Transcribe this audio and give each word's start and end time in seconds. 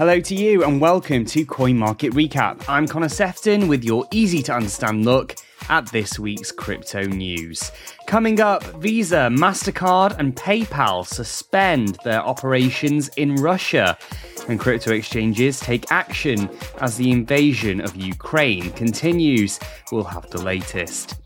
Hello 0.00 0.18
to 0.18 0.34
you 0.34 0.64
and 0.64 0.80
welcome 0.80 1.26
to 1.26 1.44
Coin 1.44 1.76
Market 1.76 2.14
Recap. 2.14 2.64
I'm 2.66 2.88
Connor 2.88 3.10
Sefton 3.10 3.68
with 3.68 3.84
your 3.84 4.08
easy 4.10 4.42
to 4.44 4.54
understand 4.54 5.04
look 5.04 5.36
at 5.68 5.92
this 5.92 6.18
week's 6.18 6.50
crypto 6.50 7.02
news. 7.02 7.70
Coming 8.06 8.40
up, 8.40 8.64
Visa, 8.80 9.28
MasterCard, 9.30 10.18
and 10.18 10.34
PayPal 10.34 11.06
suspend 11.06 11.98
their 12.02 12.22
operations 12.22 13.08
in 13.18 13.34
Russia, 13.34 13.98
and 14.48 14.58
crypto 14.58 14.94
exchanges 14.94 15.60
take 15.60 15.92
action 15.92 16.48
as 16.80 16.96
the 16.96 17.10
invasion 17.10 17.82
of 17.82 17.94
Ukraine 17.94 18.70
continues. 18.70 19.60
We'll 19.92 20.04
have 20.04 20.30
the 20.30 20.40
latest. 20.40 21.16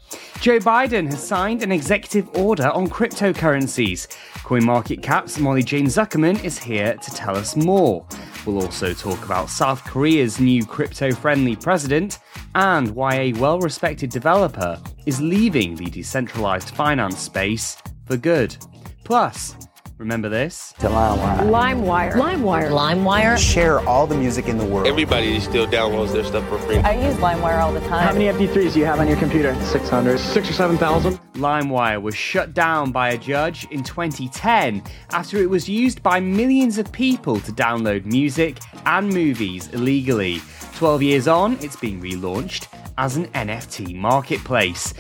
Joe 0.45 0.59
Biden 0.59 1.11
has 1.11 1.27
signed 1.27 1.63
an 1.63 1.73
executive 1.73 2.29
order 2.37 2.69
on 2.69 2.87
cryptocurrencies. 2.87 4.09
CoinMarketCap's 4.43 5.39
Molly 5.39 5.63
Jane 5.63 5.87
Zuckerman 5.87 6.45
is 6.45 6.59
here 6.59 6.93
to 6.99 7.11
tell 7.13 7.35
us 7.35 7.57
more. 7.57 8.07
We'll 8.45 8.61
also 8.61 8.93
talk 8.93 9.25
about 9.25 9.49
South 9.49 9.83
Korea's 9.85 10.39
new 10.41 10.67
crypto 10.67 11.13
friendly 11.13 11.57
president 11.57 12.19
and 12.55 12.91
why 12.95 13.15
a 13.15 13.33
well 13.33 13.59
respected 13.59 14.11
developer 14.11 14.79
is 15.07 15.19
leaving 15.19 15.77
the 15.77 15.87
decentralized 15.87 16.75
finance 16.75 17.21
space 17.21 17.79
for 18.05 18.19
good. 18.19 18.55
Plus, 19.03 19.57
Remember 19.97 20.29
this? 20.29 20.75
To 20.81 20.89
LimeWire. 20.89 21.39
LimeWire. 21.39 22.13
LimeWire. 22.15 22.71
LimeWire. 22.71 23.39
Share 23.39 23.79
all 23.89 24.09
the 24.09 24.17
music 24.17 24.49
in 24.49 24.59
the 24.59 24.65
world. 24.65 24.89
Everybody 24.89 25.39
still 25.39 25.69
downloads 25.69 26.13
their 26.13 26.25
stuff 26.25 26.49
for 26.49 26.59
free. 26.59 26.79
I 26.79 27.07
use 27.07 27.15
LimeWire 27.17 27.61
all 27.61 27.73
the 27.73 27.79
time. 27.81 28.03
How 28.09 28.13
many 28.13 28.25
MP3s 28.25 28.73
do 28.73 28.81
you 28.81 28.87
have 28.87 28.99
on 28.99 29.07
your 29.07 29.17
computer? 29.19 29.55
600. 29.67 30.19
Six 30.19 30.51
or 30.51 30.53
7,000. 30.53 31.21
LimeWire 31.35 32.03
was 32.03 32.17
shut 32.17 32.55
down 32.55 32.91
by 32.91 33.11
a 33.11 33.19
judge 33.19 33.69
in 33.71 33.85
2010 33.85 34.83
after 35.11 35.37
it 35.37 35.49
was 35.49 35.69
used 35.69 36.03
by 36.03 36.19
millions 36.19 36.77
of 36.79 36.91
people 36.91 37.39
to 37.41 37.53
download 37.53 38.05
music 38.05 38.59
and 38.87 39.09
movies 39.09 39.69
illegally. 39.69 40.41
12 40.75 41.03
years 41.05 41.29
on, 41.29 41.57
it's 41.61 41.77
being 41.77 42.01
relaunched 42.03 42.67
as 42.99 43.17
an 43.17 43.27
NFT 43.29 43.95
marketplace. 43.95 44.93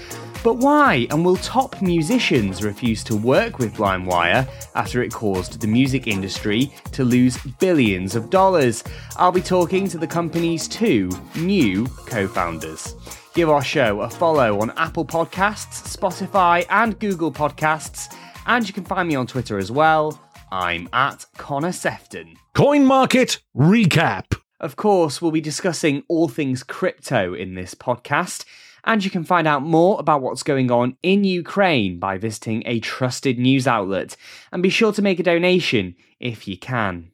But 0.44 0.58
why? 0.58 1.06
And 1.10 1.24
will 1.24 1.38
top 1.38 1.80
musicians 1.80 2.62
refuse 2.62 3.02
to 3.04 3.16
work 3.16 3.58
with 3.58 3.78
LimeWire 3.78 4.46
after 4.74 5.02
it 5.02 5.10
caused 5.10 5.58
the 5.58 5.66
music 5.66 6.06
industry 6.06 6.70
to 6.92 7.02
lose 7.02 7.38
billions 7.58 8.14
of 8.14 8.28
dollars? 8.28 8.84
I'll 9.16 9.32
be 9.32 9.40
talking 9.40 9.88
to 9.88 9.96
the 9.96 10.06
company's 10.06 10.68
two 10.68 11.08
new 11.34 11.86
co 12.06 12.28
founders. 12.28 12.94
Give 13.32 13.48
our 13.48 13.64
show 13.64 14.02
a 14.02 14.10
follow 14.10 14.60
on 14.60 14.70
Apple 14.76 15.06
Podcasts, 15.06 15.96
Spotify, 15.96 16.66
and 16.68 17.00
Google 17.00 17.32
Podcasts, 17.32 18.14
and 18.44 18.68
you 18.68 18.74
can 18.74 18.84
find 18.84 19.08
me 19.08 19.14
on 19.14 19.26
Twitter 19.26 19.56
as 19.56 19.72
well. 19.72 20.20
I'm 20.52 20.90
at 20.92 21.24
Connor 21.38 21.72
Sefton. 21.72 22.36
Coin 22.52 22.84
Market 22.84 23.40
Recap. 23.56 24.38
Of 24.60 24.76
course, 24.76 25.22
we'll 25.22 25.30
be 25.30 25.40
discussing 25.40 26.04
all 26.06 26.28
things 26.28 26.62
crypto 26.62 27.32
in 27.32 27.54
this 27.54 27.74
podcast. 27.74 28.44
And 28.84 29.04
you 29.04 29.10
can 29.10 29.24
find 29.24 29.48
out 29.48 29.62
more 29.62 29.98
about 29.98 30.22
what's 30.22 30.42
going 30.42 30.70
on 30.70 30.96
in 31.02 31.24
Ukraine 31.24 31.98
by 31.98 32.18
visiting 32.18 32.62
a 32.66 32.80
trusted 32.80 33.38
news 33.38 33.66
outlet. 33.66 34.16
And 34.52 34.62
be 34.62 34.70
sure 34.70 34.92
to 34.92 35.02
make 35.02 35.18
a 35.18 35.22
donation 35.22 35.96
if 36.20 36.46
you 36.46 36.58
can. 36.58 37.10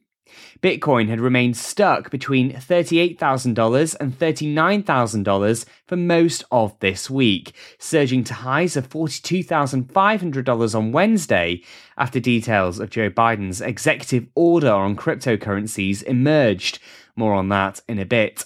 Bitcoin 0.61 1.09
had 1.09 1.19
remained 1.19 1.57
stuck 1.57 2.09
between 2.11 2.53
$38,000 2.53 3.95
and 3.99 4.17
$39,000 4.17 5.65
for 5.87 5.95
most 5.95 6.43
of 6.51 6.79
this 6.79 7.09
week, 7.09 7.53
surging 7.79 8.23
to 8.25 8.33
highs 8.35 8.77
of 8.77 8.89
$42,500 8.89 10.75
on 10.75 10.91
Wednesday 10.91 11.63
after 11.97 12.19
details 12.19 12.79
of 12.79 12.89
Joe 12.89 13.09
Biden's 13.09 13.61
executive 13.61 14.27
order 14.35 14.71
on 14.71 14.95
cryptocurrencies 14.95 16.03
emerged. 16.03 16.79
More 17.15 17.33
on 17.33 17.49
that 17.49 17.81
in 17.87 17.99
a 17.99 18.05
bit. 18.05 18.45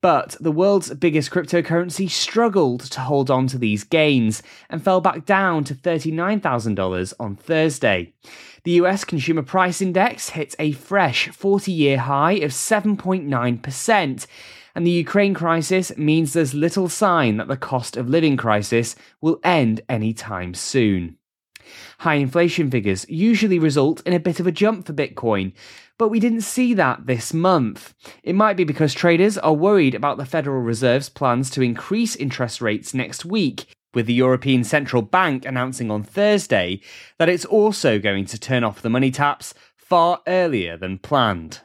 But 0.00 0.36
the 0.40 0.52
world's 0.52 0.94
biggest 0.94 1.30
cryptocurrency 1.30 2.08
struggled 2.10 2.80
to 2.92 3.00
hold 3.00 3.30
on 3.30 3.46
to 3.48 3.58
these 3.58 3.84
gains 3.84 4.42
and 4.70 4.82
fell 4.82 5.00
back 5.00 5.24
down 5.24 5.64
to 5.64 5.74
$39,000 5.74 7.14
on 7.18 7.36
Thursday. 7.36 8.12
The 8.64 8.72
US 8.72 9.04
Consumer 9.04 9.42
Price 9.42 9.80
Index 9.80 10.30
hit 10.30 10.54
a 10.58 10.72
fresh 10.72 11.28
40 11.28 11.72
year 11.72 11.98
high 11.98 12.32
of 12.32 12.50
7.9%. 12.50 14.26
And 14.74 14.86
the 14.86 14.90
Ukraine 14.90 15.34
crisis 15.34 15.96
means 15.96 16.32
there's 16.32 16.52
little 16.52 16.88
sign 16.88 17.38
that 17.38 17.48
the 17.48 17.56
cost 17.56 17.96
of 17.96 18.10
living 18.10 18.36
crisis 18.36 18.94
will 19.22 19.40
end 19.42 19.80
anytime 19.88 20.52
soon. 20.52 21.16
High 21.98 22.16
inflation 22.16 22.70
figures 22.70 23.06
usually 23.08 23.58
result 23.58 24.02
in 24.06 24.12
a 24.12 24.20
bit 24.20 24.38
of 24.38 24.46
a 24.46 24.52
jump 24.52 24.86
for 24.86 24.92
Bitcoin, 24.92 25.52
but 25.98 26.08
we 26.08 26.20
didn't 26.20 26.42
see 26.42 26.74
that 26.74 27.06
this 27.06 27.32
month. 27.32 27.94
It 28.22 28.34
might 28.34 28.56
be 28.56 28.64
because 28.64 28.94
traders 28.94 29.38
are 29.38 29.54
worried 29.54 29.94
about 29.94 30.18
the 30.18 30.26
Federal 30.26 30.62
Reserve's 30.62 31.08
plans 31.08 31.50
to 31.50 31.62
increase 31.62 32.16
interest 32.16 32.60
rates 32.60 32.94
next 32.94 33.24
week, 33.24 33.66
with 33.94 34.06
the 34.06 34.14
European 34.14 34.62
Central 34.62 35.00
Bank 35.00 35.46
announcing 35.46 35.90
on 35.90 36.02
Thursday 36.02 36.80
that 37.18 37.30
it's 37.30 37.46
also 37.46 37.98
going 37.98 38.26
to 38.26 38.38
turn 38.38 38.62
off 38.62 38.82
the 38.82 38.90
money 38.90 39.10
taps 39.10 39.54
far 39.74 40.20
earlier 40.26 40.76
than 40.76 40.98
planned. 40.98 41.60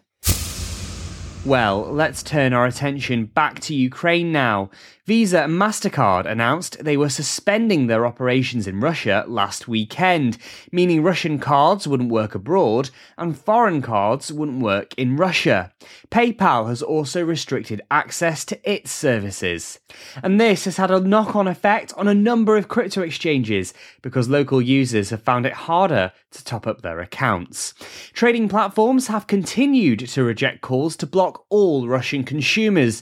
Well, 1.43 1.91
let's 1.91 2.21
turn 2.21 2.53
our 2.53 2.67
attention 2.67 3.25
back 3.25 3.59
to 3.61 3.73
Ukraine 3.73 4.31
now. 4.31 4.69
Visa 5.07 5.43
and 5.45 5.53
MasterCard 5.53 6.27
announced 6.27 6.83
they 6.83 6.95
were 6.95 7.09
suspending 7.09 7.87
their 7.87 8.05
operations 8.05 8.67
in 8.67 8.79
Russia 8.79 9.25
last 9.27 9.67
weekend, 9.67 10.37
meaning 10.71 11.01
Russian 11.01 11.39
cards 11.39 11.87
wouldn't 11.87 12.11
work 12.11 12.35
abroad 12.35 12.91
and 13.17 13.35
foreign 13.37 13.81
cards 13.81 14.31
wouldn't 14.31 14.61
work 14.61 14.93
in 14.97 15.17
Russia. 15.17 15.73
PayPal 16.11 16.67
has 16.67 16.83
also 16.83 17.23
restricted 17.23 17.81
access 17.89 18.45
to 18.45 18.71
its 18.71 18.91
services. 18.91 19.79
And 20.21 20.39
this 20.39 20.65
has 20.65 20.77
had 20.77 20.91
a 20.91 20.99
knock 20.99 21.35
on 21.35 21.47
effect 21.47 21.93
on 21.97 22.07
a 22.07 22.13
number 22.13 22.55
of 22.55 22.67
crypto 22.67 23.01
exchanges 23.01 23.73
because 24.03 24.29
local 24.29 24.61
users 24.61 25.09
have 25.09 25.23
found 25.23 25.47
it 25.47 25.53
harder 25.53 26.11
to 26.29 26.43
top 26.43 26.67
up 26.67 26.81
their 26.83 26.99
accounts. 26.99 27.73
Trading 28.13 28.47
platforms 28.47 29.07
have 29.07 29.25
continued 29.25 29.99
to 30.09 30.23
reject 30.23 30.61
calls 30.61 30.95
to 30.97 31.07
block 31.07 31.45
all 31.49 31.87
Russian 31.87 32.23
consumers. 32.23 33.01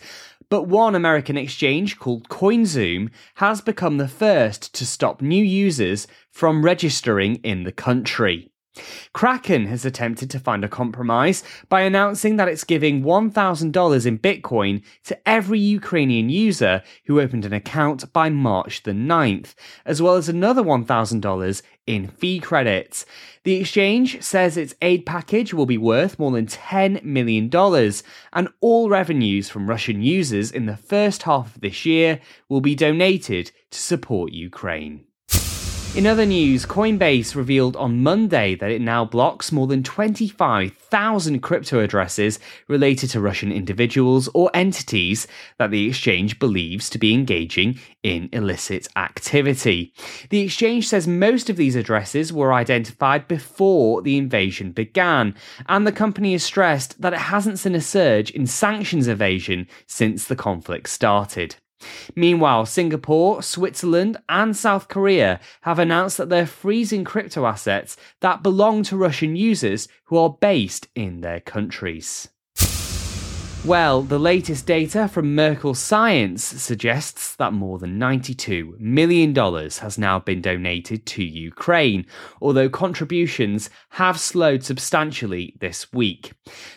But 0.50 0.64
one 0.64 0.96
American 0.96 1.38
exchange 1.38 2.00
called 2.00 2.28
CoinZoom 2.28 3.12
has 3.36 3.62
become 3.62 3.98
the 3.98 4.08
first 4.08 4.74
to 4.76 4.86
stop 4.86 5.22
new 5.22 5.44
users 5.44 6.08
from 6.32 6.66
registering 6.66 7.36
in 7.38 7.64
the 7.64 7.72
country. 7.72 8.52
Kraken 9.13 9.66
has 9.66 9.84
attempted 9.84 10.30
to 10.30 10.40
find 10.40 10.63
a 10.63 10.69
compromise 10.69 11.44
by 11.69 11.81
announcing 11.81 12.38
that 12.38 12.47
it's 12.47 12.63
giving 12.63 13.02
$1,000 13.02 14.06
in 14.06 14.19
Bitcoin 14.19 14.84
to 15.06 15.28
every 15.28 15.59
Ukrainian 15.59 16.30
user 16.30 16.84
who 17.06 17.19
opened 17.19 17.46
an 17.46 17.53
account 17.53 18.12
by 18.13 18.30
March 18.30 18.84
the 18.84 18.91
9th, 18.91 19.56
as 19.85 20.02
well 20.02 20.16
as 20.16 20.30
another 20.30 20.62
$1,000 20.62 21.62
in 21.88 22.07
fee 22.07 22.40
credits. 22.40 23.06
The 23.44 23.56
exchange 23.56 24.22
says 24.22 24.56
its 24.56 24.75
aid 24.81 25.06
package 25.06 25.53
will 25.53 25.66
be 25.66 25.78
worth 25.78 26.19
more 26.19 26.31
than 26.31 26.46
$10 26.46 27.03
million, 27.03 27.50
and 28.34 28.50
all 28.62 28.90
revenues 28.90 29.50
from 29.50 29.69
Russian 29.69 30.03
users 30.03 30.51
in 30.51 30.68
the 30.68 30.78
first 30.78 31.24
half 31.24 31.56
of 31.56 31.62
this 31.62 31.86
year 31.86 32.19
will 32.47 32.62
be 32.62 32.75
donated 32.75 33.51
to 33.72 33.80
support 33.80 34.31
Ukraine. 34.31 35.06
In 35.96 36.06
other 36.06 36.26
news, 36.26 36.68
Coinbase 36.68 37.36
revealed 37.36 37.76
on 37.76 38.04
Monday 38.04 38.56
that 38.56 38.72
it 38.72 38.80
now 38.80 39.04
blocks 39.04 39.52
more 39.52 39.68
than 39.68 39.84
25,000 39.84 41.42
crypto 41.42 41.80
addresses 41.80 42.40
related 42.68 43.10
to 43.10 43.20
Russian 43.20 43.52
individuals 43.52 44.30
or 44.34 44.52
entities 44.54 45.28
that 45.58 45.72
the 45.72 45.88
exchange 45.90 46.40
believes 46.40 46.90
to 46.92 47.00
be 47.00 47.14
engaging 47.14 47.80
in 48.04 48.30
illicit 48.32 48.88
activity. 48.96 49.94
The 50.30 50.42
exchange 50.42 50.88
says 50.88 51.08
most 51.08 51.50
of 51.50 51.58
these 51.58 51.76
addresses 51.76 52.32
were 52.32 52.54
identified 52.54 53.28
before 53.28 54.02
the 54.02 54.18
invasion 54.18 54.72
began, 54.72 55.36
and 55.68 55.86
the 55.86 55.92
company 55.92 56.32
has 56.34 56.44
stressed 56.44 57.02
that 57.02 57.13
it 57.13 57.19
hasn't 57.19 57.60
seen 57.60 57.75
a 57.75 57.81
surge 57.81 58.30
in 58.30 58.46
sanctions 58.46 59.08
evasion 59.08 59.68
since 59.88 60.25
the 60.25 60.36
conflict 60.36 60.88
started. 60.88 61.56
Meanwhile, 62.16 62.66
Singapore, 62.66 63.42
Switzerland, 63.42 64.18
and 64.28 64.56
South 64.56 64.88
Korea 64.88 65.40
have 65.62 65.80
announced 65.80 66.18
that 66.18 66.30
they're 66.30 66.46
freezing 66.46 67.04
crypto 67.04 67.46
assets 67.46 67.96
that 68.20 68.44
belong 68.44 68.84
to 68.84 68.98
Russian 68.98 69.36
users 69.36 69.88
who 70.06 70.18
are 70.18 70.38
based 70.42 70.88
in 70.96 71.22
their 71.22 71.40
countries. 71.40 72.30
Well, 73.66 74.04
the 74.04 74.20
latest 74.20 74.66
data 74.66 75.10
from 75.10 75.36
Merkle 75.36 75.74
Science 75.74 76.46
suggests 76.46 77.36
that 77.36 77.52
more 77.52 77.78
than 77.78 78.00
$92 78.00 78.80
million 78.80 79.36
has 79.36 79.98
now 79.98 80.18
been 80.18 80.42
donated 80.42 81.06
to 81.08 81.24
Ukraine, 81.24 82.06
although 82.42 82.70
contributions 82.70 83.70
have 83.90 84.18
slowed 84.18 84.64
substantially 84.64 85.58
this 85.60 85.92
week. 85.92 86.32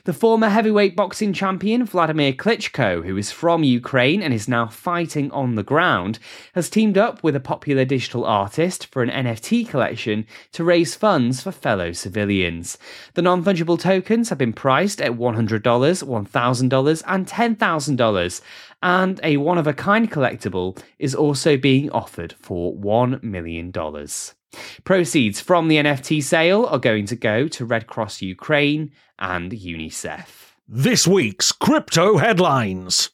The 0.05 0.13
former 0.13 0.49
heavyweight 0.49 0.97
boxing 0.97 1.33
champion 1.33 1.85
Vladimir 1.85 2.33
Klitschko, 2.33 3.05
who 3.05 3.17
is 3.17 3.31
from 3.31 3.63
Ukraine 3.63 4.21
and 4.21 4.35
is 4.35 4.49
now 4.49 4.67
fighting 4.67 5.31
on 5.31 5.55
the 5.55 5.63
ground, 5.63 6.19
has 6.55 6.69
teamed 6.69 6.99
up 6.99 7.23
with 7.23 7.37
a 7.37 7.41
popular 7.41 7.85
digital 7.85 8.25
artist 8.25 8.87
for 8.87 9.05
an 9.05 9.09
NFT 9.09 9.69
collection 9.69 10.27
to 10.51 10.65
raise 10.65 10.97
funds 10.97 11.43
for 11.43 11.53
fellow 11.53 11.93
civilians. 11.93 12.77
The 13.15 13.23
non 13.23 13.45
fungible 13.45 13.79
tokens 13.79 14.31
have 14.31 14.39
been 14.39 14.53
priced 14.53 15.01
at 15.01 15.13
$100, 15.13 15.63
$1,000, 15.63 16.72
and 16.73 17.27
$10,000. 17.27 18.41
And 18.83 19.21
a 19.23 19.37
one 19.37 19.59
of 19.59 19.67
a 19.67 19.73
kind 19.73 20.11
collectible 20.11 20.83
is 20.99 21.15
also 21.15 21.57
being 21.57 21.91
offered 21.91 22.35
for 22.39 22.75
$1 22.75 23.23
million. 23.23 23.73
Proceeds 24.85 25.41
from 25.41 25.69
the 25.69 25.77
NFT 25.77 26.23
sale 26.23 26.67
are 26.67 26.79
going 26.79 27.07
to 27.07 27.17
go 27.17 27.49
to 27.49 27.65
Red 27.65 27.87
Cross 27.87 28.23
Ukraine 28.23 28.93
and 29.19 29.53
UNICEF. 29.53 30.53
This 30.69 31.07
week's 31.07 31.53
crypto 31.53 32.19
headlines. 32.19 33.11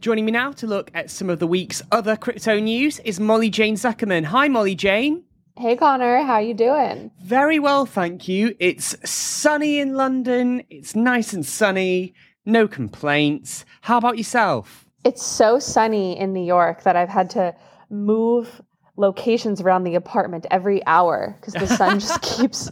Joining 0.00 0.24
me 0.24 0.32
now 0.32 0.52
to 0.52 0.66
look 0.66 0.90
at 0.94 1.10
some 1.10 1.28
of 1.28 1.38
the 1.38 1.46
week's 1.46 1.82
other 1.92 2.16
crypto 2.16 2.58
news 2.58 2.98
is 3.00 3.20
Molly 3.20 3.50
Jane 3.50 3.76
Zuckerman. 3.76 4.24
Hi, 4.24 4.48
Molly 4.48 4.74
Jane. 4.74 5.24
Hey 5.58 5.76
Connor, 5.76 6.22
how 6.22 6.38
you 6.38 6.54
doing? 6.54 7.10
Very 7.22 7.58
well, 7.58 7.84
thank 7.84 8.26
you. 8.26 8.56
It's 8.58 8.96
sunny 9.08 9.78
in 9.78 9.94
London. 9.94 10.62
It's 10.70 10.96
nice 10.96 11.34
and 11.34 11.44
sunny. 11.44 12.14
No 12.46 12.66
complaints. 12.66 13.64
How 13.82 13.98
about 13.98 14.16
yourself? 14.16 14.86
It's 15.04 15.24
so 15.24 15.58
sunny 15.58 16.18
in 16.18 16.32
New 16.32 16.44
York 16.44 16.82
that 16.82 16.96
I've 16.96 17.08
had 17.08 17.30
to 17.30 17.54
move 17.90 18.60
locations 18.96 19.60
around 19.60 19.84
the 19.84 19.94
apartment 19.94 20.46
every 20.50 20.84
hour 20.86 21.36
because 21.40 21.54
the 21.54 21.66
sun 21.66 22.00
just 22.00 22.20
keeps 22.36 22.70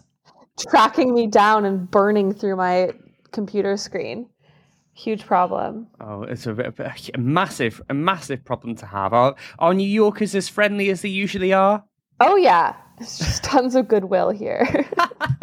tracking 0.59 1.15
me 1.15 1.27
down 1.27 1.65
and 1.65 1.91
burning 1.91 2.33
through 2.33 2.57
my 2.57 2.91
computer 3.33 3.77
screen. 3.77 4.29
Huge 4.95 5.25
problem. 5.25 5.87
Oh, 6.01 6.23
it's 6.23 6.47
a, 6.47 6.55
a, 6.55 6.95
a 7.15 7.19
massive, 7.19 7.81
a 7.89 7.95
massive 7.95 8.45
problem 8.45 8.75
to 8.77 8.87
have. 8.87 9.13
Are, 9.13 9.37
are 9.59 9.73
New 9.73 9.87
Yorkers 9.87 10.35
as 10.35 10.49
friendly 10.49 10.91
as 10.91 11.03
they 11.03 11.09
usually 11.09 11.53
are? 11.53 11.85
Oh 12.21 12.37
yeah, 12.37 12.75
there's 12.99 13.19
just 13.19 13.45
tons 13.45 13.77
of 13.77 13.87
goodwill 13.87 14.31
here. 14.31 14.89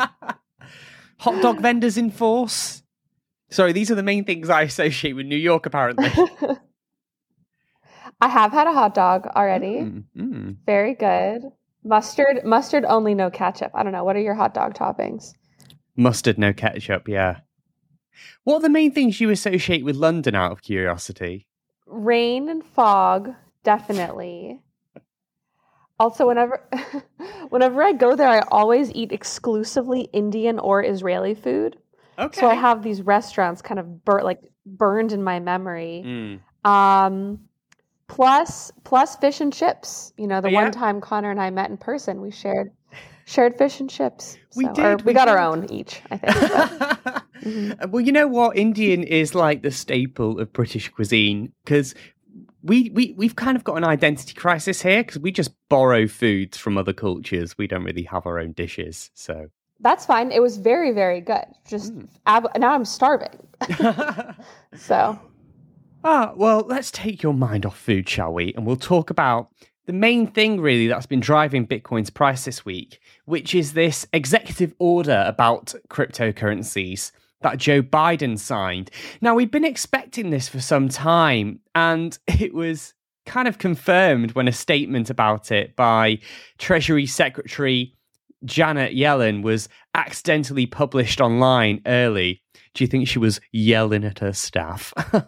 Hot 1.20 1.42
dog 1.42 1.62
vendors 1.62 1.98
in 1.98 2.12
force. 2.12 2.84
Sorry, 3.56 3.72
these 3.72 3.90
are 3.90 3.96
the 3.96 4.04
main 4.04 4.26
things 4.26 4.50
I 4.50 4.64
associate 4.64 5.14
with 5.14 5.28
New 5.28 5.38
York, 5.38 5.66
apparently. 5.66 6.10
I 8.20 8.28
have 8.28 8.52
had 8.52 8.68
a 8.68 8.74
hot 8.74 8.94
dog 8.94 9.28
already. 9.28 9.76
Mm, 9.78 10.04
mm. 10.18 10.58
Very 10.66 10.94
good. 10.94 11.44
Mustard, 11.82 12.44
mustard 12.44 12.84
only, 12.84 13.16
no 13.16 13.30
ketchup. 13.30 13.72
I 13.74 13.84
don't 13.84 13.94
know. 13.94 14.04
What 14.04 14.18
are 14.18 14.22
your 14.22 14.34
hot 14.34 14.54
dog 14.54 14.74
toppings? 14.74 15.36
Mustard, 15.96 16.38
no 16.38 16.52
ketchup, 16.52 17.08
yeah. 17.08 17.40
What 18.44 18.56
are 18.56 18.62
the 18.62 18.70
main 18.70 18.92
things 18.92 19.22
you 19.22 19.30
associate 19.30 19.86
with 19.86 19.96
London 19.96 20.36
out 20.36 20.52
of 20.52 20.62
curiosity? 20.62 21.48
Rain 21.86 22.50
and 22.50 22.62
fog, 22.62 23.36
definitely. 23.64 24.60
Also, 25.98 26.28
whenever 26.28 26.62
whenever 27.50 27.82
I 27.82 27.94
go 27.94 28.18
there, 28.18 28.28
I 28.28 28.40
always 28.52 28.92
eat 28.92 29.14
exclusively 29.14 30.10
Indian 30.12 30.60
or 30.60 30.84
Israeli 30.84 31.36
food. 31.36 31.78
Okay. 32.18 32.40
So 32.40 32.48
I 32.48 32.56
have 32.56 32.84
these 32.84 33.02
restaurants 33.02 33.62
kind 33.62 33.80
of 33.80 34.04
bur- 34.06 34.24
like 34.24 34.40
burned 34.66 35.12
in 35.12 35.24
my 35.24 35.40
memory. 35.40 36.04
Mm. 36.06 36.70
Um, 36.70 37.40
plus 38.08 38.72
plus 38.84 39.16
fish 39.18 39.42
and 39.42 39.52
chips. 39.54 40.14
You 40.18 40.28
know, 40.28 40.42
the 40.42 40.48
Oh, 40.48 40.52
yeah? 40.52 40.64
one 40.64 40.72
time 40.72 41.02
Connor 41.02 41.32
and 41.32 41.42
I 41.42 41.50
met 41.50 41.70
in 41.70 41.78
person, 41.78 42.22
we 42.22 42.32
shared 42.32 42.72
shared 43.26 43.58
fish 43.58 43.80
and 43.80 43.90
chips. 43.90 44.38
We 44.56 44.66
So- 44.66 44.70
or 44.72 44.74
did, 44.98 45.02
we, 45.02 45.10
we 45.12 45.14
got 45.14 45.28
our 45.28 45.40
own 45.40 45.70
each, 45.72 46.02
I 46.12 46.18
think. 46.18 46.34
but- 47.04 47.24
Mhm. 47.44 47.90
Well, 47.92 48.02
you 48.02 48.12
know 48.12 48.28
what? 48.28 48.58
Indian 48.58 49.04
is 49.04 49.36
like 49.36 49.62
the 49.62 49.72
staple 49.72 50.40
of 50.40 50.54
British 50.54 50.90
cuisine 50.90 51.52
because 51.64 51.94
we, 52.64 52.90
we, 52.92 53.14
we've 53.18 53.36
kind 53.36 53.56
of 53.58 53.64
got 53.64 53.76
an 53.78 53.84
identity 53.84 54.34
crisis 54.34 54.82
here 54.82 55.04
because 55.04 55.20
we 55.20 55.32
just 55.32 55.52
borrow 55.70 56.08
foods 56.08 56.58
from 56.58 56.78
other 56.78 56.94
cultures. 56.94 57.56
We 57.58 57.68
don't 57.68 57.84
really 57.84 58.04
have 58.04 58.26
our 58.26 58.40
own 58.40 58.54
dishes. 58.54 59.12
So. 59.14 59.48
That's 59.82 60.06
fine. 60.06 60.32
It 60.32 60.42
was 60.42 60.58
very 60.58 60.92
very 60.92 61.22
good. 61.22 61.46
Just 61.68 61.94
Mm. 61.94 62.08
ab- 62.26 62.58
now 62.58 62.74
I'm 62.74 62.86
starving. 62.86 63.38
So 64.76 65.20
Ah, 66.04 66.34
well, 66.36 66.64
let's 66.68 66.92
take 66.92 67.24
your 67.24 67.34
mind 67.34 67.66
off 67.66 67.78
food, 67.80 68.08
shall 68.08 68.32
we? 68.32 68.54
And 68.54 68.66
we'll 68.66 68.76
talk 68.76 69.10
about 69.10 69.50
the 69.88 69.94
main 69.94 70.28
thing, 70.28 70.62
really, 70.62 70.88
that's 70.88 71.08
been 71.08 71.20
driving 71.20 71.66
Bitcoin's 71.66 72.12
price 72.12 72.46
this 72.46 72.64
week, 72.64 73.00
which 73.26 73.56
is 73.56 73.74
this 73.74 74.06
executive 74.14 74.74
order 74.78 75.24
about 75.28 75.74
cryptocurrencies 75.90 77.12
that 77.42 77.58
Joe 77.58 77.82
Biden 77.82 78.38
signed. 78.38 78.92
Now, 79.20 79.34
we've 79.34 79.50
been 79.50 79.66
expecting 79.66 80.30
this 80.30 80.48
for 80.48 80.60
some 80.60 80.90
time, 80.90 81.60
and 81.74 82.18
it 82.28 82.54
was 82.54 82.94
kind 83.26 83.48
of 83.48 83.58
confirmed 83.58 84.34
when 84.34 84.48
a 84.48 84.52
statement 84.52 85.10
about 85.10 85.52
it 85.52 85.76
by 85.76 86.20
Treasury 86.60 87.08
Secretary 87.08 87.95
Janet 88.46 88.94
Yellen 88.94 89.42
was 89.42 89.68
accidentally 89.94 90.66
published 90.66 91.20
online 91.20 91.82
early. 91.86 92.42
Do 92.74 92.84
you 92.84 92.88
think 92.88 93.08
she 93.08 93.20
was 93.20 93.40
yelling 93.52 94.04
at 94.04 94.20
her 94.20 94.34
staff? 94.34 94.94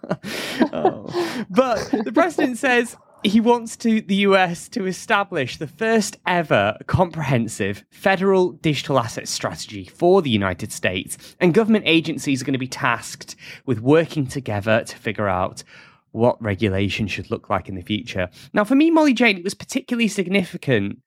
Oh. 0.73 1.45
But 1.49 1.89
the 2.03 2.11
president 2.11 2.57
says 2.57 2.97
he 3.23 3.39
wants 3.39 3.77
to 3.77 4.01
the 4.01 4.15
US 4.15 4.67
to 4.69 4.85
establish 4.85 5.57
the 5.57 5.67
first 5.67 6.17
ever 6.25 6.77
comprehensive 6.87 7.83
federal 7.89 8.51
digital 8.53 8.99
asset 8.99 9.27
strategy 9.27 9.85
for 9.85 10.21
the 10.21 10.29
United 10.29 10.71
States, 10.71 11.35
and 11.39 11.53
government 11.53 11.85
agencies 11.87 12.41
are 12.41 12.45
going 12.45 12.53
to 12.53 12.59
be 12.59 12.67
tasked 12.67 13.35
with 13.65 13.79
working 13.81 14.27
together 14.27 14.83
to 14.83 14.97
figure 14.97 15.27
out 15.27 15.63
what 16.11 16.41
regulation 16.41 17.07
should 17.07 17.29
look 17.29 17.49
like 17.49 17.69
in 17.69 17.75
the 17.75 17.81
future. 17.81 18.29
Now, 18.53 18.63
for 18.63 18.75
me, 18.75 18.89
Molly 18.91 19.13
Jane, 19.13 19.37
it 19.37 19.43
was 19.43 19.53
particularly 19.53 20.07
significant 20.07 20.99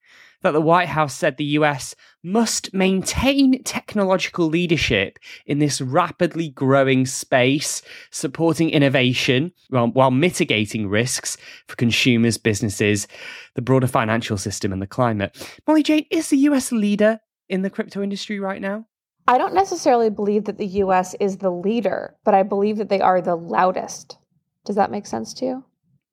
that 0.42 0.52
the 0.52 0.60
White 0.60 0.88
House 0.88 1.14
said 1.14 1.36
the 1.36 1.44
US 1.44 1.94
must 2.22 2.72
maintain 2.74 3.62
technological 3.64 4.46
leadership 4.46 5.18
in 5.46 5.58
this 5.58 5.80
rapidly 5.80 6.48
growing 6.50 7.06
space, 7.06 7.82
supporting 8.10 8.70
innovation 8.70 9.52
while, 9.68 10.10
mitigating 10.10 10.88
risks 10.88 11.36
for 11.66 11.76
consumers, 11.76 12.38
businesses, 12.38 13.06
the 13.54 13.62
broader 13.62 13.86
financial 13.86 14.36
system, 14.36 14.72
and 14.72 14.82
the 14.82 14.86
climate. 14.86 15.36
Molly 15.66 15.82
Jane, 15.82 16.06
is 16.10 16.28
the 16.28 16.38
US 16.38 16.72
leader 16.72 17.20
in 17.48 17.62
the 17.62 17.70
crypto 17.70 18.02
industry 18.02 18.40
right 18.40 18.60
now? 18.60 18.86
I 19.28 19.38
don't 19.38 19.54
necessarily 19.54 20.10
believe 20.10 20.44
that 20.44 20.58
the 20.58 20.66
US 20.66 21.14
is 21.20 21.36
the 21.38 21.50
leader, 21.50 22.16
but 22.24 22.34
I 22.34 22.42
believe 22.42 22.78
that 22.78 22.88
they 22.88 23.00
are 23.00 23.20
the 23.20 23.36
loudest. 23.36 24.18
Does 24.64 24.76
that 24.76 24.90
make 24.90 25.06
sense 25.06 25.32
to 25.34 25.44
you? 25.44 25.64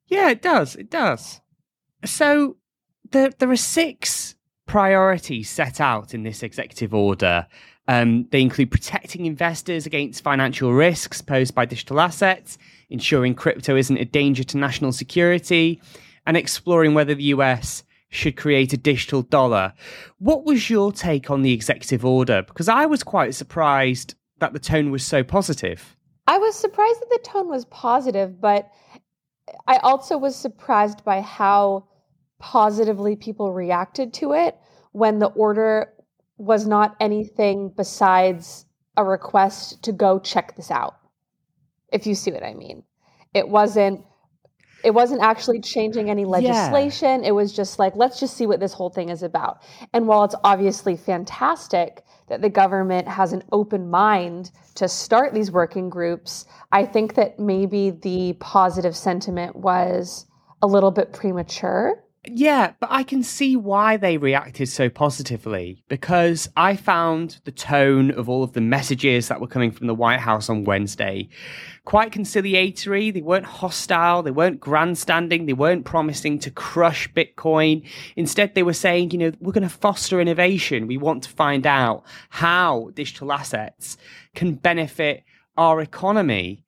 Yeah, 0.07 0.29
it 0.29 0.41
does. 0.41 0.75
It 0.75 0.89
does. 0.89 1.41
So 2.05 2.57
there, 3.11 3.29
there 3.29 3.51
are 3.51 3.55
six 3.55 4.35
priorities 4.65 5.49
set 5.49 5.79
out 5.79 6.13
in 6.13 6.23
this 6.23 6.43
executive 6.43 6.93
order. 6.93 7.47
Um, 7.87 8.27
they 8.31 8.41
include 8.41 8.71
protecting 8.71 9.25
investors 9.25 9.85
against 9.85 10.23
financial 10.23 10.73
risks 10.73 11.21
posed 11.21 11.55
by 11.55 11.65
digital 11.65 11.99
assets, 11.99 12.57
ensuring 12.89 13.33
crypto 13.33 13.75
isn't 13.75 13.97
a 13.97 14.05
danger 14.05 14.43
to 14.43 14.57
national 14.57 14.91
security, 14.91 15.81
and 16.25 16.35
exploring 16.35 16.93
whether 16.93 17.15
the 17.15 17.23
US 17.35 17.83
should 18.09 18.35
create 18.35 18.73
a 18.73 18.77
digital 18.77 19.21
dollar. 19.21 19.73
What 20.19 20.45
was 20.45 20.69
your 20.69 20.91
take 20.91 21.29
on 21.29 21.41
the 21.41 21.53
executive 21.53 22.05
order? 22.05 22.41
Because 22.41 22.69
I 22.69 22.85
was 22.85 23.03
quite 23.03 23.35
surprised 23.35 24.15
that 24.39 24.53
the 24.53 24.59
tone 24.59 24.91
was 24.91 25.05
so 25.05 25.23
positive. 25.23 25.95
I 26.27 26.37
was 26.37 26.55
surprised 26.55 27.01
that 27.01 27.09
the 27.09 27.29
tone 27.29 27.47
was 27.47 27.65
positive, 27.65 28.39
but 28.41 28.69
I 29.65 29.77
also 29.77 30.17
was 30.17 30.35
surprised 30.35 31.05
by 31.05 31.21
how 31.21 31.87
positively 32.39 33.15
people 33.15 33.53
reacted 33.53 34.13
to 34.15 34.33
it 34.33 34.57
when 34.91 35.19
the 35.19 35.27
order 35.27 35.93
was 36.37 36.67
not 36.67 36.95
anything 36.99 37.71
besides 37.75 38.65
a 38.95 39.03
request 39.03 39.83
to 39.83 39.91
go 39.91 40.19
check 40.19 40.55
this 40.55 40.71
out. 40.71 40.97
If 41.91 42.05
you 42.05 42.15
see 42.15 42.31
what 42.31 42.43
I 42.43 42.53
mean. 42.53 42.83
It 43.33 43.47
wasn't 43.47 44.03
it 44.83 44.91
wasn't 44.93 45.21
actually 45.21 45.59
changing 45.59 46.09
any 46.09 46.23
legislation. 46.23 47.23
It 47.23 47.31
was 47.31 47.51
just 47.51 47.79
like 47.79 47.95
let's 47.95 48.19
just 48.19 48.37
see 48.37 48.45
what 48.45 48.59
this 48.59 48.73
whole 48.73 48.89
thing 48.89 49.09
is 49.09 49.23
about. 49.23 49.63
And 49.93 50.07
while 50.07 50.23
it's 50.23 50.35
obviously 50.43 50.95
fantastic 50.95 52.03
that 52.29 52.41
the 52.41 52.49
government 52.49 53.07
has 53.07 53.33
an 53.33 53.43
open 53.51 53.89
mind 53.89 54.51
to 54.75 54.87
start 54.87 55.33
these 55.33 55.51
working 55.51 55.89
groups, 55.89 56.45
I 56.71 56.85
think 56.85 57.15
that 57.15 57.39
maybe 57.39 57.91
the 57.91 58.33
positive 58.39 58.95
sentiment 58.95 59.55
was 59.55 60.25
a 60.61 60.67
little 60.67 60.91
bit 60.91 61.13
premature. 61.13 62.03
Yeah, 62.29 62.73
but 62.81 62.89
I 62.91 63.03
can 63.03 63.23
see 63.23 63.55
why 63.55 63.95
they 63.95 64.17
reacted 64.17 64.67
so 64.67 64.89
positively 64.89 65.83
because 65.87 66.49
I 66.57 66.75
found 66.75 67.39
the 67.45 67.51
tone 67.51 68.11
of 68.11 68.27
all 68.27 68.43
of 68.43 68.51
the 68.51 68.61
messages 68.61 69.29
that 69.29 69.39
were 69.39 69.47
coming 69.47 69.71
from 69.71 69.87
the 69.87 69.95
White 69.95 70.19
House 70.19 70.49
on 70.49 70.65
Wednesday 70.65 71.29
quite 71.85 72.11
conciliatory. 72.11 73.11
They 73.11 73.21
weren't 73.21 73.45
hostile, 73.45 74.21
they 74.21 74.31
weren't 74.31 74.59
grandstanding, 74.59 75.45
they 75.45 75.53
weren't 75.53 75.85
promising 75.85 76.37
to 76.39 76.51
crush 76.51 77.09
Bitcoin. 77.13 77.87
Instead, 78.17 78.55
they 78.55 78.63
were 78.63 78.73
saying, 78.73 79.11
you 79.11 79.17
know, 79.17 79.31
we're 79.39 79.53
going 79.53 79.63
to 79.63 79.69
foster 79.69 80.19
innovation. 80.19 80.87
We 80.87 80.97
want 80.97 81.23
to 81.23 81.29
find 81.29 81.65
out 81.65 82.03
how 82.29 82.89
digital 82.93 83.31
assets 83.31 83.95
can 84.35 84.55
benefit 84.55 85.23
our 85.55 85.79
economy. 85.79 86.65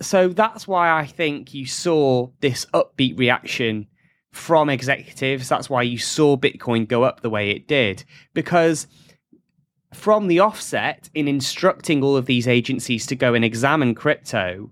So 0.00 0.28
that's 0.28 0.66
why 0.66 0.90
I 0.90 1.06
think 1.06 1.54
you 1.54 1.66
saw 1.66 2.30
this 2.40 2.66
upbeat 2.74 3.16
reaction 3.16 3.86
from 4.32 4.70
executives. 4.70 5.48
That's 5.48 5.70
why 5.70 5.82
you 5.82 5.98
saw 5.98 6.36
Bitcoin 6.36 6.86
go 6.86 7.02
up 7.02 7.20
the 7.20 7.30
way 7.30 7.50
it 7.50 7.66
did. 7.66 8.04
Because 8.34 8.86
from 9.92 10.28
the 10.28 10.40
offset, 10.40 11.10
in 11.14 11.26
instructing 11.26 12.02
all 12.02 12.16
of 12.16 12.26
these 12.26 12.46
agencies 12.46 13.06
to 13.06 13.16
go 13.16 13.34
and 13.34 13.44
examine 13.44 13.94
crypto, 13.94 14.70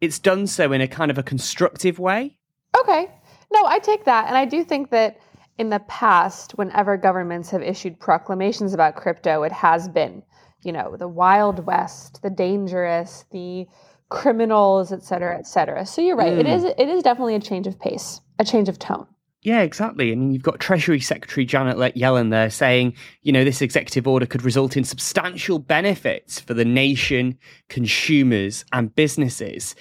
it's 0.00 0.18
done 0.18 0.46
so 0.46 0.72
in 0.72 0.80
a 0.80 0.88
kind 0.88 1.10
of 1.10 1.18
a 1.18 1.22
constructive 1.22 1.98
way. 1.98 2.36
Okay. 2.78 3.10
No, 3.52 3.64
I 3.66 3.78
take 3.78 4.04
that. 4.04 4.28
And 4.28 4.36
I 4.36 4.44
do 4.44 4.64
think 4.64 4.90
that 4.90 5.18
in 5.58 5.70
the 5.70 5.80
past, 5.80 6.52
whenever 6.52 6.96
governments 6.96 7.50
have 7.50 7.62
issued 7.62 7.98
proclamations 8.00 8.74
about 8.74 8.96
crypto, 8.96 9.42
it 9.44 9.52
has 9.52 9.88
been, 9.88 10.22
you 10.62 10.72
know, 10.72 10.96
the 10.96 11.08
Wild 11.08 11.64
West, 11.66 12.20
the 12.22 12.30
dangerous, 12.30 13.24
the 13.30 13.66
criminals, 14.14 14.92
et 14.92 15.02
cetera, 15.02 15.36
et 15.36 15.46
cetera. 15.46 15.84
So 15.84 16.00
you're 16.00 16.16
right. 16.16 16.32
Mm. 16.32 16.40
It 16.40 16.46
is 16.46 16.64
it 16.64 16.88
is 16.88 17.02
definitely 17.02 17.34
a 17.34 17.40
change 17.40 17.66
of 17.66 17.78
pace 17.78 18.20
a 18.38 18.44
change 18.44 18.68
of 18.68 18.78
tone. 18.78 19.06
Yeah, 19.42 19.60
exactly. 19.60 20.10
I 20.10 20.14
mean, 20.14 20.32
you've 20.32 20.42
got 20.42 20.58
Treasury 20.58 21.00
Secretary 21.00 21.44
Janet 21.44 21.76
Yellen 21.94 22.30
there 22.30 22.48
saying, 22.48 22.94
you 23.20 23.30
know, 23.30 23.44
this 23.44 23.60
executive 23.60 24.08
order 24.08 24.24
could 24.24 24.42
result 24.42 24.74
in 24.74 24.84
substantial 24.84 25.58
benefits 25.58 26.40
for 26.40 26.54
the 26.54 26.64
nation, 26.64 27.36
consumers, 27.68 28.64
and 28.72 28.94
businesses. 28.94 29.74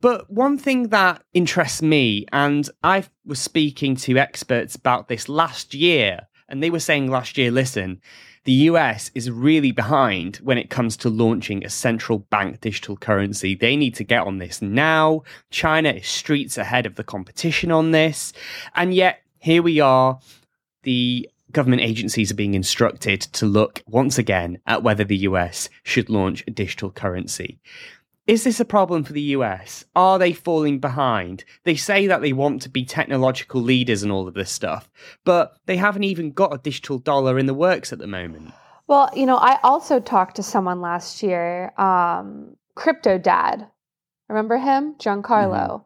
But 0.00 0.30
one 0.30 0.56
thing 0.56 0.90
that 0.90 1.24
interests 1.34 1.82
me, 1.82 2.26
and 2.32 2.70
I 2.84 3.04
was 3.26 3.40
speaking 3.40 3.96
to 3.96 4.18
experts 4.18 4.76
about 4.76 5.08
this 5.08 5.28
last 5.28 5.74
year, 5.74 6.28
and 6.48 6.62
they 6.62 6.70
were 6.70 6.78
saying 6.78 7.10
last 7.10 7.36
year, 7.36 7.50
listen, 7.50 8.00
the 8.48 8.70
US 8.70 9.10
is 9.14 9.30
really 9.30 9.72
behind 9.72 10.36
when 10.36 10.56
it 10.56 10.70
comes 10.70 10.96
to 10.96 11.10
launching 11.10 11.62
a 11.62 11.68
central 11.68 12.20
bank 12.30 12.62
digital 12.62 12.96
currency. 12.96 13.54
They 13.54 13.76
need 13.76 13.94
to 13.96 14.04
get 14.04 14.26
on 14.26 14.38
this 14.38 14.62
now. 14.62 15.22
China 15.50 15.90
is 15.90 16.06
streets 16.06 16.56
ahead 16.56 16.86
of 16.86 16.94
the 16.94 17.04
competition 17.04 17.70
on 17.70 17.90
this. 17.90 18.32
And 18.74 18.94
yet, 18.94 19.20
here 19.38 19.62
we 19.62 19.80
are. 19.80 20.18
The 20.84 21.28
government 21.52 21.82
agencies 21.82 22.30
are 22.30 22.36
being 22.36 22.54
instructed 22.54 23.20
to 23.20 23.44
look 23.44 23.82
once 23.86 24.16
again 24.16 24.60
at 24.66 24.82
whether 24.82 25.04
the 25.04 25.18
US 25.28 25.68
should 25.82 26.08
launch 26.08 26.42
a 26.46 26.50
digital 26.50 26.90
currency. 26.90 27.60
Is 28.28 28.44
this 28.44 28.60
a 28.60 28.66
problem 28.66 29.04
for 29.04 29.14
the 29.14 29.32
US? 29.38 29.86
Are 29.96 30.18
they 30.18 30.34
falling 30.34 30.80
behind? 30.80 31.46
They 31.64 31.76
say 31.76 32.06
that 32.08 32.20
they 32.20 32.34
want 32.34 32.60
to 32.60 32.68
be 32.68 32.84
technological 32.84 33.62
leaders 33.62 34.02
and 34.02 34.12
all 34.12 34.28
of 34.28 34.34
this 34.34 34.52
stuff, 34.52 34.90
but 35.24 35.56
they 35.64 35.78
haven't 35.78 36.04
even 36.04 36.32
got 36.32 36.52
a 36.52 36.58
digital 36.58 36.98
dollar 36.98 37.38
in 37.38 37.46
the 37.46 37.54
works 37.54 37.90
at 37.90 37.98
the 37.98 38.06
moment. 38.06 38.52
Well, 38.86 39.08
you 39.16 39.24
know, 39.24 39.38
I 39.38 39.58
also 39.62 39.98
talked 39.98 40.36
to 40.36 40.42
someone 40.42 40.82
last 40.82 41.22
year, 41.22 41.72
um, 41.78 42.54
Crypto 42.74 43.16
Dad. 43.16 43.66
Remember 44.28 44.58
him, 44.58 44.94
Giancarlo? 44.98 45.84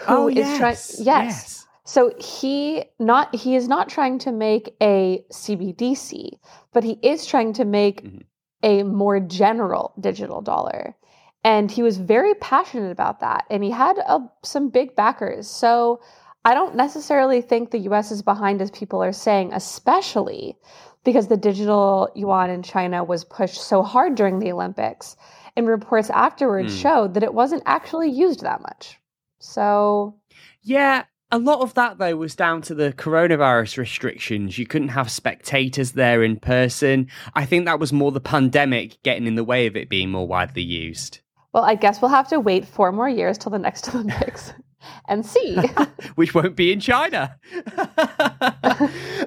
Mm. 0.00 0.04
oh, 0.08 0.26
yes. 0.26 0.58
Try- 0.58 0.70
yes. 0.70 1.00
yes. 1.06 1.66
So 1.84 2.12
he 2.18 2.86
not 2.98 3.32
he 3.36 3.54
is 3.54 3.68
not 3.68 3.88
trying 3.88 4.18
to 4.20 4.32
make 4.32 4.74
a 4.82 5.24
CBDC, 5.30 6.38
but 6.72 6.82
he 6.82 6.98
is 7.02 7.24
trying 7.24 7.52
to 7.52 7.64
make 7.64 8.02
mm-hmm. 8.02 8.18
a 8.64 8.82
more 8.82 9.20
general 9.20 9.94
digital 10.00 10.40
dollar. 10.40 10.96
And 11.44 11.70
he 11.70 11.82
was 11.82 11.98
very 11.98 12.34
passionate 12.34 12.90
about 12.90 13.20
that. 13.20 13.44
And 13.50 13.62
he 13.62 13.70
had 13.70 13.98
a, 13.98 14.20
some 14.42 14.70
big 14.70 14.96
backers. 14.96 15.46
So 15.46 16.00
I 16.44 16.54
don't 16.54 16.74
necessarily 16.74 17.42
think 17.42 17.70
the 17.70 17.78
US 17.90 18.10
is 18.10 18.22
behind, 18.22 18.62
as 18.62 18.70
people 18.70 19.02
are 19.02 19.12
saying, 19.12 19.52
especially 19.52 20.56
because 21.04 21.28
the 21.28 21.36
digital 21.36 22.08
yuan 22.14 22.48
in 22.48 22.62
China 22.62 23.04
was 23.04 23.24
pushed 23.24 23.60
so 23.60 23.82
hard 23.82 24.14
during 24.14 24.38
the 24.38 24.52
Olympics. 24.52 25.16
And 25.56 25.68
reports 25.68 26.10
afterwards 26.10 26.74
mm. 26.74 26.82
showed 26.82 27.14
that 27.14 27.22
it 27.22 27.34
wasn't 27.34 27.62
actually 27.66 28.10
used 28.10 28.40
that 28.40 28.60
much. 28.60 28.98
So. 29.38 30.16
Yeah, 30.62 31.04
a 31.30 31.38
lot 31.38 31.60
of 31.60 31.74
that, 31.74 31.98
though, 31.98 32.16
was 32.16 32.34
down 32.34 32.62
to 32.62 32.74
the 32.74 32.92
coronavirus 32.92 33.78
restrictions. 33.78 34.58
You 34.58 34.66
couldn't 34.66 34.88
have 34.88 35.10
spectators 35.10 35.92
there 35.92 36.22
in 36.22 36.38
person. 36.38 37.08
I 37.34 37.44
think 37.44 37.66
that 37.66 37.80
was 37.80 37.92
more 37.92 38.12
the 38.12 38.20
pandemic 38.20 39.02
getting 39.02 39.26
in 39.26 39.34
the 39.34 39.44
way 39.44 39.66
of 39.66 39.76
it 39.76 39.88
being 39.88 40.10
more 40.10 40.26
widely 40.26 40.62
used. 40.62 41.20
Well, 41.54 41.62
I 41.62 41.76
guess 41.76 42.02
we'll 42.02 42.10
have 42.10 42.28
to 42.28 42.40
wait 42.40 42.66
four 42.66 42.90
more 42.90 43.08
years 43.08 43.38
till 43.38 43.52
the 43.52 43.60
next 43.60 43.88
Olympics 43.94 44.52
and 45.08 45.24
see. 45.24 45.56
Which 46.16 46.34
won't 46.34 46.56
be 46.56 46.72
in 46.72 46.80
China. 46.80 47.38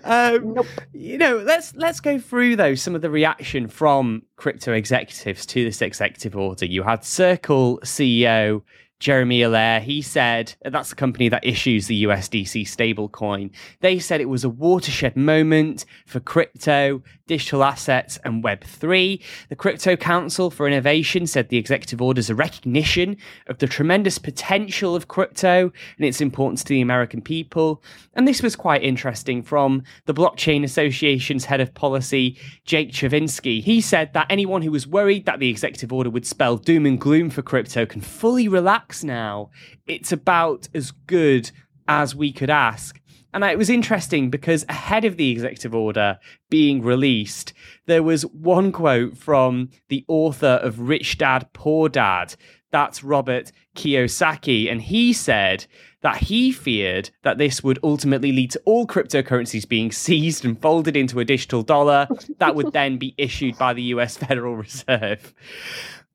um, 0.04 0.54
nope. 0.54 0.68
You 0.94 1.18
know, 1.18 1.38
let's 1.38 1.74
let's 1.76 2.02
go 2.02 2.20
through 2.20 2.58
though 2.58 2.76
some 2.76 2.96
of 2.96 3.02
the 3.02 3.10
reaction 3.10 3.68
from 3.68 4.24
crypto 4.36 4.74
executives 4.74 5.46
to 5.48 5.64
this 5.64 5.82
executive 5.82 6.36
order. 6.36 6.66
You 6.66 6.84
had 6.84 7.06
Circle 7.06 7.80
CEO 7.84 8.62
Jeremy 9.00 9.42
Allaire, 9.42 9.80
he 9.80 10.02
said 10.02 10.56
that's 10.64 10.90
the 10.90 10.96
company 10.96 11.30
that 11.30 11.46
issues 11.46 11.86
the 11.86 12.06
USDC 12.06 12.64
stablecoin. 12.64 13.52
They 13.82 14.00
said 14.00 14.22
it 14.22 14.30
was 14.30 14.44
a 14.44 14.50
watershed 14.50 15.16
moment 15.16 15.86
for 16.08 16.20
crypto, 16.20 17.04
digital 17.28 17.64
assets, 17.64 18.18
and 18.24 18.44
Web3. 18.44 19.22
The 19.50 19.56
Crypto 19.56 19.96
Council 19.96 20.50
for 20.50 20.66
Innovation 20.66 21.28
said 21.28 21.50
the 21.50 21.58
executive 21.58 22.02
order 22.02 22.20
is 22.20 22.32
a 22.32 22.36
recognition 22.36 23.18
of 23.46 23.60
the 23.60 23.68
tremendous 23.68 24.18
potential 24.18 24.96
of 24.96 25.08
crypto 25.08 25.72
and 25.98 26.06
its 26.06 26.20
importance 26.20 26.64
to 26.64 26.70
the 26.70 26.82
American 26.82 27.22
people. 27.22 27.84
And 28.16 28.28
this 28.28 28.42
was 28.42 28.56
quite 28.56 28.82
interesting 28.82 29.44
from 29.44 29.84
the 30.06 30.14
Blockchain 30.14 30.64
Association's 30.64 31.46
head 31.46 31.62
of 31.62 31.74
policy, 31.76 32.40
Jake 32.66 32.92
Chervinsky. 32.92 33.62
He 33.62 33.80
said 33.80 34.14
that 34.14 34.28
anyone 34.32 34.64
who 34.64 34.72
was 34.72 34.88
worried 34.88 35.26
that 35.26 35.40
the 35.40 35.50
executive 35.50 35.94
order 35.94 36.10
would 36.10 36.26
spell 36.26 36.58
doom 36.58 36.88
and 36.88 37.00
gloom 37.00 37.30
for 37.30 37.44
crypto 37.44 37.86
can 37.86 38.02
fully 38.02 38.48
relax 38.48 38.87
now. 39.04 39.50
It's 39.86 40.12
about 40.12 40.68
as 40.74 40.92
good 40.92 41.52
as 41.88 42.16
we 42.16 42.32
could 42.32 42.50
ask. 42.50 43.00
And 43.34 43.44
it 43.44 43.58
was 43.58 43.70
interesting 43.70 44.30
because 44.30 44.66
ahead 44.70 45.06
of 45.06 45.18
the 45.18 45.30
executive 45.30 45.76
order 45.76 46.18
being 46.50 46.82
released, 46.82 47.54
there 47.86 48.02
was 48.02 48.24
one 48.24 48.72
quote 48.72 49.18
from 49.18 49.70
the 49.90 50.06
author 50.08 50.60
of 50.64 50.80
Rich 50.80 51.20
Dad, 51.20 51.48
Poor 51.54 51.90
Dad. 51.90 52.36
That's 52.72 53.04
Robert 53.04 53.52
Kiyosaki. 53.76 54.72
And 54.72 54.82
he 54.82 55.14
said 55.14 55.68
that 56.02 56.18
he 56.18 56.52
feared 56.52 57.10
that 57.24 57.38
this 57.38 57.64
would 57.64 57.80
ultimately 57.84 58.32
lead 58.32 58.52
to 58.52 58.62
all 58.66 58.88
cryptocurrencies 58.88 59.68
being 59.68 59.92
seized 59.92 60.46
and 60.46 60.62
folded 60.62 60.96
into 60.96 61.20
a 61.20 61.26
digital 61.26 61.64
dollar 61.64 62.08
that 62.40 62.56
would 62.56 62.74
then 62.74 62.98
be 62.98 63.14
issued 63.18 63.58
by 63.58 63.74
the 63.74 63.84
US 63.84 64.18
Federal 64.18 64.56
Reserve. 64.56 65.34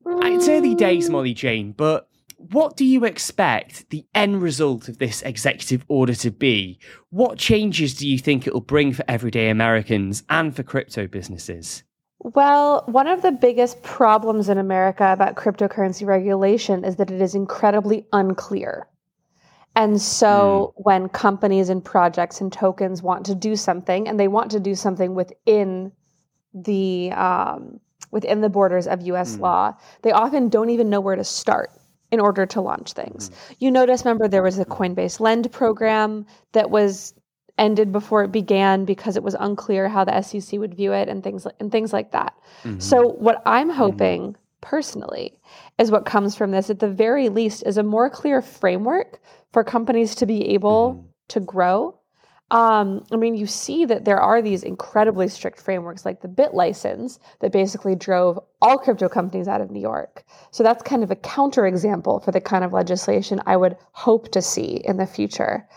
It's 0.05 0.49
early 0.49 0.75
days, 0.75 1.09
Molly 1.09 1.33
Jane, 1.33 1.71
but 1.71 2.09
what 2.51 2.75
do 2.75 2.85
you 2.85 3.05
expect 3.05 3.89
the 3.89 4.05
end 4.13 4.41
result 4.41 4.89
of 4.89 4.97
this 4.97 5.21
executive 5.21 5.85
order 5.87 6.13
to 6.15 6.31
be? 6.31 6.79
What 7.09 7.37
changes 7.37 7.93
do 7.93 8.07
you 8.07 8.17
think 8.17 8.45
it 8.45 8.53
will 8.53 8.61
bring 8.61 8.93
for 8.93 9.05
everyday 9.07 9.49
Americans 9.49 10.23
and 10.29 10.55
for 10.55 10.63
crypto 10.63 11.07
businesses? 11.07 11.83
Well, 12.19 12.83
one 12.87 13.07
of 13.07 13.21
the 13.21 13.31
biggest 13.31 13.83
problems 13.83 14.49
in 14.49 14.57
America 14.57 15.11
about 15.11 15.35
cryptocurrency 15.35 16.05
regulation 16.05 16.85
is 16.85 16.95
that 16.97 17.11
it 17.11 17.21
is 17.21 17.35
incredibly 17.35 18.05
unclear. 18.13 18.87
And 19.75 20.01
so 20.01 20.73
mm. 20.77 20.83
when 20.83 21.09
companies 21.09 21.69
and 21.69 21.83
projects 21.83 22.39
and 22.39 22.51
tokens 22.51 23.01
want 23.01 23.25
to 23.25 23.35
do 23.35 23.55
something 23.55 24.07
and 24.07 24.19
they 24.19 24.27
want 24.27 24.51
to 24.51 24.59
do 24.59 24.75
something 24.75 25.15
within 25.15 25.91
the 26.53 27.11
um, 27.11 27.79
within 28.11 28.41
the 28.41 28.49
borders 28.49 28.87
of 28.87 29.01
US 29.01 29.35
mm. 29.35 29.41
law, 29.41 29.73
they 30.03 30.11
often 30.11 30.47
don't 30.47 30.69
even 30.69 30.89
know 30.89 31.01
where 31.01 31.15
to 31.15 31.23
start 31.23 31.71
in 32.13 32.19
order 32.19 32.45
to 32.45 32.61
launch 32.61 32.93
things. 32.93 33.31
Mm-hmm. 33.31 33.53
You 33.57 33.71
notice, 33.71 34.05
remember, 34.05 34.27
there 34.27 34.43
was 34.43 34.59
a 34.59 34.65
Coinbase 34.65 35.19
Lend 35.19 35.51
program 35.51 36.27
that 36.51 36.69
was 36.69 37.15
ended 37.57 37.91
before 37.91 38.23
it 38.23 38.31
began 38.31 38.85
because 38.85 39.17
it 39.17 39.23
was 39.23 39.35
unclear 39.39 39.89
how 39.89 40.03
the 40.03 40.21
SEC 40.21 40.59
would 40.59 40.75
view 40.75 40.93
it 40.93 41.09
and 41.09 41.23
things 41.23 41.47
and 41.59 41.71
things 41.71 41.91
like 41.91 42.11
that. 42.11 42.37
Mm-hmm. 42.63 42.79
So 42.79 43.07
what 43.07 43.41
I'm 43.47 43.69
mm-hmm. 43.69 43.77
hoping 43.77 44.21
mm-hmm. 44.21 44.41
personally 44.61 45.33
is 45.79 45.89
what 45.89 46.05
comes 46.05 46.35
from 46.35 46.51
this 46.51 46.69
at 46.69 46.77
the 46.77 46.87
very 46.87 47.29
least 47.29 47.63
is 47.65 47.79
a 47.79 47.83
more 47.83 48.11
clear 48.11 48.43
framework 48.43 49.19
for 49.51 49.63
companies 49.63 50.13
to 50.15 50.27
be 50.27 50.49
able 50.49 50.93
mm-hmm. 50.93 51.07
to 51.29 51.39
grow 51.39 51.97
um, 52.53 53.03
I 53.11 53.15
mean, 53.15 53.33
you 53.33 53.47
see 53.47 53.83
that 53.85 54.05
there 54.05 54.21
are 54.21 54.39
these 54.39 54.61
incredibly 54.61 55.27
strict 55.27 55.59
frameworks 55.59 56.05
like 56.05 56.21
the 56.21 56.27
BitLicense 56.27 57.17
that 57.39 57.51
basically 57.51 57.95
drove 57.95 58.39
all 58.61 58.77
crypto 58.77 59.09
companies 59.09 59.47
out 59.47 59.59
of 59.59 59.71
New 59.71 59.81
York. 59.81 60.23
So 60.51 60.61
that's 60.61 60.83
kind 60.83 61.03
of 61.03 61.09
a 61.09 61.15
counterexample 61.15 62.23
for 62.23 62.31
the 62.31 62.39
kind 62.39 62.63
of 62.63 62.71
legislation 62.71 63.41
I 63.47 63.57
would 63.57 63.75
hope 63.93 64.31
to 64.33 64.41
see 64.41 64.83
in 64.85 64.97
the 64.97 65.07
future. 65.07 65.67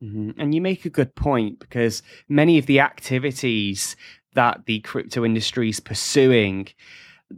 Mm-hmm. 0.00 0.40
And 0.40 0.54
you 0.54 0.60
make 0.60 0.84
a 0.84 0.90
good 0.90 1.16
point 1.16 1.58
because 1.58 2.00
many 2.28 2.58
of 2.58 2.66
the 2.66 2.78
activities 2.78 3.96
that 4.34 4.66
the 4.66 4.78
crypto 4.80 5.24
industry 5.24 5.68
is 5.68 5.80
pursuing 5.80 6.68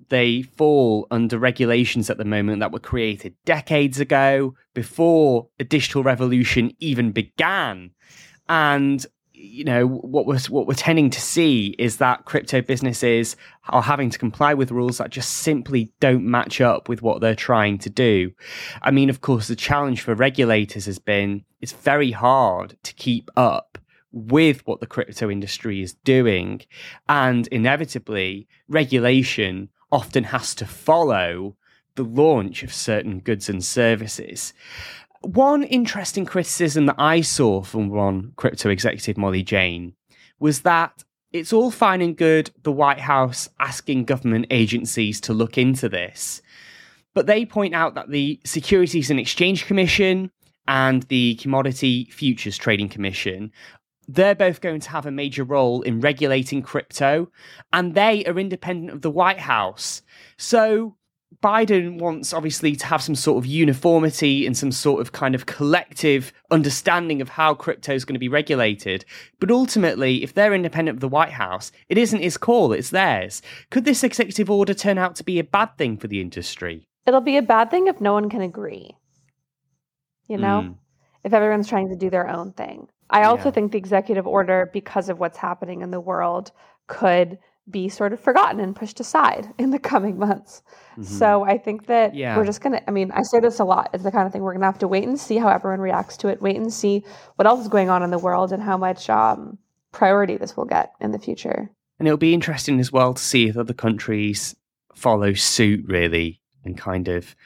they 0.08 0.40
fall 0.40 1.06
under 1.10 1.38
regulations 1.38 2.08
at 2.08 2.16
the 2.16 2.24
moment 2.24 2.60
that 2.60 2.72
were 2.72 2.78
created 2.78 3.34
decades 3.44 4.00
ago 4.00 4.54
before 4.72 5.48
the 5.58 5.64
digital 5.64 6.02
revolution 6.02 6.72
even 6.80 7.12
began 7.12 7.90
and 8.52 9.06
you 9.32 9.64
know 9.64 9.86
what 9.86 10.26
we're 10.26 10.38
what 10.50 10.66
we're 10.66 10.74
tending 10.74 11.08
to 11.08 11.20
see 11.20 11.74
is 11.78 11.96
that 11.96 12.26
crypto 12.26 12.60
businesses 12.60 13.34
are 13.70 13.80
having 13.80 14.10
to 14.10 14.18
comply 14.18 14.52
with 14.52 14.70
rules 14.70 14.98
that 14.98 15.08
just 15.08 15.38
simply 15.38 15.90
don't 16.00 16.22
match 16.22 16.60
up 16.60 16.86
with 16.86 17.00
what 17.00 17.22
they're 17.22 17.34
trying 17.34 17.78
to 17.78 17.88
do. 17.88 18.30
I 18.82 18.90
mean, 18.90 19.08
of 19.08 19.22
course, 19.22 19.48
the 19.48 19.56
challenge 19.56 20.02
for 20.02 20.14
regulators 20.14 20.84
has 20.84 20.98
been 20.98 21.44
it's 21.62 21.72
very 21.72 22.10
hard 22.10 22.76
to 22.82 22.92
keep 22.92 23.30
up 23.34 23.78
with 24.12 24.64
what 24.66 24.80
the 24.80 24.86
crypto 24.86 25.30
industry 25.30 25.80
is 25.80 25.94
doing, 26.04 26.60
and 27.08 27.46
inevitably, 27.46 28.46
regulation 28.68 29.70
often 29.90 30.24
has 30.24 30.54
to 30.56 30.66
follow 30.66 31.56
the 31.94 32.04
launch 32.04 32.62
of 32.62 32.72
certain 32.72 33.18
goods 33.18 33.48
and 33.48 33.64
services. 33.64 34.52
One 35.22 35.62
interesting 35.62 36.26
criticism 36.26 36.86
that 36.86 36.96
I 36.98 37.20
saw 37.20 37.62
from 37.62 37.88
one 37.88 38.32
crypto 38.36 38.70
executive, 38.70 39.16
Molly 39.16 39.42
Jane, 39.42 39.94
was 40.38 40.62
that 40.62 41.04
it's 41.32 41.52
all 41.52 41.70
fine 41.70 42.02
and 42.02 42.16
good 42.16 42.50
the 42.62 42.72
White 42.72 43.00
House 43.00 43.48
asking 43.58 44.04
government 44.04 44.46
agencies 44.50 45.20
to 45.22 45.32
look 45.32 45.56
into 45.56 45.88
this. 45.88 46.42
But 47.14 47.26
they 47.26 47.46
point 47.46 47.74
out 47.74 47.94
that 47.94 48.10
the 48.10 48.40
Securities 48.44 49.10
and 49.10 49.20
Exchange 49.20 49.66
Commission 49.66 50.30
and 50.66 51.02
the 51.04 51.36
Commodity 51.36 52.08
Futures 52.10 52.56
Trading 52.58 52.88
Commission 52.88 53.52
they're 54.08 54.34
both 54.34 54.60
going 54.60 54.80
to 54.80 54.90
have 54.90 55.06
a 55.06 55.10
major 55.10 55.44
role 55.44 55.82
in 55.82 56.00
regulating 56.00 56.62
crypto, 56.62 57.30
and 57.72 57.94
they 57.94 58.24
are 58.24 58.38
independent 58.38 58.90
of 58.90 59.02
the 59.02 59.10
White 59.10 59.38
House. 59.38 60.02
So 60.36 60.96
Biden 61.42 61.98
wants 61.98 62.32
obviously 62.32 62.76
to 62.76 62.86
have 62.86 63.02
some 63.02 63.16
sort 63.16 63.38
of 63.38 63.46
uniformity 63.46 64.46
and 64.46 64.56
some 64.56 64.70
sort 64.70 65.00
of 65.00 65.10
kind 65.10 65.34
of 65.34 65.46
collective 65.46 66.32
understanding 66.50 67.20
of 67.20 67.30
how 67.30 67.52
crypto 67.52 67.92
is 67.92 68.04
going 68.04 68.14
to 68.14 68.20
be 68.20 68.28
regulated. 68.28 69.04
But 69.40 69.50
ultimately, 69.50 70.22
if 70.22 70.34
they're 70.34 70.54
independent 70.54 70.96
of 70.96 71.00
the 71.00 71.08
White 71.08 71.32
House, 71.32 71.72
it 71.88 71.98
isn't 71.98 72.22
his 72.22 72.36
call, 72.36 72.72
it's 72.72 72.90
theirs. 72.90 73.42
Could 73.70 73.84
this 73.84 74.04
executive 74.04 74.50
order 74.50 74.72
turn 74.72 74.98
out 74.98 75.16
to 75.16 75.24
be 75.24 75.40
a 75.40 75.44
bad 75.44 75.76
thing 75.76 75.96
for 75.96 76.06
the 76.06 76.20
industry? 76.20 76.86
It'll 77.06 77.20
be 77.20 77.36
a 77.36 77.42
bad 77.42 77.70
thing 77.70 77.88
if 77.88 78.00
no 78.00 78.12
one 78.12 78.30
can 78.30 78.42
agree. 78.42 78.96
You 80.28 80.38
know, 80.38 80.62
mm. 80.62 80.76
if 81.24 81.32
everyone's 81.32 81.68
trying 81.68 81.88
to 81.88 81.96
do 81.96 82.08
their 82.08 82.28
own 82.28 82.52
thing. 82.52 82.86
I 83.10 83.24
also 83.24 83.46
yeah. 83.46 83.50
think 83.50 83.72
the 83.72 83.78
executive 83.78 84.26
order, 84.26 84.70
because 84.72 85.08
of 85.08 85.18
what's 85.18 85.36
happening 85.36 85.82
in 85.82 85.90
the 85.90 86.00
world, 86.00 86.52
could 86.86 87.38
be 87.70 87.88
sort 87.88 88.12
of 88.12 88.20
forgotten 88.20 88.60
and 88.60 88.74
pushed 88.74 88.98
aside 88.98 89.48
in 89.58 89.70
the 89.70 89.78
coming 89.78 90.18
months. 90.18 90.62
Mm-hmm. 90.92 91.04
So 91.04 91.44
I 91.44 91.58
think 91.58 91.86
that 91.86 92.14
yeah. 92.14 92.36
we're 92.36 92.44
just 92.44 92.60
going 92.60 92.72
to, 92.72 92.88
I 92.88 92.92
mean, 92.92 93.12
I 93.12 93.22
say 93.22 93.40
this 93.40 93.60
a 93.60 93.64
lot. 93.64 93.90
It's 93.94 94.02
the 94.02 94.10
kind 94.10 94.26
of 94.26 94.32
thing 94.32 94.42
we're 94.42 94.52
going 94.52 94.62
to 94.62 94.66
have 94.66 94.78
to 94.80 94.88
wait 94.88 95.04
and 95.04 95.18
see 95.18 95.36
how 95.36 95.48
everyone 95.48 95.80
reacts 95.80 96.16
to 96.18 96.28
it, 96.28 96.42
wait 96.42 96.56
and 96.56 96.72
see 96.72 97.04
what 97.36 97.46
else 97.46 97.60
is 97.60 97.68
going 97.68 97.88
on 97.88 98.02
in 98.02 98.10
the 98.10 98.18
world 98.18 98.52
and 98.52 98.62
how 98.62 98.76
much 98.76 99.08
um, 99.08 99.58
priority 99.92 100.36
this 100.36 100.56
will 100.56 100.64
get 100.64 100.92
in 101.00 101.12
the 101.12 101.18
future. 101.18 101.70
And 101.98 102.08
it'll 102.08 102.18
be 102.18 102.34
interesting 102.34 102.80
as 102.80 102.90
well 102.90 103.14
to 103.14 103.22
see 103.22 103.48
if 103.48 103.56
other 103.56 103.74
countries 103.74 104.56
follow 104.94 105.34
suit, 105.34 105.84
really, 105.86 106.40
and 106.64 106.76
kind 106.76 107.08
of 107.08 107.36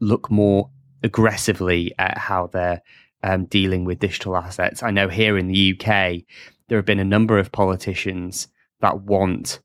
look 0.00 0.30
more 0.30 0.70
aggressively 1.02 1.92
at 1.98 2.16
how 2.16 2.46
they're 2.46 2.82
um, 3.22 3.46
dealing 3.46 3.84
with 3.84 3.98
digital 3.98 4.36
assets. 4.36 4.82
I 4.82 4.90
know 4.90 5.08
here 5.08 5.36
in 5.36 5.48
the 5.48 5.74
UK, 5.74 6.22
there 6.68 6.78
have 6.78 6.86
been 6.86 7.00
a 7.00 7.04
number 7.04 7.38
of 7.38 7.52
politicians 7.52 8.48
that 8.80 9.02
want 9.02 9.60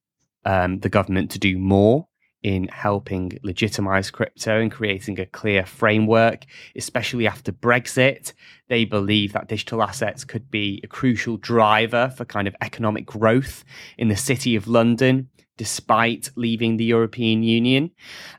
um, 0.45 0.79
the 0.79 0.89
government 0.89 1.31
to 1.31 1.39
do 1.39 1.57
more 1.57 2.07
in 2.43 2.67
helping 2.67 3.31
legitimize 3.41 4.11
crypto 4.11 4.61
and 4.61 4.71
creating 4.71 5.19
a 5.19 5.25
clear 5.25 5.65
framework, 5.65 6.45
especially 6.75 7.25
after 7.25 7.51
Brexit. 7.51 8.33
They 8.67 8.85
believe 8.85 9.33
that 9.33 9.47
digital 9.47 9.81
assets 9.81 10.23
could 10.23 10.51
be 10.51 10.79
a 10.83 10.87
crucial 10.87 11.37
driver 11.37 12.13
for 12.15 12.23
kind 12.23 12.47
of 12.47 12.55
economic 12.61 13.07
growth 13.07 13.65
in 13.97 14.09
the 14.09 14.15
city 14.15 14.55
of 14.55 14.67
London. 14.67 15.29
Despite 15.57 16.31
leaving 16.35 16.75
the 16.75 16.83
European 16.83 17.41
Union. 17.41 17.91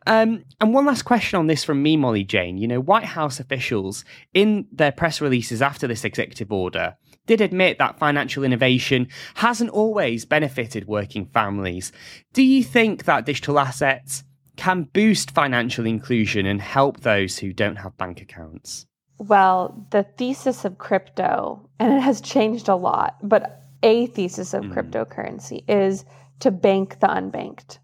Um, 0.06 0.44
and 0.60 0.74
one 0.74 0.84
last 0.84 1.04
question 1.04 1.38
on 1.38 1.46
this 1.46 1.64
from 1.64 1.82
me, 1.82 1.96
Molly 1.96 2.24
Jane. 2.24 2.58
You 2.58 2.68
know, 2.68 2.78
White 2.78 3.04
House 3.04 3.40
officials, 3.40 4.04
in 4.34 4.66
their 4.70 4.92
press 4.92 5.22
releases 5.22 5.62
after 5.62 5.86
this 5.86 6.04
executive 6.04 6.52
order, 6.52 6.98
did 7.26 7.40
admit 7.40 7.78
that 7.78 7.98
financial 7.98 8.44
innovation 8.44 9.08
hasn't 9.34 9.70
always 9.70 10.24
benefited 10.24 10.86
working 10.86 11.26
families. 11.26 11.92
Do 12.32 12.42
you 12.42 12.62
think 12.62 13.04
that 13.04 13.26
digital 13.26 13.58
assets 13.58 14.24
can 14.56 14.84
boost 14.92 15.30
financial 15.30 15.86
inclusion 15.86 16.46
and 16.46 16.60
help 16.60 17.00
those 17.00 17.38
who 17.38 17.52
don't 17.52 17.76
have 17.76 17.96
bank 17.96 18.22
accounts? 18.22 18.86
Well, 19.18 19.86
the 19.90 20.02
thesis 20.02 20.64
of 20.64 20.78
crypto, 20.78 21.68
and 21.78 21.92
it 21.92 22.00
has 22.00 22.20
changed 22.20 22.68
a 22.68 22.76
lot, 22.76 23.16
but 23.22 23.62
a 23.82 24.06
thesis 24.08 24.54
of 24.54 24.64
mm. 24.64 24.74
cryptocurrency 24.74 25.64
is 25.68 26.04
to 26.40 26.50
bank 26.50 27.00
the 27.00 27.06
unbanked. 27.06 27.78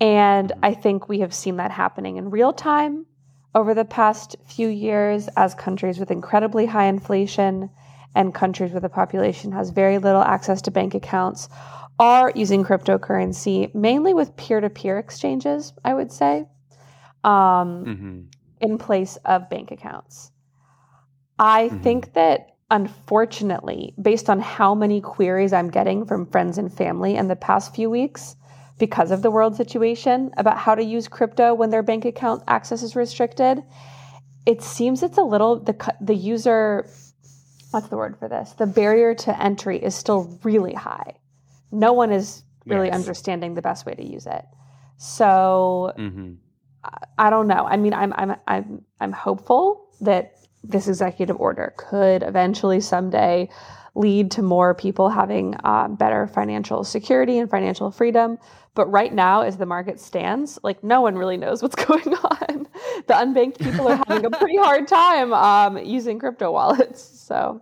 And 0.00 0.50
mm-hmm. 0.50 0.64
I 0.64 0.74
think 0.74 1.08
we 1.08 1.20
have 1.20 1.34
seen 1.34 1.56
that 1.56 1.70
happening 1.70 2.16
in 2.16 2.30
real 2.30 2.52
time 2.52 3.06
over 3.54 3.74
the 3.74 3.84
past 3.84 4.36
few 4.46 4.68
years 4.68 5.28
as 5.36 5.54
countries 5.54 5.98
with 5.98 6.10
incredibly 6.10 6.66
high 6.66 6.86
inflation 6.86 7.70
and 8.14 8.34
countries 8.34 8.72
where 8.72 8.80
the 8.80 8.88
population 8.88 9.52
has 9.52 9.70
very 9.70 9.98
little 9.98 10.22
access 10.22 10.60
to 10.62 10.70
bank 10.70 10.94
accounts 10.94 11.48
are 11.98 12.32
using 12.34 12.64
cryptocurrency, 12.64 13.72
mainly 13.74 14.14
with 14.14 14.34
peer 14.36 14.60
to 14.60 14.70
peer 14.70 14.98
exchanges, 14.98 15.72
I 15.84 15.94
would 15.94 16.10
say, 16.10 16.46
um, 17.24 17.84
mm-hmm. 17.84 18.20
in 18.60 18.78
place 18.78 19.16
of 19.24 19.50
bank 19.50 19.70
accounts. 19.70 20.32
I 21.38 21.68
mm-hmm. 21.68 21.82
think 21.82 22.14
that 22.14 22.56
unfortunately, 22.70 23.92
based 24.00 24.30
on 24.30 24.40
how 24.40 24.74
many 24.74 25.00
queries 25.00 25.52
I'm 25.52 25.70
getting 25.70 26.06
from 26.06 26.26
friends 26.26 26.56
and 26.56 26.72
family 26.72 27.16
in 27.16 27.28
the 27.28 27.36
past 27.36 27.74
few 27.74 27.90
weeks, 27.90 28.36
because 28.80 29.10
of 29.10 29.22
the 29.22 29.30
world 29.30 29.54
situation 29.54 30.32
about 30.38 30.56
how 30.56 30.74
to 30.74 30.82
use 30.82 31.06
crypto 31.06 31.54
when 31.54 31.70
their 31.70 31.82
bank 31.82 32.04
account 32.04 32.42
access 32.48 32.82
is 32.82 32.96
restricted, 32.96 33.62
it 34.46 34.62
seems 34.62 35.02
it's 35.02 35.18
a 35.18 35.22
little 35.22 35.60
the 35.60 35.76
the 36.00 36.14
user 36.14 36.88
what's 37.70 37.88
the 37.88 37.96
word 37.96 38.16
for 38.18 38.28
this? 38.28 38.52
The 38.52 38.66
barrier 38.66 39.14
to 39.14 39.42
entry 39.42 39.78
is 39.78 39.94
still 39.94 40.38
really 40.42 40.74
high. 40.74 41.14
No 41.72 41.92
one 41.92 42.12
is 42.12 42.42
really 42.66 42.88
yes. 42.88 42.96
understanding 42.96 43.54
the 43.54 43.62
best 43.62 43.86
way 43.86 43.94
to 43.94 44.04
use 44.04 44.26
it. 44.26 44.44
So 44.96 45.92
mm-hmm. 45.98 46.34
I, 46.84 46.98
I 47.18 47.30
don't 47.30 47.46
know. 47.46 47.66
I 47.66 47.76
mean, 47.76 47.94
I'm 47.94 48.12
I'm 48.14 48.36
I'm 48.46 48.84
I'm 49.00 49.12
hopeful 49.12 49.88
that 50.00 50.36
this 50.62 50.88
executive 50.88 51.36
order 51.40 51.72
could 51.76 52.22
eventually 52.22 52.80
someday 52.80 53.48
lead 53.94 54.30
to 54.32 54.42
more 54.42 54.74
people 54.74 55.08
having 55.08 55.56
uh, 55.64 55.88
better 55.88 56.26
financial 56.26 56.84
security 56.84 57.38
and 57.38 57.50
financial 57.50 57.90
freedom. 57.90 58.38
But 58.74 58.86
right 58.86 59.12
now, 59.12 59.42
as 59.42 59.56
the 59.56 59.66
market 59.66 59.98
stands, 59.98 60.58
like 60.62 60.82
no 60.84 61.00
one 61.00 61.16
really 61.16 61.36
knows 61.36 61.62
what's 61.62 61.74
going 61.86 62.14
on. 62.14 62.68
the 63.06 63.14
unbanked 63.14 63.58
people 63.58 63.88
are 63.88 63.96
having 64.06 64.24
a 64.24 64.30
pretty 64.30 64.56
hard 64.56 64.86
time 64.86 65.32
um, 65.32 65.78
using 65.78 66.18
crypto 66.18 66.52
wallets. 66.52 67.02
So, 67.02 67.60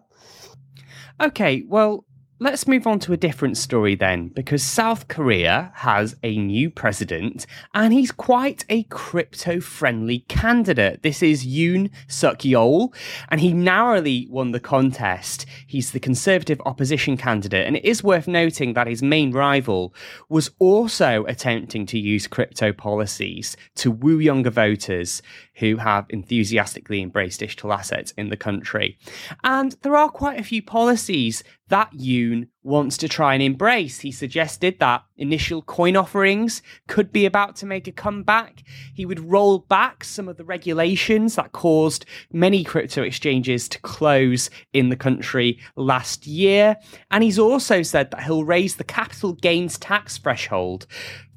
okay, 1.20 1.64
well, 1.66 2.04
Let's 2.40 2.68
move 2.68 2.86
on 2.86 3.00
to 3.00 3.12
a 3.12 3.16
different 3.16 3.56
story 3.56 3.96
then, 3.96 4.28
because 4.28 4.62
South 4.62 5.08
Korea 5.08 5.72
has 5.74 6.14
a 6.22 6.36
new 6.36 6.70
president 6.70 7.46
and 7.74 7.92
he's 7.92 8.12
quite 8.12 8.64
a 8.68 8.84
crypto 8.84 9.58
friendly 9.58 10.20
candidate. 10.28 11.02
This 11.02 11.20
is 11.20 11.44
Yoon 11.44 11.90
Suk 12.06 12.38
Yeol, 12.38 12.94
and 13.28 13.40
he 13.40 13.52
narrowly 13.52 14.28
won 14.30 14.52
the 14.52 14.60
contest. 14.60 15.46
He's 15.66 15.90
the 15.90 15.98
conservative 15.98 16.62
opposition 16.64 17.16
candidate, 17.16 17.66
and 17.66 17.76
it 17.76 17.84
is 17.84 18.04
worth 18.04 18.28
noting 18.28 18.74
that 18.74 18.86
his 18.86 19.02
main 19.02 19.32
rival 19.32 19.92
was 20.28 20.52
also 20.60 21.24
attempting 21.24 21.86
to 21.86 21.98
use 21.98 22.28
crypto 22.28 22.72
policies 22.72 23.56
to 23.74 23.90
woo 23.90 24.20
younger 24.20 24.50
voters 24.50 25.22
who 25.54 25.78
have 25.78 26.06
enthusiastically 26.10 27.02
embraced 27.02 27.40
digital 27.40 27.72
assets 27.72 28.12
in 28.12 28.28
the 28.28 28.36
country. 28.36 28.96
And 29.42 29.74
there 29.82 29.96
are 29.96 30.08
quite 30.08 30.38
a 30.38 30.44
few 30.44 30.62
policies 30.62 31.42
that 31.68 31.92
Yoon 31.92 32.48
wants 32.62 32.96
to 32.98 33.08
try 33.08 33.34
and 33.34 33.42
embrace. 33.42 34.00
He 34.00 34.12
suggested 34.12 34.78
that 34.78 35.04
initial 35.16 35.62
coin 35.62 35.96
offerings 35.96 36.62
could 36.86 37.12
be 37.12 37.26
about 37.26 37.56
to 37.56 37.66
make 37.66 37.86
a 37.86 37.92
comeback. 37.92 38.62
He 38.94 39.06
would 39.06 39.30
roll 39.30 39.60
back 39.60 40.04
some 40.04 40.28
of 40.28 40.36
the 40.36 40.44
regulations 40.44 41.36
that 41.36 41.52
caused 41.52 42.04
many 42.32 42.64
crypto 42.64 43.02
exchanges 43.02 43.68
to 43.68 43.80
close 43.80 44.50
in 44.72 44.88
the 44.88 44.96
country 44.96 45.58
last 45.76 46.26
year. 46.26 46.76
And 47.10 47.22
he's 47.22 47.38
also 47.38 47.82
said 47.82 48.10
that 48.10 48.24
he'll 48.24 48.44
raise 48.44 48.76
the 48.76 48.84
capital 48.84 49.32
gains 49.32 49.78
tax 49.78 50.18
threshold 50.18 50.86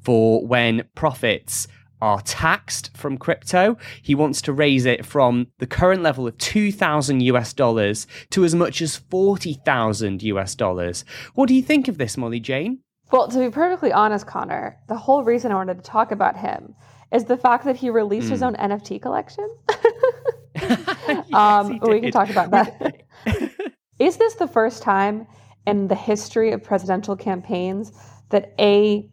for 0.02 0.46
when 0.46 0.84
profits 0.94 1.68
are 2.02 2.20
taxed 2.22 2.94
from 2.96 3.16
crypto. 3.16 3.78
He 4.02 4.14
wants 4.14 4.42
to 4.42 4.52
raise 4.52 4.84
it 4.84 5.06
from 5.06 5.46
the 5.58 5.68
current 5.68 6.02
level 6.02 6.26
of 6.26 6.36
2,000 6.38 7.20
US 7.20 7.52
dollars 7.52 8.08
to 8.30 8.44
as 8.44 8.56
much 8.56 8.82
as 8.82 8.96
40,000 8.96 10.20
US 10.24 10.56
dollars. 10.56 11.04
What 11.34 11.46
do 11.46 11.54
you 11.54 11.62
think 11.62 11.86
of 11.86 11.98
this, 11.98 12.16
Molly 12.16 12.40
Jane? 12.40 12.80
Well, 13.12 13.28
to 13.28 13.38
be 13.38 13.50
perfectly 13.50 13.92
honest, 13.92 14.26
Connor, 14.26 14.78
the 14.88 14.96
whole 14.96 15.22
reason 15.22 15.52
I 15.52 15.54
wanted 15.54 15.76
to 15.76 15.84
talk 15.84 16.10
about 16.10 16.36
him 16.36 16.74
is 17.12 17.24
the 17.24 17.36
fact 17.36 17.64
that 17.66 17.76
he 17.76 17.88
released 17.88 18.30
his 18.30 18.42
own 18.42 18.56
NFT 18.56 19.00
collection. 19.00 19.48
um, 21.32 21.78
we 21.82 22.00
can 22.00 22.10
talk 22.10 22.30
about 22.30 22.50
that. 22.50 23.02
is 24.00 24.16
this 24.16 24.34
the 24.34 24.48
first 24.48 24.82
time 24.82 25.26
in 25.68 25.86
the 25.86 25.94
history 25.94 26.50
of 26.50 26.64
presidential 26.64 27.14
campaigns 27.14 27.92
that 28.30 28.54
a 28.58 29.08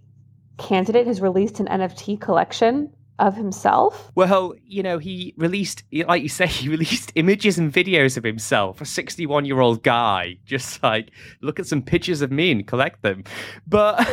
candidate 0.59 1.07
has 1.07 1.21
released 1.21 1.59
an 1.59 1.67
NFT 1.67 2.19
collection 2.21 2.91
of 3.19 3.35
himself? 3.35 4.11
Well, 4.15 4.55
you 4.65 4.81
know, 4.81 4.97
he 4.97 5.33
released, 5.37 5.83
like 5.91 6.23
you 6.23 6.29
say, 6.29 6.47
he 6.47 6.69
released 6.69 7.11
images 7.15 7.57
and 7.57 7.71
videos 7.71 8.17
of 8.17 8.23
himself, 8.23 8.81
a 8.81 8.85
61 8.85 9.45
year 9.45 9.59
old 9.59 9.83
guy, 9.83 10.37
just 10.45 10.81
like, 10.81 11.11
look 11.41 11.59
at 11.59 11.67
some 11.67 11.81
pictures 11.81 12.21
of 12.21 12.31
me 12.31 12.51
and 12.51 12.65
collect 12.65 13.01
them. 13.01 13.23
But 13.67 14.07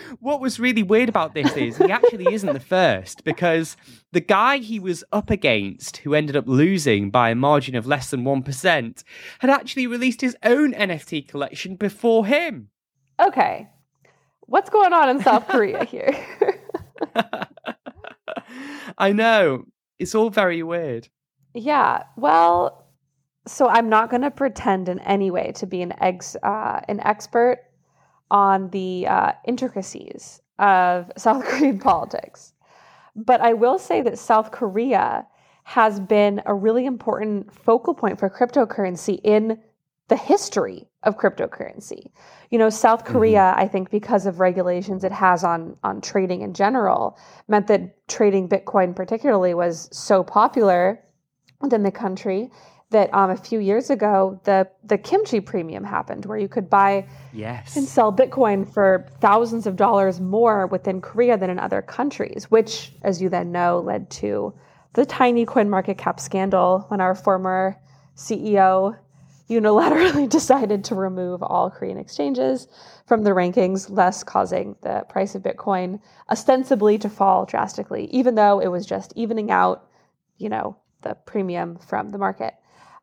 what 0.20 0.40
was 0.40 0.60
really 0.60 0.82
weird 0.82 1.08
about 1.08 1.34
this 1.34 1.56
is 1.56 1.78
he 1.78 1.90
actually 1.90 2.32
isn't 2.32 2.52
the 2.52 2.60
first 2.60 3.24
because 3.24 3.76
the 4.12 4.20
guy 4.20 4.58
he 4.58 4.78
was 4.78 5.04
up 5.12 5.30
against, 5.30 5.98
who 5.98 6.14
ended 6.14 6.36
up 6.36 6.46
losing 6.46 7.10
by 7.10 7.30
a 7.30 7.34
margin 7.34 7.76
of 7.76 7.86
less 7.86 8.10
than 8.10 8.24
1%, 8.24 9.04
had 9.38 9.50
actually 9.50 9.86
released 9.86 10.20
his 10.20 10.36
own 10.42 10.74
NFT 10.74 11.26
collection 11.26 11.76
before 11.76 12.26
him. 12.26 12.68
Okay. 13.20 13.68
What's 14.50 14.68
going 14.68 14.92
on 14.92 15.08
in 15.08 15.20
South 15.22 15.46
Korea 15.46 15.84
here? 15.84 16.12
I 18.98 19.12
know. 19.12 19.66
It's 20.00 20.12
all 20.12 20.28
very 20.28 20.64
weird. 20.64 21.08
Yeah, 21.54 22.02
well, 22.16 22.88
so 23.46 23.68
I'm 23.68 23.88
not 23.88 24.10
going 24.10 24.22
to 24.22 24.30
pretend 24.32 24.88
in 24.88 24.98
any 25.00 25.30
way 25.30 25.52
to 25.52 25.66
be 25.66 25.82
an 25.82 25.94
ex 26.02 26.34
uh, 26.42 26.80
an 26.88 26.98
expert 26.98 27.58
on 28.28 28.70
the 28.70 29.06
uh, 29.06 29.32
intricacies 29.46 30.42
of 30.58 31.12
South 31.16 31.44
Korean 31.44 31.78
politics, 31.78 32.52
but 33.14 33.40
I 33.40 33.52
will 33.52 33.78
say 33.78 34.02
that 34.02 34.18
South 34.18 34.50
Korea 34.50 35.28
has 35.62 36.00
been 36.00 36.42
a 36.44 36.54
really 36.54 36.86
important 36.86 37.54
focal 37.54 37.94
point 37.94 38.18
for 38.18 38.28
cryptocurrency 38.28 39.20
in 39.22 39.60
the 40.08 40.16
history 40.16 40.89
of 41.02 41.16
cryptocurrency. 41.16 42.10
You 42.50 42.58
know, 42.58 42.68
South 42.70 43.04
Korea, 43.04 43.54
I 43.56 43.66
think 43.68 43.90
because 43.90 44.26
of 44.26 44.38
regulations 44.40 45.02
it 45.04 45.12
has 45.12 45.44
on 45.44 45.76
on 45.82 46.00
trading 46.00 46.42
in 46.42 46.52
general, 46.54 47.18
meant 47.48 47.66
that 47.68 48.06
trading 48.08 48.48
Bitcoin 48.48 48.94
particularly 48.94 49.54
was 49.54 49.88
so 49.92 50.22
popular 50.22 51.00
within 51.60 51.82
the 51.82 51.90
country 51.92 52.50
that 52.90 53.12
um, 53.14 53.30
a 53.30 53.36
few 53.36 53.60
years 53.60 53.88
ago 53.88 54.40
the 54.44 54.68
the 54.84 54.98
kimchi 54.98 55.40
premium 55.40 55.84
happened 55.84 56.26
where 56.26 56.38
you 56.38 56.48
could 56.48 56.68
buy 56.68 57.06
Yes. 57.32 57.76
and 57.76 57.86
sell 57.86 58.12
Bitcoin 58.12 58.68
for 58.70 59.06
thousands 59.20 59.66
of 59.66 59.76
dollars 59.76 60.20
more 60.20 60.66
within 60.66 61.00
Korea 61.00 61.38
than 61.38 61.48
in 61.50 61.58
other 61.60 61.80
countries, 61.82 62.50
which, 62.50 62.92
as 63.02 63.22
you 63.22 63.28
then 63.28 63.52
know, 63.52 63.78
led 63.80 64.10
to 64.10 64.52
the 64.94 65.06
tiny 65.06 65.46
coin 65.46 65.70
market 65.70 65.96
cap 65.98 66.18
scandal 66.18 66.84
when 66.88 67.00
our 67.00 67.14
former 67.14 67.76
CEO 68.16 68.96
unilaterally 69.50 70.28
decided 70.38 70.84
to 70.84 70.94
remove 70.94 71.42
all 71.42 71.70
Korean 71.70 71.98
exchanges 71.98 72.68
from 73.06 73.24
the 73.24 73.30
rankings, 73.30 73.94
thus 73.94 74.22
causing 74.22 74.76
the 74.82 75.04
price 75.08 75.34
of 75.34 75.42
Bitcoin 75.42 76.00
ostensibly 76.30 76.96
to 76.98 77.08
fall 77.08 77.44
drastically, 77.44 78.04
even 78.06 78.36
though 78.36 78.60
it 78.60 78.68
was 78.68 78.86
just 78.86 79.12
evening 79.16 79.50
out, 79.50 79.86
you 80.38 80.48
know, 80.48 80.76
the 81.02 81.14
premium 81.26 81.76
from 81.78 82.10
the 82.10 82.18
market. 82.18 82.54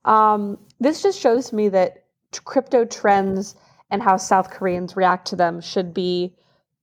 Um, 0.05 0.57
this 0.79 1.03
just 1.03 1.19
shows 1.19 1.51
me 1.51 1.69
that 1.69 2.05
crypto 2.45 2.85
trends 2.85 3.55
and 3.91 4.01
how 4.01 4.17
South 4.17 4.49
Koreans 4.49 4.95
react 4.95 5.27
to 5.27 5.35
them 5.35 5.61
should 5.61 5.93
be. 5.93 6.35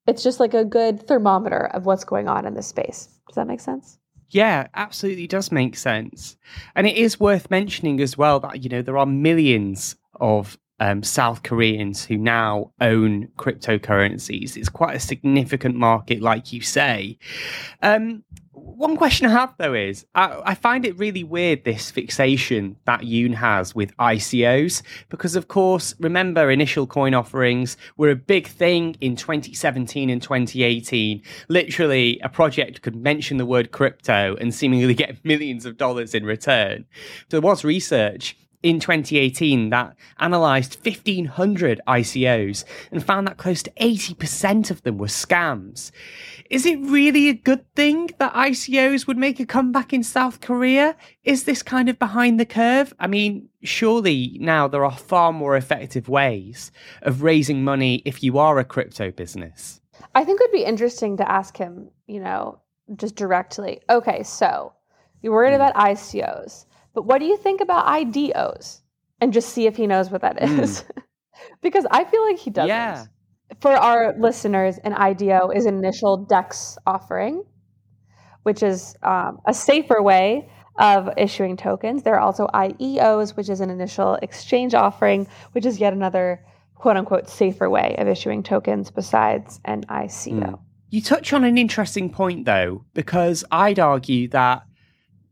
It's 0.07 0.23
just 0.23 0.41
like 0.41 0.55
a 0.55 0.65
good 0.65 1.07
thermometer 1.07 1.67
of 1.67 1.87
what's 1.87 2.05
going 2.05 2.29
on 2.29 2.47
in 2.47 2.55
this 2.55 2.67
space. 2.67 3.09
Does 3.29 3.37
that 3.37 3.47
make 3.47 3.61
sense? 3.61 3.99
Yeah, 4.31 4.69
absolutely 4.75 5.27
does 5.27 5.53
make 5.53 5.77
sense. 5.77 6.37
And 6.75 6.87
it 6.87 6.97
is 6.97 7.21
worth 7.21 7.51
mentioning 7.51 8.01
as 8.01 8.19
well 8.19 8.41
that, 8.41 8.63
you 8.63 8.71
know, 8.71 8.83
there 8.83 8.99
are 8.99 9.07
millions 9.07 9.97
of 10.21 10.59
um, 10.81 11.03
South 11.03 11.43
Koreans 11.43 12.05
who 12.05 12.17
now 12.17 12.73
own 12.81 13.29
cryptocurrencies. 13.37 14.57
It's 14.57 14.69
quite 14.69 14.97
a 14.97 15.01
significant 15.01 15.77
market, 15.77 16.21
like 16.21 16.53
you 16.53 16.61
say. 16.63 17.19
Um, 17.83 18.25
one 18.65 18.97
question 18.97 19.27
I 19.27 19.31
have 19.31 19.55
though 19.59 19.75
is 19.75 20.07
I, 20.15 20.41
I 20.45 20.55
find 20.55 20.85
it 20.85 20.99
really 20.99 21.23
weird 21.23 21.65
this 21.65 21.91
fixation 21.91 22.77
that 22.87 23.01
Yoon 23.01 23.35
has 23.35 23.75
with 23.75 23.97
ICOs 23.99 24.83
because, 25.09 25.37
of 25.37 25.49
course, 25.49 25.95
remember 26.01 26.51
initial 26.51 26.87
coin 26.87 27.15
offerings 27.15 27.77
were 27.97 28.11
a 28.11 28.17
big 28.17 28.49
thing 28.49 28.97
in 29.01 29.17
2017 29.17 30.11
and 30.11 30.23
2018. 30.23 31.23
Literally, 31.49 32.19
a 32.23 32.29
project 32.29 32.83
could 32.83 32.97
mention 32.97 33.37
the 33.37 33.47
word 33.47 33.71
crypto 33.71 34.37
and 34.41 34.55
seemingly 34.55 34.95
get 34.95 35.25
millions 35.25 35.67
of 35.67 35.77
dollars 35.77 36.15
in 36.15 36.25
return. 36.25 36.87
There 37.29 37.41
was 37.41 37.65
research 37.65 38.37
in 38.65 38.81
2018 38.81 39.69
that 39.69 39.95
analysed 40.19 40.79
1,500 40.83 41.83
ICOs 41.87 42.65
and 42.91 43.05
found 43.05 43.27
that 43.27 43.37
close 43.37 43.63
to 43.63 43.71
80% 43.73 44.71
of 44.71 44.83
them 44.83 44.97
were 44.97 45.07
scams. 45.07 45.93
Is 46.49 46.65
it 46.65 46.81
really 46.81 47.29
a 47.29 47.35
good 47.35 47.71
thing 47.75 48.11
that 48.19 48.33
ICOs 48.33 49.07
would 49.07 49.19
make 49.19 49.39
a 49.39 49.45
comeback 49.45 49.93
in 49.93 50.03
South 50.03 50.41
Korea? 50.41 50.97
Is 51.25 51.45
this 51.45 51.63
kind 51.63 51.91
of 51.91 51.99
behind 51.99 52.41
the 52.41 52.47
curve? 52.47 52.95
I 52.99 53.07
mean, 53.07 53.51
surely 53.63 54.39
now 54.41 54.67
there 54.67 54.85
are 54.85 54.97
far 54.97 55.31
more 55.31 55.57
effective 55.57 56.09
ways 56.09 56.73
of 57.03 57.23
raising 57.23 57.65
money 57.65 58.01
if 58.07 58.23
you 58.23 58.39
are 58.39 58.59
a 58.59 58.65
crypto 58.65 59.11
business. 59.11 59.83
I 60.15 60.25
think 60.25 60.41
it 60.41 60.45
would 60.45 60.59
be 60.59 60.65
interesting 60.65 61.19
to 61.19 61.31
ask 61.31 61.57
him, 61.57 61.91
you 62.07 62.21
know, 62.21 62.61
just 62.97 63.15
directly. 63.15 63.81
Okay, 63.91 64.23
so 64.23 64.73
you're 65.21 65.35
worried 65.35 65.51
hmm. 65.51 65.57
about 65.57 65.75
ICOs, 65.75 66.65
but 66.95 67.03
what 67.03 67.19
do 67.19 67.27
you 67.27 67.37
think 67.37 67.61
about 67.61 67.87
IDOs? 67.87 68.81
And 69.21 69.33
just 69.33 69.51
see 69.51 69.67
if 69.67 69.77
he 69.77 69.87
knows 69.87 70.11
what 70.11 70.23
that 70.23 70.43
is. 70.43 70.85
because 71.63 71.87
I 71.91 72.05
feel 72.05 72.25
like 72.25 72.39
he 72.39 72.51
doesn't. 72.51 72.69
Yeah. 72.69 73.07
For 73.61 73.73
our 73.73 74.15
listeners, 74.19 74.79
an 74.79 74.95
IDO 74.95 75.51
is 75.51 75.67
initial 75.67 76.17
DEX 76.17 76.79
offering, 76.87 77.45
which 78.43 78.63
is 78.63 78.97
um, 79.03 79.41
a 79.47 79.55
safer 79.55 80.03
way 80.03 80.49
of 80.79 81.11
issuing 81.17 81.57
tokens. 81.57 82.03
There 82.03 82.15
are 82.15 82.21
also 82.21 82.49
IEOs, 82.49 83.37
which 83.37 83.49
is 83.49 83.61
an 83.61 83.71
initial 83.71 84.15
exchange 84.23 84.75
offering, 84.75 85.27
which 85.53 85.67
is 85.67 85.79
yet 85.79 85.93
another 85.93 86.45
quote 86.75 86.97
unquote 86.97 87.29
safer 87.29 87.71
way 87.71 87.95
of 87.99 88.09
issuing 88.09 88.43
tokens 88.43 88.91
besides 88.91 89.61
an 89.65 89.85
ICO. 89.85 90.59
You 90.91 91.01
touch 91.01 91.33
on 91.33 91.45
an 91.45 91.59
interesting 91.59 92.11
point, 92.11 92.45
though, 92.45 92.85
because 92.95 93.45
I'd 93.51 93.79
argue 93.79 94.29
that 94.29 94.63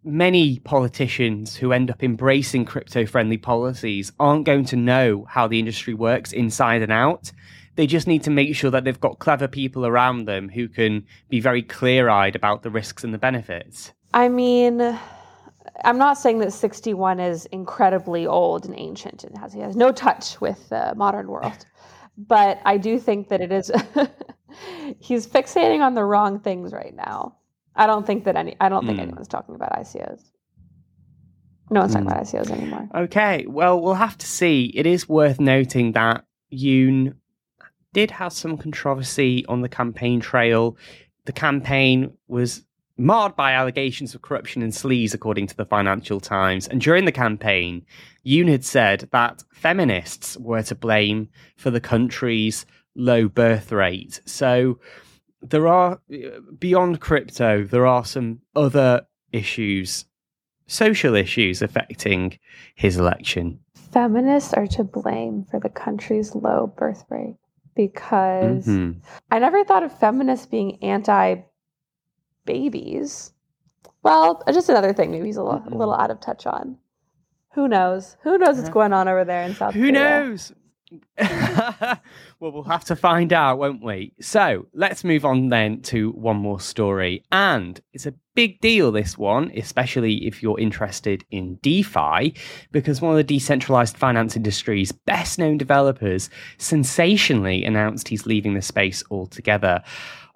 many 0.04 0.58
politicians 0.60 1.56
who 1.56 1.72
end 1.72 1.90
up 1.90 2.02
embracing 2.02 2.64
crypto 2.64 3.06
friendly 3.06 3.36
policies 3.36 4.12
aren't 4.18 4.44
going 4.44 4.64
to 4.66 4.76
know 4.76 5.24
how 5.28 5.46
the 5.46 5.58
industry 5.58 5.94
works 5.94 6.32
inside 6.32 6.82
and 6.82 6.92
out. 6.92 7.30
They 7.76 7.86
just 7.86 8.06
need 8.06 8.22
to 8.24 8.30
make 8.30 8.54
sure 8.54 8.70
that 8.70 8.84
they've 8.84 9.00
got 9.00 9.18
clever 9.18 9.48
people 9.48 9.86
around 9.86 10.26
them 10.26 10.48
who 10.48 10.68
can 10.68 11.06
be 11.28 11.40
very 11.40 11.62
clear 11.62 12.08
eyed 12.08 12.36
about 12.36 12.62
the 12.62 12.70
risks 12.70 13.04
and 13.04 13.14
the 13.14 13.18
benefits. 13.18 13.92
I 14.12 14.28
mean, 14.28 14.98
I'm 15.84 15.98
not 15.98 16.18
saying 16.18 16.40
that 16.40 16.52
61 16.52 17.20
is 17.20 17.46
incredibly 17.46 18.26
old 18.26 18.66
and 18.66 18.78
ancient 18.78 19.24
and 19.24 19.36
has, 19.38 19.54
has 19.54 19.76
no 19.76 19.92
touch 19.92 20.40
with 20.40 20.68
the 20.68 20.94
modern 20.96 21.28
world, 21.28 21.64
but 22.18 22.60
I 22.66 22.76
do 22.76 22.98
think 22.98 23.28
that 23.28 23.40
it 23.40 23.52
is, 23.52 23.70
he's 24.98 25.26
fixating 25.26 25.80
on 25.80 25.94
the 25.94 26.04
wrong 26.04 26.40
things 26.40 26.72
right 26.72 26.94
now. 26.94 27.36
I 27.74 27.86
don't 27.86 28.06
think 28.06 28.24
that 28.24 28.36
any, 28.36 28.56
I 28.60 28.68
don't 28.68 28.86
think 28.86 28.98
Hmm. 28.98 29.04
anyone's 29.04 29.28
talking 29.28 29.54
about 29.54 29.72
ICOs. 29.72 30.20
No 31.70 31.80
one's 31.80 31.92
talking 31.94 32.06
about 32.06 32.22
ICOs 32.24 32.50
anymore. 32.50 32.88
Okay, 32.94 33.46
well, 33.48 33.80
we'll 33.80 33.94
have 33.94 34.18
to 34.18 34.26
see. 34.26 34.72
It 34.74 34.86
is 34.86 35.08
worth 35.08 35.40
noting 35.40 35.92
that 35.92 36.24
Yoon 36.52 37.14
did 37.94 38.10
have 38.10 38.32
some 38.32 38.58
controversy 38.58 39.44
on 39.46 39.62
the 39.62 39.68
campaign 39.68 40.20
trail. 40.20 40.76
The 41.24 41.32
campaign 41.32 42.12
was 42.28 42.64
marred 42.98 43.34
by 43.36 43.52
allegations 43.52 44.14
of 44.14 44.20
corruption 44.20 44.62
and 44.62 44.72
sleaze, 44.72 45.14
according 45.14 45.46
to 45.46 45.56
the 45.56 45.64
Financial 45.64 46.20
Times. 46.20 46.68
And 46.68 46.80
during 46.80 47.06
the 47.06 47.12
campaign, 47.12 47.86
Yoon 48.26 48.48
had 48.48 48.64
said 48.64 49.08
that 49.12 49.42
feminists 49.52 50.36
were 50.36 50.62
to 50.64 50.74
blame 50.74 51.28
for 51.56 51.70
the 51.70 51.80
country's 51.80 52.66
low 52.94 53.28
birth 53.28 53.72
rate. 53.72 54.20
So 54.26 54.78
there 55.42 55.66
are, 55.68 56.00
beyond 56.58 57.00
crypto, 57.00 57.64
there 57.64 57.86
are 57.86 58.04
some 58.04 58.40
other 58.54 59.06
issues, 59.32 60.04
social 60.66 61.14
issues 61.14 61.62
affecting 61.62 62.38
his 62.74 62.96
election. 62.96 63.58
Feminists 63.92 64.54
are 64.54 64.66
to 64.68 64.84
blame 64.84 65.44
for 65.50 65.60
the 65.60 65.68
country's 65.68 66.34
low 66.34 66.72
birth 66.76 67.04
rate 67.10 67.36
because 67.74 68.66
Mhm. 68.66 68.96
I 69.30 69.38
never 69.38 69.64
thought 69.64 69.82
of 69.82 69.92
feminists 69.98 70.46
being 70.46 70.82
anti 70.82 71.42
babies. 72.44 73.32
Well, 74.02 74.42
just 74.52 74.68
another 74.68 74.92
thing 74.92 75.10
maybe 75.10 75.26
he's 75.26 75.36
a 75.36 75.42
little, 75.44 75.62
a 75.66 75.76
little 75.76 75.94
out 75.94 76.10
of 76.10 76.20
touch 76.20 76.46
on. 76.46 76.76
Who 77.54 77.68
knows? 77.68 78.16
Who 78.22 78.38
knows 78.38 78.56
what's 78.56 78.70
going 78.70 78.92
on 78.92 79.08
over 79.08 79.24
there 79.24 79.42
in 79.42 79.54
South 79.54 79.74
Who 79.74 79.80
Korea? 79.80 79.92
knows? 79.92 80.52
well, 81.18 82.00
we'll 82.40 82.62
have 82.64 82.84
to 82.86 82.96
find 82.96 83.32
out, 83.32 83.58
won't 83.58 83.82
we? 83.82 84.12
So 84.20 84.66
let's 84.74 85.04
move 85.04 85.24
on 85.24 85.48
then 85.48 85.80
to 85.82 86.10
one 86.12 86.36
more 86.36 86.60
story. 86.60 87.24
And 87.30 87.80
it's 87.92 88.06
a 88.06 88.14
big 88.34 88.60
deal, 88.60 88.92
this 88.92 89.18
one, 89.18 89.50
especially 89.56 90.26
if 90.26 90.42
you're 90.42 90.58
interested 90.58 91.24
in 91.30 91.56
DeFi, 91.56 92.34
because 92.70 93.00
one 93.00 93.12
of 93.12 93.16
the 93.18 93.24
decentralized 93.24 93.96
finance 93.96 94.36
industry's 94.36 94.92
best 94.92 95.38
known 95.38 95.58
developers 95.58 96.30
sensationally 96.58 97.64
announced 97.64 98.08
he's 98.08 98.26
leaving 98.26 98.54
the 98.54 98.62
space 98.62 99.04
altogether. 99.10 99.82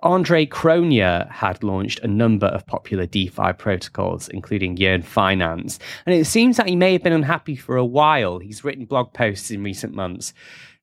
Andre 0.02 0.46
Cronje 0.46 1.30
had 1.30 1.62
launched 1.62 2.00
a 2.00 2.09
number 2.09 2.46
of 2.46 2.66
popular 2.66 3.06
DeFi 3.06 3.52
protocols, 3.54 4.28
including 4.28 4.76
Yearn 4.76 5.02
Finance, 5.02 5.78
and 6.04 6.14
it 6.14 6.26
seems 6.26 6.56
that 6.56 6.68
he 6.68 6.76
may 6.76 6.92
have 6.92 7.02
been 7.02 7.12
unhappy 7.12 7.56
for 7.56 7.76
a 7.76 7.85
while. 7.85 8.38
He's 8.38 8.62
written 8.62 8.85
blog 8.85 9.12
posts 9.14 9.50
in 9.50 9.62
recent 9.62 9.94
months 9.94 10.35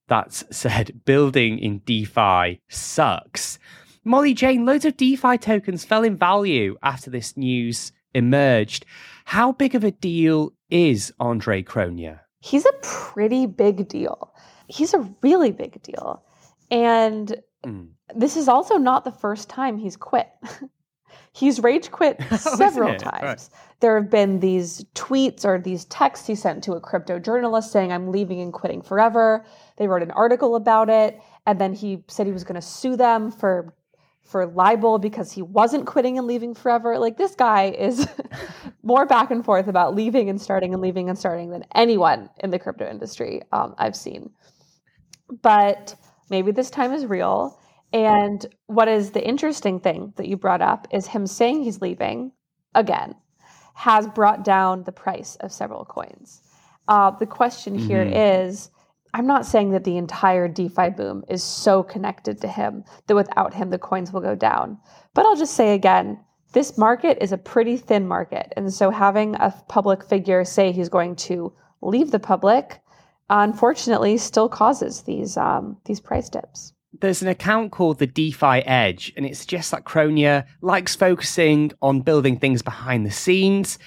that 0.07 0.33
said 0.33 1.01
building 1.05 1.59
in 1.59 1.79
DeFi 1.85 2.59
sucks. 2.69 3.59
Molly 4.03 4.33
Jane, 4.33 4.65
loads 4.65 4.85
of 4.85 4.97
DeFi 4.97 5.37
tokens 5.37 5.85
fell 5.85 6.03
in 6.03 6.17
value 6.17 6.75
after 6.83 7.09
this 7.09 7.37
news 7.37 7.93
emerged. 8.13 8.85
How 9.25 9.53
big 9.53 9.75
of 9.75 9.83
a 9.83 9.91
deal 9.91 10.53
is 10.69 11.13
Andre 11.19 11.63
Cronje? 11.63 12.19
He's 12.41 12.65
a 12.65 12.73
pretty 12.81 13.45
big 13.45 13.87
deal. 13.87 14.33
He's 14.67 14.93
a 14.93 15.09
really 15.21 15.51
big 15.51 15.81
deal. 15.81 16.23
And 16.69 17.35
Mm. 17.63 17.89
this 18.15 18.35
is 18.35 18.47
also 18.47 18.77
not 18.77 19.05
the 19.05 19.11
first 19.11 19.49
time 19.49 19.77
he's 19.77 19.95
quit. 19.95 20.27
he's 21.33 21.59
rage 21.61 21.91
quit 21.91 22.21
several 22.37 22.93
it? 22.93 22.99
times. 22.99 23.23
Right. 23.23 23.49
There 23.79 23.99
have 23.99 24.09
been 24.09 24.39
these 24.39 24.85
tweets 24.95 25.43
or 25.45 25.59
these 25.59 25.85
texts 25.85 26.27
he 26.27 26.35
sent 26.35 26.63
to 26.65 26.73
a 26.73 26.79
crypto 26.79 27.19
journalist 27.19 27.71
saying, 27.71 27.91
I'm 27.91 28.11
leaving 28.11 28.39
and 28.41 28.53
quitting 28.53 28.81
forever. 28.81 29.45
They 29.77 29.87
wrote 29.87 30.03
an 30.03 30.11
article 30.11 30.55
about 30.55 30.89
it. 30.89 31.19
And 31.45 31.59
then 31.59 31.73
he 31.73 32.03
said 32.07 32.25
he 32.25 32.31
was 32.31 32.43
going 32.43 32.55
to 32.55 32.61
sue 32.61 32.95
them 32.95 33.31
for 33.31 33.73
for 34.23 34.45
libel 34.45 34.99
because 34.99 35.33
he 35.33 35.41
wasn't 35.41 35.85
quitting 35.85 36.17
and 36.17 36.25
leaving 36.25 36.53
forever. 36.53 36.97
Like 36.97 37.17
this 37.17 37.35
guy 37.35 37.71
is 37.77 38.07
more 38.83 39.05
back 39.05 39.31
and 39.31 39.43
forth 39.43 39.67
about 39.67 39.95
leaving 39.95 40.29
and 40.29 40.41
starting 40.41 40.73
and 40.73 40.81
leaving 40.81 41.09
and 41.09 41.19
starting 41.19 41.49
than 41.49 41.65
anyone 41.75 42.29
in 42.39 42.49
the 42.49 42.57
crypto 42.57 42.89
industry 42.89 43.41
um, 43.51 43.75
I've 43.77 43.97
seen. 43.97 44.31
But 45.41 45.95
maybe 46.33 46.51
this 46.51 46.71
time 46.71 46.93
is 46.93 47.05
real. 47.05 47.59
And 47.93 48.43
what 48.65 48.87
is 48.87 49.11
the 49.11 49.25
interesting 49.25 49.79
thing 49.79 50.13
that 50.17 50.27
you 50.27 50.35
brought 50.35 50.63
up 50.63 50.87
is 50.91 51.05
him 51.05 51.27
saying 51.27 51.63
he's 51.63 51.79
leaving 51.79 52.31
again 52.73 53.15
has 53.75 54.07
brought 54.07 54.43
down 54.43 54.83
the 54.83 54.91
price 54.91 55.35
of 55.37 55.51
several 55.51 55.85
coins. 55.85 56.41
Uh, 56.87 57.11
the 57.11 57.25
question 57.25 57.77
here 57.77 58.01
is 58.01 58.71
I'm 59.13 59.27
not 59.27 59.45
saying 59.45 59.71
that 59.71 59.83
the 59.83 59.97
entire 59.97 60.47
DeFi 60.47 60.89
boom 60.89 61.23
is 61.29 61.43
so 61.43 61.83
connected 61.83 62.41
to 62.41 62.47
him 62.47 62.83
that 63.05 63.15
without 63.15 63.53
him, 63.53 63.69
the 63.69 63.77
coins 63.77 64.11
will 64.11 64.21
go 64.21 64.35
down. 64.35 64.79
But 65.13 65.27
I'll 65.27 65.35
just 65.35 65.53
say 65.53 65.75
again, 65.75 66.19
this 66.53 66.77
market 66.77 67.19
is 67.21 67.31
a 67.31 67.37
pretty 67.37 67.77
thin 67.77 68.07
market. 68.07 68.53
And 68.57 68.73
so 68.73 68.89
having 68.89 69.35
a 69.35 69.53
public 69.67 70.03
figure 70.03 70.43
say 70.45 70.71
he's 70.71 70.89
going 70.89 71.15
to 71.27 71.53
leave 71.81 72.09
the 72.09 72.19
public, 72.19 72.79
unfortunately, 73.29 74.17
still 74.17 74.49
causes 74.49 75.01
these, 75.01 75.37
um, 75.37 75.77
these 75.85 75.99
price 75.99 76.29
dips. 76.29 76.73
There's 76.99 77.21
an 77.21 77.27
account 77.27 77.71
called 77.71 77.99
the 77.99 78.07
DeFi 78.07 78.59
Edge, 78.65 79.11
and 79.17 79.25
it 79.25 79.35
suggests 79.35 79.71
that 79.71 79.83
Cronje 79.83 80.45
likes 80.61 80.95
focusing 80.95 81.71
on 81.81 82.01
building 82.01 82.37
things 82.37 82.61
behind 82.61 83.05
the 83.05 83.11
scenes. 83.11 83.79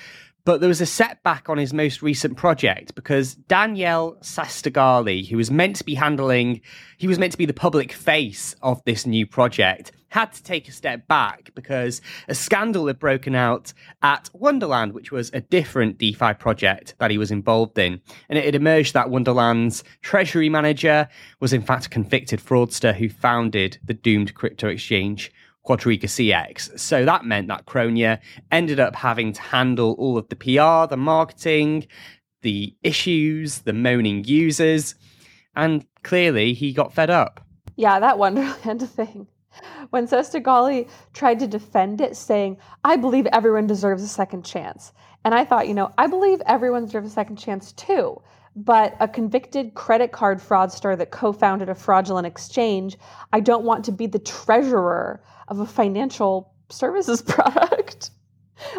But 0.46 0.60
there 0.60 0.68
was 0.68 0.80
a 0.80 0.86
setback 0.86 1.48
on 1.48 1.58
his 1.58 1.74
most 1.74 2.02
recent 2.02 2.36
project 2.36 2.94
because 2.94 3.34
Daniel 3.34 4.16
Sestagalli, 4.20 5.26
who 5.28 5.36
was 5.36 5.50
meant 5.50 5.74
to 5.74 5.84
be 5.84 5.96
handling, 5.96 6.60
he 6.98 7.08
was 7.08 7.18
meant 7.18 7.32
to 7.32 7.38
be 7.38 7.46
the 7.46 7.52
public 7.52 7.90
face 7.90 8.54
of 8.62 8.80
this 8.84 9.06
new 9.06 9.26
project, 9.26 9.90
had 10.10 10.32
to 10.34 10.42
take 10.44 10.68
a 10.68 10.72
step 10.72 11.08
back 11.08 11.50
because 11.56 12.00
a 12.28 12.34
scandal 12.34 12.86
had 12.86 13.00
broken 13.00 13.34
out 13.34 13.72
at 14.02 14.30
Wonderland, 14.34 14.92
which 14.92 15.10
was 15.10 15.32
a 15.34 15.40
different 15.40 15.98
DeFi 15.98 16.34
project 16.34 16.94
that 17.00 17.10
he 17.10 17.18
was 17.18 17.32
involved 17.32 17.76
in. 17.76 18.00
And 18.28 18.38
it 18.38 18.44
had 18.44 18.54
emerged 18.54 18.94
that 18.94 19.10
Wonderland's 19.10 19.82
treasury 20.00 20.48
manager 20.48 21.08
was 21.40 21.52
in 21.52 21.62
fact 21.62 21.86
a 21.86 21.90
convicted 21.90 22.38
fraudster 22.38 22.94
who 22.94 23.08
founded 23.08 23.78
the 23.84 23.94
doomed 23.94 24.34
crypto 24.34 24.68
exchange 24.68 25.32
Quadriga 25.66 26.04
CX. 26.04 26.78
So 26.78 27.04
that 27.04 27.24
meant 27.24 27.48
that 27.48 27.66
Cronje 27.66 28.18
ended 28.52 28.80
up 28.80 28.94
having 28.94 29.32
to 29.32 29.42
handle 29.42 29.94
all 29.98 30.16
of 30.16 30.28
the 30.28 30.36
PR, 30.36 30.88
the 30.88 30.96
marketing, 30.96 31.86
the 32.42 32.74
issues, 32.82 33.60
the 33.60 33.72
moaning 33.72 34.24
users, 34.24 34.94
and 35.56 35.84
clearly 36.02 36.52
he 36.54 36.72
got 36.72 36.94
fed 36.94 37.10
up. 37.10 37.40
Yeah, 37.76 37.98
that 37.98 38.18
Wonderland 38.18 38.88
thing. 38.90 39.26
When 39.90 40.06
Sestagalli 40.06 40.88
tried 41.14 41.38
to 41.40 41.46
defend 41.46 42.00
it, 42.00 42.16
saying, 42.16 42.58
I 42.84 42.96
believe 42.96 43.26
everyone 43.26 43.66
deserves 43.66 44.02
a 44.02 44.08
second 44.08 44.44
chance. 44.44 44.92
And 45.24 45.34
I 45.34 45.44
thought, 45.44 45.66
you 45.66 45.74
know, 45.74 45.92
I 45.98 46.06
believe 46.06 46.40
everyone 46.46 46.84
deserves 46.84 47.08
a 47.08 47.14
second 47.14 47.36
chance 47.36 47.72
too. 47.72 48.20
But 48.54 48.96
a 49.00 49.08
convicted 49.08 49.74
credit 49.74 50.12
card 50.12 50.38
fraudster 50.38 50.96
that 50.96 51.10
co 51.10 51.32
founded 51.32 51.68
a 51.68 51.74
fraudulent 51.74 52.26
exchange, 52.26 52.96
I 53.32 53.40
don't 53.40 53.64
want 53.64 53.84
to 53.86 53.92
be 53.92 54.06
the 54.06 54.18
treasurer 54.18 55.22
of 55.48 55.60
a 55.60 55.66
financial 55.66 56.52
services 56.70 57.22
product. 57.34 58.10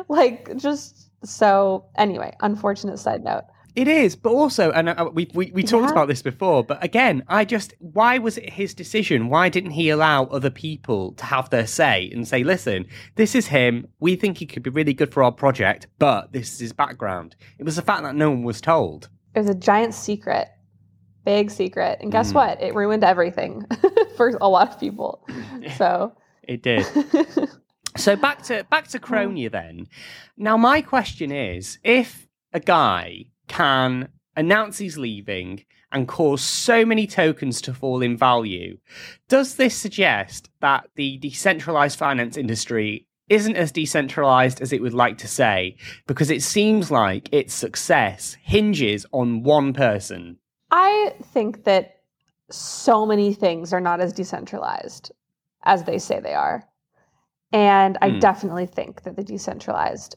like, 0.10 0.56
just 0.58 1.10
so, 1.26 1.86
anyway, 1.96 2.36
unfortunate 2.42 2.98
side 3.00 3.24
note. 3.24 3.44
It 3.76 3.88
is, 3.88 4.16
but 4.16 4.32
also, 4.32 4.72
and 4.72 4.90
uh, 4.90 5.12
we 5.14 5.30
we, 5.36 5.52
we 5.52 5.62
talked 5.62 5.86
Yeah. 5.86 5.92
about 5.92 6.08
this 6.08 6.24
before, 6.24 6.64
but 6.64 6.84
again, 6.84 7.24
I 7.28 7.46
just, 7.46 7.76
why 7.78 8.18
was 8.18 8.40
it 8.40 8.50
his 8.50 8.74
decision? 8.74 9.30
Why 9.30 9.50
didn't 9.50 9.70
he 9.72 9.90
allow 9.90 10.24
other 10.26 10.50
people 10.50 11.12
to 11.14 11.26
have 11.26 11.52
their 11.52 11.68
say 11.68 12.10
and 12.12 12.28
say, 12.28 12.44
listen, 12.44 12.88
this 13.18 13.36
is 13.36 13.46
him. 13.48 13.88
We 14.00 14.16
think 14.16 14.40
he 14.40 14.48
could 14.48 14.64
be 14.64 14.72
really 14.72 14.96
good 14.96 15.14
for 15.14 15.22
our 15.22 15.32
project, 15.32 15.86
but 16.00 16.34
this 16.34 16.54
is 16.54 16.60
his 16.60 16.74
background. 16.74 17.36
It 17.60 17.66
was 17.66 17.76
the 17.76 17.84
fact 17.84 18.02
that 18.02 18.16
no 18.16 18.32
one 18.32 18.42
was 18.44 18.62
told. 18.62 19.10
It 19.36 19.42
was 19.42 19.50
a 19.50 19.54
giant 19.56 19.94
secret, 19.94 20.48
big 21.24 21.52
secret. 21.52 22.00
And 22.02 22.12
guess 22.12 22.32
Mm. 22.32 22.36
what? 22.36 22.60
It 22.64 22.74
ruined 22.74 23.04
everything 23.04 23.64
for 24.18 24.30
a 24.42 24.50
lot 24.50 24.70
of 24.70 24.80
people. 24.80 25.24
So, 25.78 26.14
It 26.48 26.64
did. 26.64 26.86
so 27.98 28.16
back 28.16 28.42
to 28.44 28.66
back 28.70 28.88
to 28.90 29.00
Cronje 29.00 29.48
mm. 29.48 29.52
then. 29.52 29.88
Now 30.38 30.58
my 30.58 30.82
question 30.82 31.32
is, 31.32 31.78
if 31.84 32.28
a 32.54 32.60
guy 32.60 33.26
can 33.48 34.10
announce 34.36 34.78
he's 34.78 34.98
leaving 34.98 35.66
and 35.92 36.08
cause 36.08 36.42
so 36.42 36.86
many 36.86 37.08
tokens 37.08 37.62
to 37.62 37.74
fall 37.74 38.02
in 38.02 38.18
value, 38.18 38.78
does 39.28 39.56
this 39.56 39.76
suggest 39.76 40.50
that 40.62 40.90
the 40.96 41.18
decentralized 41.18 41.98
finance 41.98 42.38
industry 42.38 43.08
isn't 43.30 43.58
as 43.58 43.72
decentralized 43.72 44.62
as 44.62 44.72
it 44.72 44.82
would 44.82 44.94
like 44.94 45.18
to 45.20 45.28
say? 45.28 45.76
Because 46.08 46.30
it 46.30 46.44
seems 46.44 46.92
like 46.92 47.30
its 47.34 47.54
success 47.54 48.38
hinges 48.42 49.06
on 49.12 49.44
one 49.44 49.74
person. 49.74 50.38
I 50.72 51.14
think 51.34 51.64
that 51.66 51.98
so 52.50 53.06
many 53.06 53.34
things 53.34 53.74
are 53.74 53.82
not 53.82 54.00
as 54.00 54.14
decentralized 54.14 55.12
as 55.68 55.84
they 55.84 56.00
say 56.00 56.20
they 56.20 56.34
are. 56.34 56.64
And 57.52 57.98
I 58.02 58.10
Hmm. 58.10 58.20
definitely 58.20 58.66
think 58.66 59.04
that 59.04 59.16
the 59.16 59.24
decentralized 59.24 60.16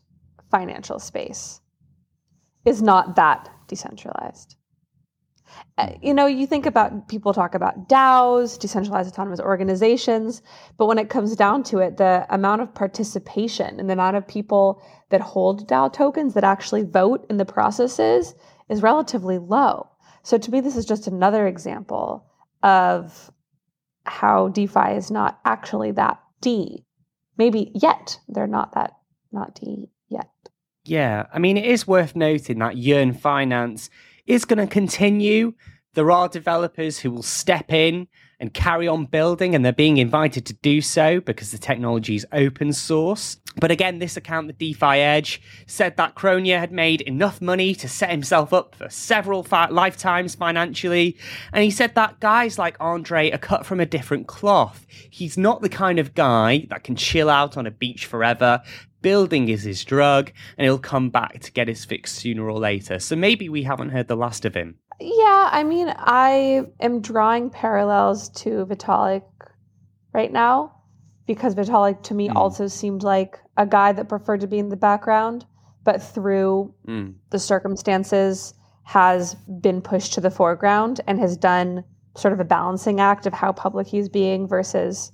financial 0.51 0.99
space 0.99 1.61
is 2.65 2.83
not 2.83 3.17
that 3.17 3.51
decentralized. 3.69 4.57
Uh, 5.79 5.91
You 6.01 6.15
know, 6.15 6.27
you 6.27 6.47
think 6.47 6.67
about 6.67 7.09
people 7.09 7.33
talk 7.33 7.55
about 7.55 7.89
DAOs, 7.89 8.59
decentralized 8.59 9.13
autonomous 9.13 9.41
organizations, 9.41 10.43
but 10.77 10.87
when 10.87 10.99
it 10.99 11.09
comes 11.11 11.35
down 11.37 11.63
to 11.65 11.79
it, 11.79 11.97
the 11.97 12.27
amount 12.31 12.63
of 12.63 12.75
participation 12.75 13.81
and 13.81 13.89
the 13.89 13.95
amount 13.95 14.17
of 14.17 14.27
people 14.27 14.83
that 15.11 15.21
hold 15.21 15.67
DAO 15.69 15.89
tokens 15.93 16.35
that 16.35 16.45
actually 16.45 16.83
vote 16.83 17.27
in 17.31 17.37
the 17.37 17.45
processes 17.45 18.35
is 18.69 18.83
relatively 18.83 19.39
low. 19.39 19.89
So 20.23 20.39
to 20.39 20.51
me, 20.51 20.61
this 20.61 20.77
is 20.77 20.87
just 20.87 21.07
another 21.07 21.47
example 21.47 22.27
of 22.63 23.31
how 24.05 24.49
DeFi 24.49 24.93
is 24.93 25.11
not 25.11 25.39
actually 25.45 25.93
that 25.93 26.21
D. 26.41 26.85
Maybe 27.37 27.71
yet 27.75 28.19
they're 28.29 28.47
not 28.47 28.73
that 28.75 28.93
not 29.33 29.55
D 29.55 29.91
yet. 30.09 30.29
Yeah, 30.85 31.27
I 31.33 31.39
mean, 31.39 31.57
it 31.57 31.67
is 31.67 31.87
worth 31.87 32.17
noting 32.17 32.59
that 32.59 32.77
Yearn 32.77 33.13
Finance 33.13 33.91
is 34.27 34.45
going 34.45 34.59
to 34.59 34.73
continue. 34.73 35.55
There 35.95 36.11
are 36.11 36.29
developers 36.29 36.99
who 36.99 37.11
will 37.11 37.23
step 37.23 37.73
in 37.73 38.09
and 38.39 38.55
carry 38.55 38.89
on 38.89 39.07
building, 39.07 39.55
and 39.55 39.65
they're 39.65 39.73
being 39.73 39.99
invited 39.99 40.47
to 40.47 40.55
do 40.55 40.81
so 40.81 41.21
because 41.21 41.53
the 41.53 41.59
technology 41.59 42.15
is 42.15 42.27
open 42.33 42.73
source. 42.73 43.37
But 43.61 43.71
again, 43.71 43.99
this 43.99 44.17
account, 44.17 44.47
the 44.47 44.53
DeFi 44.55 45.01
Edge, 45.01 45.41
said 45.67 45.97
that 45.97 46.15
Cronje 46.15 46.59
had 46.59 46.73
made 46.73 47.03
enough 47.03 47.41
money 47.41 47.75
to 47.75 47.89
set 47.89 48.11
himself 48.11 48.53
up 48.53 48.75
for 48.75 48.89
several 48.89 49.43
fi- 49.43 49.69
lifetimes 49.69 50.35
financially. 50.35 51.17
And 51.53 51.63
he 51.63 51.71
said 51.71 51.95
that 51.95 52.21
guys 52.21 52.59
like 52.59 52.77
Andre 52.81 53.31
are 53.31 53.39
cut 53.39 53.67
from 53.67 53.79
a 53.79 53.87
different 53.87 54.27
cloth. 54.27 54.87
He's 54.89 55.37
not 55.37 55.61
the 55.61 55.69
kind 55.69 55.99
of 55.99 56.15
guy 56.15 56.67
that 56.71 56.85
can 56.85 56.97
chill 56.97 57.29
out 57.29 57.57
on 57.57 57.67
a 57.67 57.71
beach 57.71 58.07
forever. 58.07 58.63
Building 59.03 59.49
is 59.49 59.63
his 59.63 59.85
drug, 59.85 60.33
and 60.59 60.65
he'll 60.65 60.79
come 60.79 61.11
back 61.11 61.41
to 61.41 61.53
get 61.53 61.69
his 61.69 61.85
fix 61.85 62.13
sooner 62.13 62.49
or 62.49 62.59
later. 62.59 62.99
So 62.99 63.17
maybe 63.17 63.49
we 63.49 63.63
haven't 63.63 63.91
heard 63.91 64.09
the 64.09 64.17
last 64.17 64.45
of 64.45 64.55
him. 64.55 64.77
Yeah, 65.01 65.49
I 65.51 65.65
mean, 65.65 65.93
I 65.97 66.67
am 66.81 67.01
drawing 67.01 67.49
parallels 67.49 68.29
to 68.41 68.67
Vitalik 68.67 69.23
right 70.13 70.31
now 70.31 70.80
because 71.31 71.55
Vitalik 71.55 72.03
to 72.03 72.13
me 72.13 72.29
Mm. 72.29 72.35
also 72.35 72.67
seemed 72.67 73.05
like 73.05 73.39
a 73.57 73.65
guy 73.65 73.93
that 73.93 74.09
preferred 74.09 74.41
to 74.41 74.49
be 74.49 74.59
in 74.59 74.69
the 74.69 74.77
background, 74.77 75.47
but 75.85 76.03
through 76.03 76.75
Mm. 76.89 77.15
the 77.31 77.39
circumstances 77.39 78.53
has 78.83 79.37
been 79.61 79.81
pushed 79.81 80.13
to 80.15 80.21
the 80.21 80.31
foreground 80.33 81.01
and 81.07 81.21
has 81.21 81.37
done 81.37 81.85
sort 82.17 82.33
of 82.35 82.41
a 82.41 82.45
balancing 82.45 82.99
act 82.99 83.27
of 83.27 83.33
how 83.33 83.53
public 83.53 83.87
he's 83.87 84.09
being 84.09 84.49
versus 84.49 85.13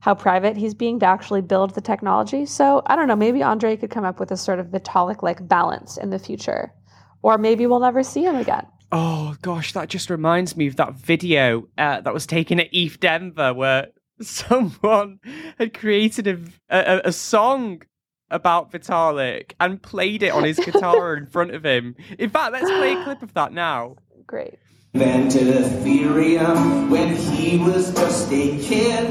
how 0.00 0.14
private 0.14 0.54
he's 0.58 0.74
being 0.74 0.98
to 1.00 1.06
actually 1.06 1.40
build 1.40 1.70
the 1.74 1.80
technology. 1.80 2.44
So 2.44 2.82
I 2.84 2.94
don't 2.94 3.08
know, 3.08 3.16
maybe 3.16 3.42
Andre 3.42 3.74
could 3.76 3.90
come 3.90 4.04
up 4.04 4.20
with 4.20 4.30
a 4.30 4.36
sort 4.36 4.58
of 4.60 4.66
Vitalik 4.66 5.22
like 5.22 5.48
balance 5.48 5.96
in 5.96 6.10
the 6.10 6.18
future. 6.18 6.74
Or 7.22 7.38
maybe 7.38 7.66
we'll 7.66 7.80
never 7.80 8.02
see 8.02 8.22
him 8.24 8.36
again. 8.36 8.66
Oh 8.92 9.34
gosh, 9.40 9.72
that 9.72 9.88
just 9.88 10.10
reminds 10.10 10.56
me 10.58 10.66
of 10.66 10.76
that 10.76 10.92
video 10.94 11.66
uh, 11.78 12.02
that 12.02 12.12
was 12.14 12.26
taken 12.26 12.60
at 12.60 12.68
ETH 12.72 13.00
Denver 13.00 13.54
where 13.54 13.86
someone 14.20 15.20
had 15.58 15.74
created 15.74 16.26
a, 16.26 16.38
a, 16.70 17.00
a 17.06 17.12
song 17.12 17.82
about 18.30 18.70
Vitalik 18.72 19.52
and 19.60 19.80
played 19.82 20.22
it 20.22 20.32
on 20.32 20.44
his 20.44 20.58
guitar 20.58 21.16
in 21.16 21.26
front 21.34 21.54
of 21.54 21.64
him. 21.64 21.96
In 22.18 22.30
fact, 22.30 22.52
let's 22.52 22.66
play 22.66 22.92
a 22.94 23.04
clip 23.04 23.22
of 23.22 23.32
that 23.34 23.52
now. 23.52 23.96
Great. 24.26 24.58
invented 24.92 25.48
Ethereum 25.48 26.90
when 26.90 27.16
he 27.16 27.58
was 27.58 27.94
just 27.94 28.30
a 28.32 28.58
kid. 28.58 29.10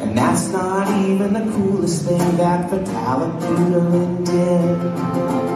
And 0.00 0.16
that's 0.16 0.48
not 0.48 0.88
even 1.06 1.32
the 1.32 1.52
coolest 1.52 2.06
thing 2.06 2.18
that 2.36 2.70
Vitalik 2.70 3.40
Buterin 3.40 4.24
did. 4.24 4.78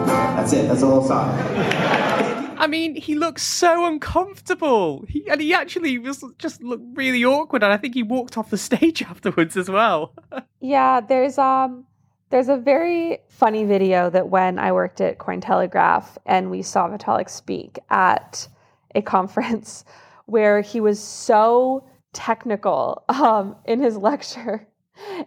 That's 0.06 0.52
it, 0.52 0.68
that's 0.68 0.80
the 0.80 0.86
whole 0.86 1.06
song. 1.06 2.22
I 2.58 2.66
mean, 2.66 2.96
he 2.96 3.14
looks 3.14 3.42
so 3.42 3.86
uncomfortable. 3.86 5.04
He, 5.08 5.28
and 5.28 5.40
he 5.40 5.54
actually 5.54 5.98
was 5.98 6.24
just 6.38 6.62
looked 6.62 6.84
really 6.94 7.24
awkward, 7.24 7.62
and 7.62 7.72
I 7.72 7.76
think 7.76 7.94
he 7.94 8.02
walked 8.02 8.36
off 8.36 8.50
the 8.50 8.58
stage 8.70 9.02
afterwards 9.02 9.56
as 9.56 9.70
well. 9.70 10.14
Yeah, 10.58 11.00
there's 11.00 11.38
um 11.38 11.86
there's 12.30 12.48
a 12.48 12.56
very 12.56 13.18
funny 13.28 13.64
video 13.64 14.10
that 14.10 14.30
when 14.30 14.58
I 14.58 14.72
worked 14.72 15.00
at 15.00 15.18
Cointelegraph 15.18 16.16
and 16.26 16.50
we 16.50 16.62
saw 16.62 16.88
Vitalik 16.88 17.30
speak 17.30 17.78
at 17.88 18.48
a 18.94 19.02
conference 19.14 19.84
where 20.24 20.60
he 20.60 20.80
was 20.80 21.00
so 21.00 21.88
technical 22.12 23.04
um, 23.08 23.54
in 23.64 23.80
his 23.80 23.96
lecture 23.96 24.66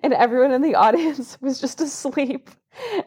and 0.03 0.13
everyone 0.13 0.51
in 0.51 0.61
the 0.61 0.75
audience 0.75 1.37
was 1.39 1.61
just 1.61 1.79
asleep 1.79 2.49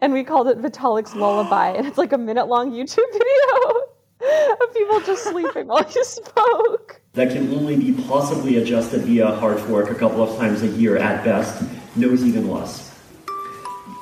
and 0.01 0.13
we 0.13 0.25
called 0.25 0.49
it 0.49 0.59
Vitalik's 0.59 1.15
lullaby 1.15 1.71
and 1.71 1.87
it's 1.87 1.99
like 1.99 2.13
a 2.13 2.19
minute 2.19 2.47
long 2.47 2.73
YouTube 2.73 3.13
video 3.13 3.83
of 4.61 4.75
people 4.75 5.01
just 5.01 5.25
sleeping 5.25 5.67
while 5.67 5.87
you 5.95 6.05
spoke. 6.05 7.01
that 7.15 7.33
can 7.33 7.53
only 7.55 7.77
be 7.77 7.93
possibly 8.05 8.57
adjusted 8.59 9.03
via 9.03 9.27
hard 9.27 9.59
fork 9.61 9.91
a 9.91 9.95
couple 9.95 10.23
of 10.23 10.39
times 10.39 10.63
a 10.63 10.69
year 10.69 10.97
at 10.97 11.25
best, 11.25 11.63
knows 11.97 12.25
even 12.25 12.49
less. 12.49 12.91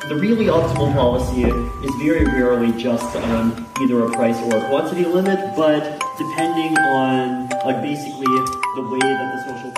The 0.09 0.17
really 0.17 0.47
optimal 0.47 0.93
policy 0.95 1.45
is 1.45 1.95
very 2.03 2.25
rarely 2.25 2.73
just 2.81 3.15
um, 3.17 3.67
either 3.81 4.05
a 4.05 4.11
price 4.11 4.39
or 4.43 4.57
a 4.57 4.69
quantity 4.69 5.05
limit, 5.05 5.39
but 5.57 5.83
depending 6.19 6.77
on 6.79 7.49
like 7.65 7.81
basically 7.83 8.27
the 8.27 8.89
way 8.91 8.99
that 8.99 9.45
the 9.47 9.55
social 9.55 9.73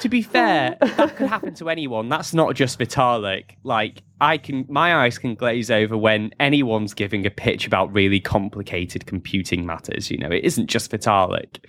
to 0.00 0.08
be 0.08 0.22
fair, 0.22 0.76
that 0.80 1.16
could 1.16 1.28
happen 1.28 1.54
to 1.54 1.68
anyone. 1.68 2.08
That's 2.08 2.34
not 2.34 2.54
just 2.54 2.78
Vitalik. 2.78 3.56
Like, 3.62 4.02
I 4.20 4.38
can, 4.38 4.66
my 4.68 4.96
eyes 4.96 5.18
can 5.18 5.34
glaze 5.34 5.70
over 5.70 5.96
when 5.96 6.32
anyone's 6.40 6.94
giving 6.94 7.24
a 7.26 7.30
pitch 7.30 7.66
about 7.66 7.92
really 7.92 8.20
complicated 8.20 9.06
computing 9.06 9.64
matters. 9.64 10.10
You 10.10 10.18
know, 10.18 10.30
it 10.30 10.44
isn't 10.44 10.66
just 10.66 10.90
Vitalik. 10.90 11.64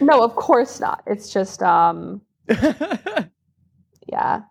No, 0.00 0.22
of 0.22 0.34
course 0.36 0.80
not. 0.80 1.02
It's 1.06 1.32
just 1.32 1.62
um 1.62 2.20
yeah. 4.06 4.42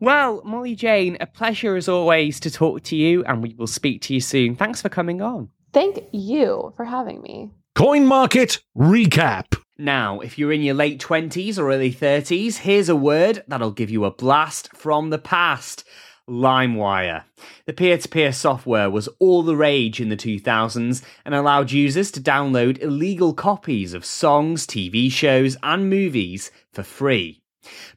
Well, 0.00 0.42
Molly 0.44 0.74
Jane, 0.74 1.16
a 1.20 1.26
pleasure 1.26 1.76
as 1.76 1.88
always 1.88 2.38
to 2.40 2.50
talk 2.50 2.82
to 2.84 2.96
you, 2.96 3.24
and 3.24 3.42
we 3.42 3.54
will 3.54 3.66
speak 3.66 4.02
to 4.02 4.14
you 4.14 4.20
soon. 4.20 4.56
Thanks 4.56 4.82
for 4.82 4.88
coming 4.88 5.22
on. 5.22 5.48
Thank 5.72 6.04
you 6.12 6.72
for 6.76 6.84
having 6.84 7.22
me. 7.22 7.50
Coin 7.74 8.06
Market 8.06 8.60
Recap. 8.76 9.62
Now, 9.78 10.20
if 10.20 10.38
you're 10.38 10.52
in 10.52 10.62
your 10.62 10.74
late 10.74 11.00
20s 11.00 11.58
or 11.58 11.70
early 11.70 11.92
30s, 11.92 12.58
here's 12.58 12.88
a 12.88 12.96
word 12.96 13.44
that'll 13.46 13.72
give 13.72 13.90
you 13.90 14.06
a 14.06 14.10
blast 14.10 14.74
from 14.74 15.10
the 15.10 15.18
past. 15.18 15.84
LimeWire. 16.28 17.24
The 17.66 17.72
peer 17.72 17.98
to 17.98 18.08
peer 18.08 18.32
software 18.32 18.90
was 18.90 19.08
all 19.20 19.42
the 19.42 19.54
rage 19.54 20.00
in 20.00 20.08
the 20.08 20.16
2000s 20.16 21.04
and 21.24 21.34
allowed 21.34 21.70
users 21.70 22.10
to 22.12 22.20
download 22.20 22.80
illegal 22.80 23.34
copies 23.34 23.92
of 23.94 24.04
songs, 24.04 24.66
TV 24.66 25.12
shows, 25.12 25.56
and 25.62 25.90
movies 25.90 26.50
for 26.72 26.82
free. 26.82 27.42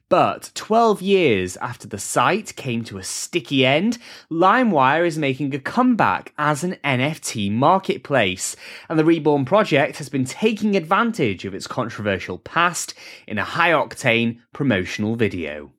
But 0.08 0.50
12 0.54 1.02
years 1.02 1.56
after 1.58 1.86
the 1.86 1.98
site 1.98 2.56
came 2.56 2.82
to 2.84 2.98
a 2.98 3.04
sticky 3.04 3.64
end, 3.64 3.98
LimeWire 4.30 5.06
is 5.06 5.18
making 5.18 5.54
a 5.54 5.60
comeback 5.60 6.32
as 6.36 6.64
an 6.64 6.76
NFT 6.84 7.52
marketplace, 7.52 8.56
and 8.88 8.98
the 8.98 9.04
Reborn 9.04 9.44
project 9.44 9.98
has 9.98 10.08
been 10.08 10.24
taking 10.24 10.76
advantage 10.76 11.44
of 11.44 11.54
its 11.54 11.66
controversial 11.66 12.38
past 12.38 12.94
in 13.26 13.38
a 13.38 13.44
high 13.44 13.70
octane 13.70 14.40
promotional 14.52 15.14
video. 15.14 15.70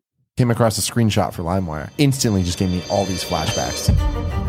Came 0.42 0.50
across 0.50 0.76
a 0.80 0.82
screenshot 0.82 1.34
for 1.34 1.44
LimeWire. 1.44 1.92
Instantly 2.00 2.42
just 2.42 2.58
gave 2.58 2.72
me 2.72 2.82
all 2.90 3.06
these 3.06 3.24
flashbacks. 3.24 3.92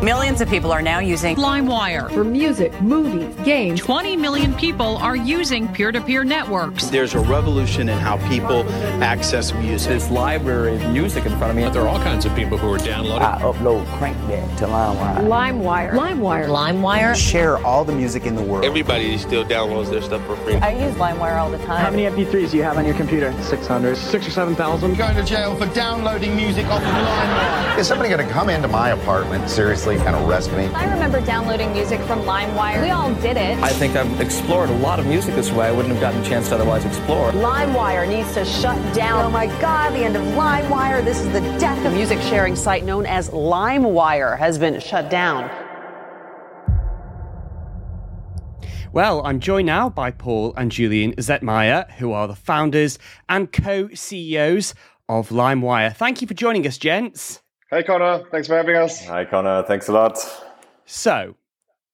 Millions 0.01 0.41
of 0.41 0.49
people 0.49 0.71
are 0.71 0.81
now 0.81 0.97
using 0.97 1.35
LimeWire 1.35 2.11
for 2.11 2.23
music, 2.23 2.81
movies, 2.81 3.33
games. 3.45 3.79
20 3.79 4.17
million 4.17 4.55
people 4.55 4.97
are 4.97 5.15
using 5.15 5.67
peer 5.71 5.91
to 5.91 6.01
peer 6.01 6.23
networks. 6.23 6.87
There's 6.87 7.13
a 7.13 7.19
revolution 7.19 7.89
in 7.89 7.97
how 7.99 8.17
people 8.27 8.67
access 9.03 9.53
music. 9.53 9.89
This 9.89 10.09
library 10.09 10.77
of 10.77 10.91
music 10.91 11.27
in 11.27 11.37
front 11.37 11.51
of 11.51 11.55
me. 11.55 11.63
But 11.63 11.73
there 11.73 11.83
are 11.83 11.87
all 11.87 12.01
kinds 12.01 12.25
of 12.25 12.35
people 12.35 12.57
who 12.57 12.73
are 12.73 12.79
downloading. 12.79 13.21
I 13.21 13.39
upload 13.41 13.85
crank 13.99 14.17
that 14.29 14.57
to 14.57 14.65
LimeWire. 14.65 15.17
LimeWire. 15.27 15.91
LimeWire. 15.91 16.47
LimeWire. 16.47 17.15
Share 17.15 17.63
all 17.63 17.85
the 17.85 17.93
music 17.93 18.25
in 18.25 18.35
the 18.35 18.41
world. 18.41 18.65
Everybody 18.65 19.15
still 19.19 19.45
downloads 19.45 19.91
their 19.91 20.01
stuff 20.01 20.25
for 20.25 20.37
free. 20.37 20.55
I 20.55 20.71
use 20.87 20.95
LimeWire 20.95 21.37
all 21.37 21.51
the 21.51 21.59
time. 21.59 21.85
How 21.85 21.91
many 21.91 22.05
MP3s 22.05 22.49
do 22.49 22.57
you 22.57 22.63
have 22.63 22.77
on 22.77 22.85
your 22.85 22.95
computer? 22.95 23.31
600. 23.43 23.95
Six 23.95 24.27
or 24.27 24.31
7,000. 24.31 24.97
Going 24.97 25.15
to 25.15 25.23
jail 25.23 25.55
for 25.55 25.67
downloading 25.83 26.33
music 26.33 26.65
off 26.67 26.81
of 26.81 26.87
LimeWire. 26.87 27.77
Is 27.77 27.89
somebody 27.89 28.09
going 28.09 28.25
to 28.25 28.33
come 28.33 28.47
into 28.47 28.69
my 28.69 28.91
apartment 28.91 29.49
seriously 29.49 29.97
and 29.97 30.15
arrest 30.15 30.49
me? 30.53 30.67
I 30.67 30.89
remember 30.89 31.19
downloading 31.19 31.73
music 31.73 31.99
from 32.03 32.21
LimeWire. 32.21 32.81
We 32.81 32.91
all 32.91 33.13
did 33.15 33.35
it. 33.35 33.57
I 33.59 33.67
think 33.67 33.97
I've 33.97 34.21
explored 34.21 34.69
a 34.69 34.77
lot 34.77 35.01
of 35.01 35.05
music 35.07 35.35
this 35.35 35.51
way 35.51 35.67
I 35.67 35.71
wouldn't 35.71 35.93
have 35.93 36.01
gotten 36.01 36.21
a 36.21 36.25
chance 36.25 36.47
to 36.47 36.55
otherwise 36.55 36.85
explore. 36.85 37.31
LimeWire 37.31 38.07
needs 38.07 38.33
to 38.35 38.45
shut 38.45 38.77
down. 38.95 39.25
Oh 39.25 39.29
my 39.29 39.47
God, 39.59 39.91
the 39.91 40.05
end 40.05 40.15
of 40.15 40.23
LimeWire. 40.23 41.03
This 41.03 41.19
is 41.19 41.27
the 41.33 41.41
death 41.59 41.85
of 41.85 41.91
music 41.91 42.21
sharing 42.21 42.55
site 42.55 42.85
known 42.85 43.05
as 43.05 43.29
LimeWire 43.31 44.37
has 44.37 44.57
been 44.57 44.79
shut 44.79 45.09
down. 45.09 45.51
Well, 48.93 49.25
I'm 49.25 49.39
joined 49.39 49.65
now 49.65 49.89
by 49.89 50.11
Paul 50.11 50.53
and 50.55 50.71
Julian 50.71 51.13
Zehetmayr, 51.15 51.89
who 51.93 52.11
are 52.11 52.27
the 52.27 52.35
founders 52.35 52.99
and 53.27 53.51
co 53.51 53.89
CEOs 53.91 54.75
of 55.19 55.29
LimeWire. 55.29 55.95
Thank 55.95 56.21
you 56.21 56.27
for 56.27 56.33
joining 56.33 56.65
us, 56.65 56.77
gents. 56.77 57.41
Hey, 57.69 57.83
Connor. 57.83 58.23
Thanks 58.31 58.47
for 58.47 58.55
having 58.55 58.75
us. 58.75 59.05
Hi, 59.05 59.25
Connor. 59.25 59.63
Thanks 59.63 59.87
a 59.87 59.91
lot. 59.91 60.17
So, 60.85 61.35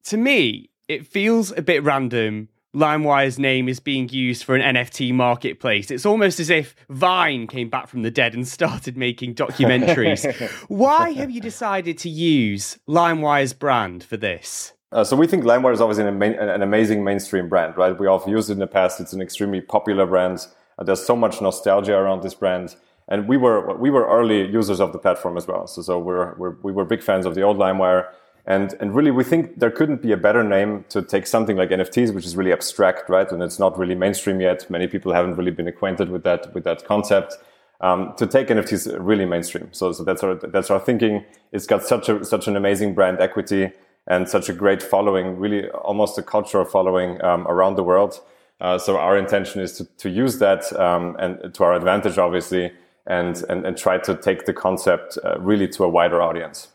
to 0.05 0.17
me, 0.17 0.69
it 0.87 1.05
feels 1.05 1.51
a 1.51 1.61
bit 1.61 1.83
random. 1.83 2.49
LimeWire's 2.75 3.39
name 3.39 3.67
is 3.67 3.79
being 3.79 4.09
used 4.09 4.43
for 4.43 4.55
an 4.55 4.75
NFT 4.75 5.11
marketplace. 5.13 5.89
It's 5.89 6.05
almost 6.05 6.39
as 6.39 6.49
if 6.49 6.75
Vine 6.89 7.47
came 7.47 7.69
back 7.69 7.87
from 7.87 8.03
the 8.03 8.11
dead 8.11 8.35
and 8.35 8.47
started 8.47 8.95
making 8.95 9.35
documentaries. 9.35 10.23
Why 10.67 11.11
have 11.11 11.31
you 11.31 11.41
decided 11.41 11.97
to 11.99 12.09
use 12.09 12.77
LimeWire's 12.87 13.53
brand 13.53 14.03
for 14.03 14.17
this? 14.17 14.73
Uh, 14.91 15.03
so 15.03 15.15
we 15.15 15.27
think 15.27 15.43
LimeWire 15.43 15.73
is 15.73 15.81
obviously 15.81 16.03
an, 16.05 16.21
ama- 16.21 16.53
an, 16.53 16.61
amazing 16.61 17.03
mainstream 17.03 17.47
brand, 17.47 17.77
right? 17.77 17.97
We 17.99 18.07
all 18.07 18.19
have 18.19 18.27
used 18.27 18.49
it 18.49 18.53
in 18.53 18.59
the 18.59 18.67
past. 18.67 18.99
It's 18.99 19.13
an 19.13 19.21
extremely 19.21 19.61
popular 19.61 20.05
brand. 20.05 20.45
Uh, 20.77 20.83
there's 20.83 21.05
so 21.05 21.15
much 21.15 21.41
nostalgia 21.41 21.95
around 21.95 22.23
this 22.23 22.33
brand, 22.33 22.75
and 23.09 23.27
we 23.27 23.37
were 23.37 23.75
we 23.75 23.89
were 23.89 24.07
early 24.07 24.47
users 24.47 24.79
of 24.79 24.93
the 24.93 24.99
platform 24.99 25.35
as 25.37 25.45
well. 25.47 25.67
So 25.67 25.81
so 25.81 25.99
we're, 25.99 26.35
we're 26.35 26.55
we 26.63 26.71
were 26.71 26.85
big 26.85 27.03
fans 27.03 27.25
of 27.25 27.35
the 27.35 27.41
old 27.41 27.57
LimeWire, 27.57 28.07
And, 28.45 28.73
and 28.79 28.95
really, 28.95 29.11
we 29.11 29.23
think 29.23 29.59
there 29.59 29.69
couldn't 29.69 30.01
be 30.01 30.11
a 30.11 30.17
better 30.17 30.43
name 30.43 30.83
to 30.89 31.01
take 31.01 31.27
something 31.27 31.55
like 31.55 31.69
NFTs, 31.69 32.13
which 32.15 32.25
is 32.25 32.35
really 32.35 32.51
abstract, 32.51 33.09
right? 33.09 33.31
And 33.31 33.43
it's 33.43 33.59
not 33.59 33.77
really 33.77 33.95
mainstream 33.95 34.41
yet. 34.41 34.67
Many 34.69 34.87
people 34.87 35.13
haven't 35.13 35.35
really 35.35 35.51
been 35.51 35.67
acquainted 35.67 36.09
with 36.09 36.23
that, 36.23 36.51
with 36.53 36.63
that 36.63 36.83
concept. 36.85 37.37
Um, 37.81 38.13
to 38.17 38.25
take 38.27 38.47
NFTs 38.47 38.97
really 38.99 39.25
mainstream. 39.25 39.69
So, 39.71 39.91
so 39.93 40.03
that's 40.03 40.23
our, 40.23 40.35
that's 40.35 40.69
our 40.69 40.79
thinking. 40.79 41.23
It's 41.51 41.67
got 41.67 41.83
such 41.83 42.09
a, 42.09 42.25
such 42.25 42.47
an 42.47 42.55
amazing 42.57 42.93
brand 42.93 43.19
equity 43.21 43.71
and 44.07 44.27
such 44.27 44.49
a 44.49 44.53
great 44.53 44.81
following, 44.83 45.37
really 45.37 45.69
almost 45.69 46.17
a 46.17 46.23
cultural 46.23 46.65
following, 46.65 47.21
um, 47.23 47.47
around 47.47 47.75
the 47.75 47.83
world. 47.83 48.19
Uh, 48.59 48.77
so 48.77 48.97
our 48.97 49.17
intention 49.17 49.61
is 49.61 49.77
to, 49.77 49.85
to 49.97 50.09
use 50.09 50.39
that, 50.39 50.61
um, 50.77 51.15
and 51.19 51.53
to 51.53 51.63
our 51.63 51.73
advantage, 51.73 52.17
obviously, 52.17 52.71
and, 53.09 53.43
and, 53.49 53.65
and 53.65 53.75
try 53.75 53.97
to 53.97 54.15
take 54.15 54.45
the 54.45 54.53
concept 54.53 55.17
uh, 55.25 55.37
really 55.39 55.67
to 55.67 55.83
a 55.83 55.89
wider 55.89 56.21
audience. 56.21 56.69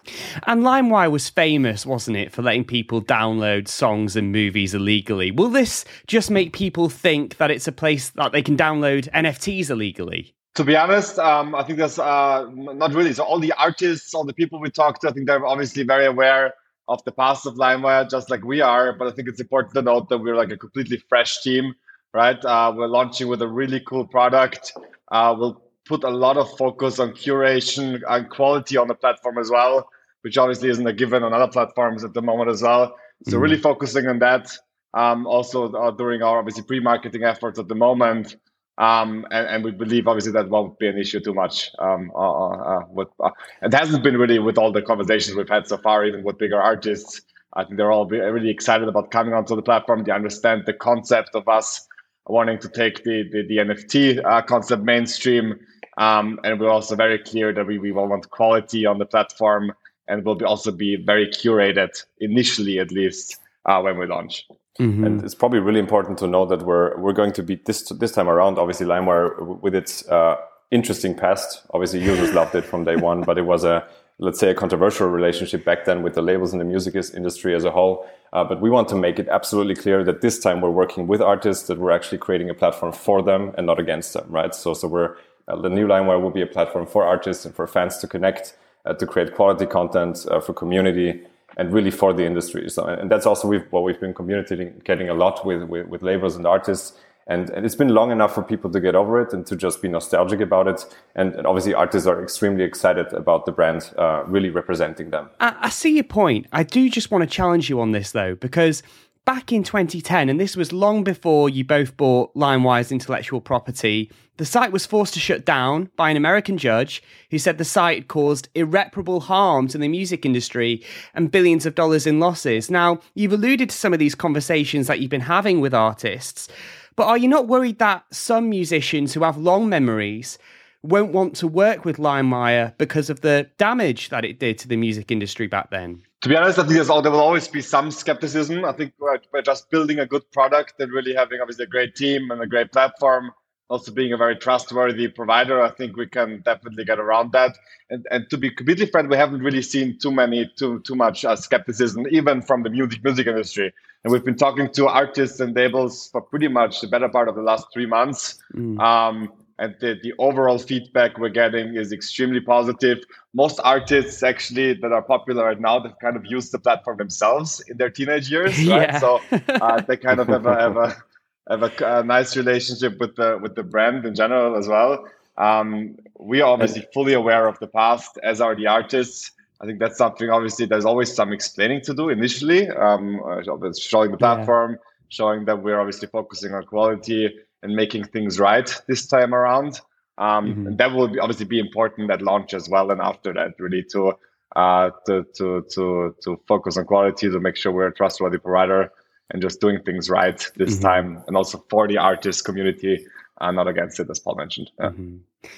And 0.47 0.63
LimeWire 0.63 1.11
was 1.11 1.31
famous, 1.31 1.87
wasn't 1.87 2.17
it, 2.17 2.33
for 2.33 2.43
letting 2.43 2.65
people 2.65 3.01
download 3.01 3.69
songs 3.69 4.17
and 4.17 4.33
movies 4.33 4.75
illegally. 4.75 5.31
Will 5.31 5.49
this 5.49 5.85
just 6.09 6.31
make 6.31 6.53
people 6.53 6.89
think 6.89 7.37
that 7.37 7.51
it's 7.51 7.69
a 7.69 7.73
place 7.73 8.11
that 8.11 8.33
they 8.33 8.43
can 8.43 8.57
download 8.57 9.09
NFTs 9.13 9.71
illegally? 9.71 10.35
To 10.57 10.65
be 10.65 10.77
honest, 10.77 11.19
um, 11.19 11.55
I 11.55 11.63
think 11.63 11.79
that's 11.79 11.99
uh, 11.99 12.49
not 12.53 12.93
really. 12.93 13.13
So 13.13 13.25
all 13.25 13.41
the 13.41 13.53
artists, 13.53 14.15
all 14.15 14.25
the 14.25 14.35
people 14.35 14.61
we 14.61 14.71
talked 14.71 15.03
to, 15.03 15.09
I 15.09 15.13
think 15.13 15.27
they're 15.27 15.45
obviously 15.45 15.83
very 15.85 16.07
aware 16.07 16.55
of 16.87 17.03
the 17.05 17.13
past 17.13 17.47
of 17.47 17.55
LimeWire, 17.55 18.09
just 18.11 18.31
like 18.31 18.45
we 18.45 18.61
are. 18.61 18.93
But 18.93 19.09
I 19.09 19.11
think 19.13 19.29
it's 19.29 19.41
important 19.41 19.75
to 19.75 19.83
note 19.83 20.09
that 20.11 20.19
we're 20.19 20.37
like 20.37 20.51
a 20.51 20.57
completely 20.57 21.03
fresh 21.09 21.43
team, 21.43 21.75
right? 22.13 22.45
Uh, 22.45 22.73
we're 22.77 22.87
launching 22.87 23.29
with 23.29 23.43
a 23.43 23.49
really 23.49 23.81
cool 23.81 24.07
product. 24.07 24.73
Uh, 25.11 25.35
we'll 25.37 25.64
put 25.85 26.05
a 26.05 26.11
lot 26.11 26.37
of 26.37 26.57
focus 26.57 26.99
on 26.99 27.13
curation 27.13 28.01
and 28.09 28.31
quality 28.31 28.77
on 28.77 28.89
the 28.89 28.95
platform 28.95 29.39
as 29.39 29.51
well, 29.51 29.89
which 30.23 30.39
obviously 30.39 30.71
isn't 30.71 30.87
a 30.87 30.93
given 30.93 31.23
on 31.23 31.33
other 31.33 31.49
platforms 31.49 32.05
at 32.05 32.15
the 32.15 32.23
moment 32.23 32.51
as 32.51 32.63
well. 32.63 32.95
So 33.27 33.39
mm 33.39 33.41
really 33.41 33.59
focusing 33.59 34.07
on 34.07 34.19
that. 34.19 34.51
Um, 34.93 35.27
also 35.27 35.73
uh, 35.73 35.91
during 35.91 36.23
our 36.23 36.39
obviously 36.39 36.63
pre-marketing 36.63 37.25
efforts 37.25 37.59
at 37.59 37.69
the 37.69 37.75
moment, 37.75 38.37
um, 38.79 39.27
and, 39.31 39.47
and, 39.47 39.65
we 39.65 39.71
believe 39.71 40.09
obviously 40.09 40.33
that 40.33 40.49
won't 40.49 40.79
be 40.81 40.89
an 40.89 40.99
issue 40.99 41.21
too 41.21 41.35
much. 41.35 41.71
Um, 41.79 42.11
uh, 42.15 42.19
uh, 42.19 42.49
uh 42.49 42.81
with, 42.91 43.09
uh, 43.21 43.31
it 43.63 43.73
hasn't 43.73 44.03
been 44.03 44.17
really 44.17 44.41
with 44.41 44.59
all 44.59 44.73
the 44.73 44.83
conversations 44.83 45.37
we've 45.37 45.49
had 45.49 45.69
so 45.69 45.77
far, 45.79 46.05
even 46.05 46.25
with 46.25 46.39
bigger 46.39 46.61
artists. 46.61 47.21
I 47.55 47.65
think 47.65 47.77
they're 47.77 47.93
all 47.93 48.07
really 48.07 48.51
excited 48.51 48.89
about 48.89 49.13
coming 49.13 49.33
onto 49.33 49.55
the 49.55 49.63
platform. 49.63 50.03
They 50.03 50.11
understand 50.11 50.65
the 50.67 50.73
concept 50.73 51.31
of 51.35 51.47
us 51.49 51.87
wanting 52.27 52.59
to 52.59 52.69
take 52.69 53.05
the 53.05 53.29
the, 53.31 53.47
the 53.47 53.59
NFT 53.59 54.25
uh, 54.25 54.43
concept 54.43 54.83
mainstream 54.83 55.55
um, 55.99 56.41
and 56.45 56.59
we're 56.59 56.71
also 56.71 56.97
very 56.97 57.19
clear 57.19 57.53
that 57.53 57.67
we, 57.67 57.79
we 57.79 57.93
will 57.93 58.09
want 58.09 58.31
quality 58.31 58.87
on 58.87 58.99
the 58.99 59.07
platform 59.07 59.73
and 60.09 60.25
will 60.25 60.35
be 60.35 60.45
also 60.45 60.71
be 60.71 60.97
very 60.97 61.29
curated 61.29 61.91
initially, 62.21 62.79
at 62.79 62.91
least 62.91 63.41
uh, 63.67 63.81
when 63.81 63.99
we 63.99 64.07
launch. 64.07 64.47
Mm-hmm. 64.81 65.05
And 65.05 65.25
it's 65.25 65.35
probably 65.35 65.61
really 65.61 65.79
important 65.79 66.19
to 66.19 66.27
know 66.27 66.45
that 66.47 66.63
we're 66.63 66.99
we're 66.99 67.13
going 67.13 67.33
to 67.33 67.43
be 67.43 67.57
this 67.65 67.89
this 67.91 68.13
time 68.13 68.29
around. 68.29 68.59
Obviously, 68.59 68.87
LimeWire 68.87 69.61
with 69.63 69.75
its 69.75 70.07
uh, 70.09 70.37
interesting 70.73 71.15
past. 71.15 71.63
Obviously, 71.73 72.03
users 72.03 72.33
loved 72.33 72.55
it 72.57 72.65
from 72.65 72.85
day 72.85 72.97
one, 72.97 73.23
but 73.23 73.39
it 73.39 73.43
was 73.43 73.63
a 73.63 73.87
let's 74.19 74.39
say 74.39 74.51
a 74.51 74.55
controversial 74.55 75.09
relationship 75.09 75.65
back 75.65 75.85
then 75.85 76.03
with 76.03 76.15
the 76.15 76.23
labels 76.23 76.53
in 76.53 76.59
the 76.59 76.65
music 76.65 76.95
industry 77.15 77.55
as 77.55 77.65
a 77.65 77.71
whole. 77.71 78.07
Uh, 78.33 78.45
but 78.45 78.61
we 78.61 78.71
want 78.71 78.89
to 78.89 78.97
make 78.97 79.19
it 79.19 79.29
absolutely 79.29 79.75
clear 79.75 80.03
that 80.05 80.21
this 80.21 80.39
time 80.41 80.61
we're 80.61 80.71
working 80.71 81.07
with 81.07 81.21
artists, 81.21 81.69
that 81.69 81.79
we're 81.79 81.91
actually 81.93 82.19
creating 82.19 82.51
a 82.51 82.55
platform 82.55 82.93
for 82.93 83.23
them 83.23 83.53
and 83.57 83.67
not 83.67 83.79
against 83.79 84.13
them, 84.13 84.27
right? 84.29 84.55
So 84.55 84.75
so 84.75 84.89
we're 84.89 85.15
uh, 85.49 85.61
the 85.61 85.69
new 85.69 85.87
LimeWire 85.87 86.21
will 86.21 86.31
be 86.31 86.43
a 86.43 86.47
platform 86.47 86.87
for 86.87 87.05
artists 87.05 87.45
and 87.45 87.55
for 87.55 87.67
fans 87.67 87.99
to 87.99 88.07
connect, 88.07 88.57
uh, 88.85 88.95
to 88.95 89.07
create 89.07 89.35
quality 89.35 89.67
content 89.67 90.27
uh, 90.31 90.41
for 90.41 90.53
community 90.53 91.23
and 91.57 91.73
really 91.73 91.91
for 91.91 92.13
the 92.13 92.25
industry. 92.25 92.69
So, 92.69 92.85
and 92.85 93.11
that's 93.11 93.27
also 93.27 93.49
we've, 93.49 93.67
what 93.71 93.83
we've 93.83 94.01
been 94.01 94.15
communicating 94.15 94.81
getting 94.85 95.09
a 95.09 95.15
lot 95.15 95.45
with, 95.47 95.63
with, 95.65 95.87
with 95.87 96.03
labels 96.03 96.37
and 96.37 96.47
artists. 96.47 96.99
And, 97.27 97.49
and, 97.51 97.65
it's 97.65 97.75
been 97.75 97.89
long 97.89 98.11
enough 98.11 98.35
for 98.35 98.43
people 98.43 98.71
to 98.71 98.81
get 98.81 98.95
over 98.95 99.19
it 99.19 99.33
and 99.33 99.47
to 99.47 99.57
just 99.57 99.81
be 99.81 99.89
nostalgic 99.89 100.41
about 100.41 100.69
it. 100.69 100.85
And, 101.15 101.35
and 101.35 101.47
obviously, 101.47 101.73
artists 101.73 102.07
are 102.07 102.23
extremely 102.23 102.65
excited 102.65 103.11
about 103.15 103.47
the 103.47 103.53
brand 103.53 103.91
uh, 103.97 104.25
really 104.27 104.51
representing 104.51 105.09
them. 105.09 105.31
I, 105.41 105.57
I 105.59 105.69
see 105.71 105.95
your 105.95 106.05
point. 106.05 106.49
I 106.53 106.65
do 106.65 106.91
just 106.91 107.11
want 107.11 107.23
to 107.23 107.31
challenge 107.31 107.71
you 107.71 107.81
on 107.81 107.93
this, 107.93 108.13
though, 108.13 108.35
because 108.35 108.83
back 109.25 109.53
in 109.53 109.63
2010, 109.63 110.29
and 110.29 110.39
this 110.39 110.55
was 110.55 110.71
long 110.71 111.03
before 111.03 111.49
you 111.49 111.65
both 111.65 111.97
bought 111.97 112.35
LimeWire's 112.35 112.93
intellectual 112.93 113.41
property, 113.41 114.11
the 114.37 114.45
site 114.45 114.73
was 114.73 114.85
forced 114.85 115.15
to 115.15 115.21
shut 115.21 115.45
down 115.45 115.91
by 115.97 116.11
an 116.11 116.17
American 116.17 116.59
judge 116.59 117.03
who 117.31 117.39
said 117.39 117.59
the 117.59 117.65
site 117.65 118.09
caused 118.09 118.49
irreparable 118.55 119.21
harm 119.21 119.69
to 119.69 119.79
the 119.79 119.87
music 119.87 120.27
industry 120.27 120.83
and 121.15 121.31
billions 121.31 121.67
of 121.67 121.77
dollars 121.77 122.07
in 122.07 122.19
losses. 122.19 122.71
Now, 122.71 122.99
you've 123.15 123.33
alluded 123.33 123.71
to 123.71 123.77
some 123.77 123.93
of 123.93 124.01
these 124.01 124.17
conversations 124.17 124.89
that 124.89 124.99
you've 124.99 125.11
been 125.11 125.21
having 125.21 125.61
with 125.61 125.73
artists, 125.73 126.49
but 126.97 127.07
are 127.07 127.19
you 127.19 127.29
not 127.29 127.47
worried 127.47 127.79
that 127.79 128.05
some 128.11 128.51
musicians 128.51 129.15
who 129.15 129.23
have 129.23 129.37
long 129.37 129.69
memories 129.69 130.37
won't 130.83 131.13
want 131.13 131.37
to 131.37 131.49
work 131.49 131.85
with 131.85 131.97
LimeWire 131.97 132.77
because 132.77 133.09
of 133.11 133.21
the 133.21 133.49
damage 133.57 134.09
that 134.09 134.25
it 134.25 134.39
did 134.39 134.59
to 134.59 134.69
the 134.69 134.77
music 134.77 135.11
industry 135.11 135.47
back 135.47 135.71
then? 135.71 136.03
To 136.23 136.29
be 136.29 136.37
honest, 136.37 136.59
I 136.59 136.67
think 136.67 136.87
there 136.87 137.13
will 137.13 137.21
always 137.21 137.47
be 137.47 137.63
some 137.63 137.91
skepticism. 137.91 138.65
I 138.65 138.73
think 138.73 138.95
we're 138.99 139.43
just 139.43 139.71
building 139.71 140.01
a 140.01 140.07
good 140.07 140.29
product 140.33 140.75
and 140.81 140.91
really 140.91 141.15
having 141.15 141.41
obviously 141.41 141.65
a 141.65 141.69
great 141.69 141.95
team 141.95 142.31
and 142.31 142.41
a 142.43 142.47
great 142.47 142.73
platform 142.73 143.31
also 143.71 143.93
being 143.93 144.13
a 144.13 144.17
very 144.17 144.37
trustworthy 144.37 145.09
provider, 145.09 145.63
I 145.63 145.71
think 145.71 145.97
we 145.97 146.07
can 146.07 146.43
definitely 146.43 146.85
get 146.85 146.99
around 146.99 147.33
that. 147.33 147.57
And, 147.91 148.07
and 148.11 148.29
to 148.31 148.37
be 148.37 148.51
completely 148.51 148.87
frank, 148.87 149.11
we 149.11 149.17
haven't 149.17 149.43
really 149.43 149.63
seen 149.63 149.99
too 149.99 150.11
many, 150.11 150.51
too 150.57 150.81
too 150.81 150.95
much 150.95 151.25
uh, 151.25 151.37
skepticism, 151.37 152.07
even 152.11 152.43
from 152.43 152.63
the 152.63 152.71
music 152.71 153.03
music 153.03 153.27
industry. 153.27 153.73
And 154.03 154.13
we've 154.13 154.25
been 154.25 154.37
talking 154.37 154.71
to 154.73 154.89
artists 154.89 155.41
and 155.41 155.57
labels 155.57 156.09
for 156.13 156.21
pretty 156.21 156.49
much 156.49 156.83
the 156.83 156.89
better 156.89 157.09
part 157.09 157.29
of 157.29 157.37
the 157.37 157.43
last 157.43 157.67
three 157.73 157.87
months. 157.87 158.43
Mm. 158.55 158.79
Um, 158.79 159.33
and 159.59 159.75
the, 159.81 159.99
the 160.03 160.13
overall 160.19 160.59
feedback 160.59 161.17
we're 161.17 161.29
getting 161.29 161.77
is 161.77 161.93
extremely 161.93 162.41
positive. 162.41 162.99
Most 163.35 163.61
artists 163.63 164.23
actually 164.23 164.75
that 164.75 164.93
are 164.93 165.03
popular 165.03 165.45
right 165.45 165.61
now, 165.61 165.79
they've 165.79 165.99
kind 166.01 166.17
of 166.17 166.27
used 166.27 166.53
the 166.53 166.59
platform 166.59 166.97
themselves 166.97 167.61
in 167.69 167.77
their 167.77 167.89
teenage 167.89 168.31
years, 168.31 168.59
right? 168.67 168.91
Yeah. 168.91 168.99
So 168.99 169.21
uh, 169.31 169.81
they 169.83 169.97
kind 169.97 170.19
of 170.21 170.27
have 170.27 170.45
a, 170.45 170.55
have 170.55 170.77
a 170.77 170.97
have 171.49 171.63
a, 171.63 171.99
a, 171.99 172.03
nice 172.03 172.37
relationship 172.37 172.99
with 172.99 173.17
the 173.17 173.39
with 173.41 173.55
the 173.55 173.63
brand 173.63 174.05
in 174.05 174.15
general 174.15 174.57
as 174.57 174.69
well. 174.69 175.05
Um, 175.37 175.97
we 176.19 176.41
are 176.41 176.53
obviously 176.53 176.87
fully 176.95 177.13
aware 177.13 177.47
of 177.47 177.59
the 177.59 177.67
past, 177.67 178.19
as 178.23 178.41
are 178.41 178.55
the 178.55 178.67
artists. 178.67 179.33
I 179.61 179.67
think 179.67 179.79
that's 179.79 179.99
something. 179.99 180.31
Obviously, 180.31 180.67
there's 180.67 180.85
always 180.85 181.15
some 181.15 181.33
explaining 181.33 181.81
to 181.83 181.95
do 181.95 182.09
initially, 182.09 182.69
um, 182.71 183.21
uh, 183.27 183.43
showing 183.79 184.11
the 184.11 184.17
platform, 184.17 184.73
yeah. 184.73 184.77
showing 185.09 185.45
that 185.47 185.63
we're 185.63 185.79
obviously 185.79 186.09
focusing 186.09 186.55
on 186.55 186.65
quality 186.65 187.31
and 187.63 187.75
making 187.75 188.05
things 188.05 188.39
right 188.39 188.75
this 188.89 189.07
time 189.07 189.35
around. 189.35 189.81
Um, 190.19 190.47
mm-hmm. 190.47 190.67
And 190.69 190.79
that 190.79 190.93
will 190.93 191.09
be, 191.09 191.19
obviously 191.19 191.47
be 191.47 191.59
important 191.59 192.11
at 192.11 192.23
launch 192.23 192.55
as 192.55 192.69
well, 192.69 192.91
and 192.91 193.01
after 193.01 193.33
that, 193.35 193.55
really 193.59 193.85
to 193.93 194.15
uh, 194.57 194.91
to 195.07 195.25
to 195.37 195.67
to 195.71 196.15
to 196.23 196.41
focus 196.47 196.77
on 196.77 196.85
quality 196.85 197.29
to 197.29 197.41
make 197.41 197.57
sure 197.57 197.73
we're 197.73 197.89
a 197.89 197.95
trustworthy 197.95 198.39
provider 198.39 198.91
and 199.31 199.43
just 199.43 199.61
doing 199.61 199.83
things 199.83 200.11
right 200.11 200.51
this 200.57 200.75
mm-hmm. 200.75 200.83
time, 200.83 201.25
and 201.27 201.37
also 201.37 201.65
for 201.69 201.89
the 201.89 201.99
artist 201.99 202.45
community, 202.45 203.07
uh, 203.41 203.51
not 203.51 203.69
against 203.69 204.01
it, 204.01 204.09
as 204.11 204.21
Paul 204.21 204.37
mentioned. 204.37 204.71
Yeah. 204.79 204.87
Mm-hmm. 204.91 205.17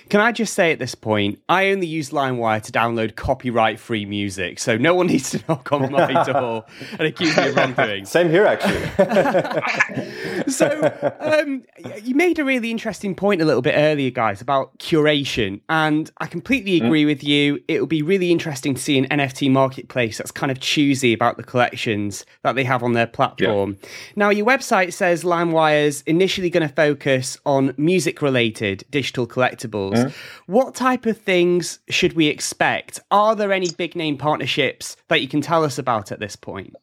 Can 0.08 0.20
I 0.20 0.32
just 0.32 0.54
say 0.54 0.72
at 0.72 0.78
this 0.78 0.94
point, 0.94 1.40
I 1.48 1.70
only 1.70 1.86
use 1.86 2.10
LimeWire 2.10 2.62
to 2.62 2.72
download 2.72 3.16
copyright 3.16 3.80
free 3.80 4.04
music, 4.04 4.58
so 4.58 4.76
no 4.76 4.94
one 4.94 5.06
needs 5.08 5.30
to 5.30 5.42
knock 5.48 5.72
on 5.72 5.90
my 5.90 6.24
door 6.24 6.64
and 6.92 7.02
accuse 7.02 7.36
me 7.36 7.48
of 7.48 7.56
wrongdoing. 7.56 8.04
Same 8.06 8.30
here, 8.30 8.46
actually. 8.46 8.86
so, 10.50 11.14
um, 11.20 11.64
you 12.02 12.14
made 12.14 12.38
a 12.38 12.44
really 12.44 12.70
interesting 12.70 13.14
point 13.14 13.42
a 13.42 13.44
little 13.44 13.62
bit 13.62 13.74
earlier, 13.76 14.10
guys, 14.10 14.40
about 14.40 14.78
curation, 14.78 15.60
and 15.68 16.10
I 16.18 16.26
completely 16.26 16.80
mm. 16.80 16.86
agree 16.86 17.04
mm. 17.04 17.06
with 17.06 17.24
you. 17.24 17.62
It 17.68 17.80
will 17.80 17.86
be 17.86 18.02
really 18.02 18.30
interesting 18.30 18.74
to 18.74 18.80
see 18.80 18.98
an 18.98 19.06
NFT 19.06 19.50
marketplace 19.50 20.18
that's 20.18 20.30
kind 20.30 20.52
of 20.52 20.60
choosy 20.60 21.12
about 21.12 21.36
the 21.36 21.42
collections 21.42 22.24
that 22.42 22.54
they 22.54 22.64
have 22.64 22.82
on 22.82 22.92
their 22.92 23.06
platform. 23.06 23.76
Yeah. 23.80 23.88
Now, 24.16 24.30
your 24.30 24.46
website 24.46 24.92
says 24.92 25.24
LimeWire's 25.24 26.02
initially 26.02 26.50
going 26.50 26.66
to 26.66 26.74
focus 26.74 27.38
on 27.44 27.74
music 27.76 28.22
related 28.22 28.84
digital 28.90 29.26
collectibles 29.26 29.75
festivals. 29.76 30.14
What 30.46 30.74
type 30.74 31.06
of 31.06 31.18
things 31.18 31.80
should 31.88 32.14
we 32.14 32.26
expect? 32.26 33.00
Are 33.10 33.34
there 33.34 33.52
any 33.52 33.70
big 33.70 33.96
name 33.96 34.16
partnerships 34.16 34.96
that 35.08 35.20
you 35.20 35.28
can 35.28 35.40
tell 35.40 35.64
us 35.64 35.78
about 35.78 36.12
at 36.12 36.20
this 36.20 36.36
point? 36.36 36.74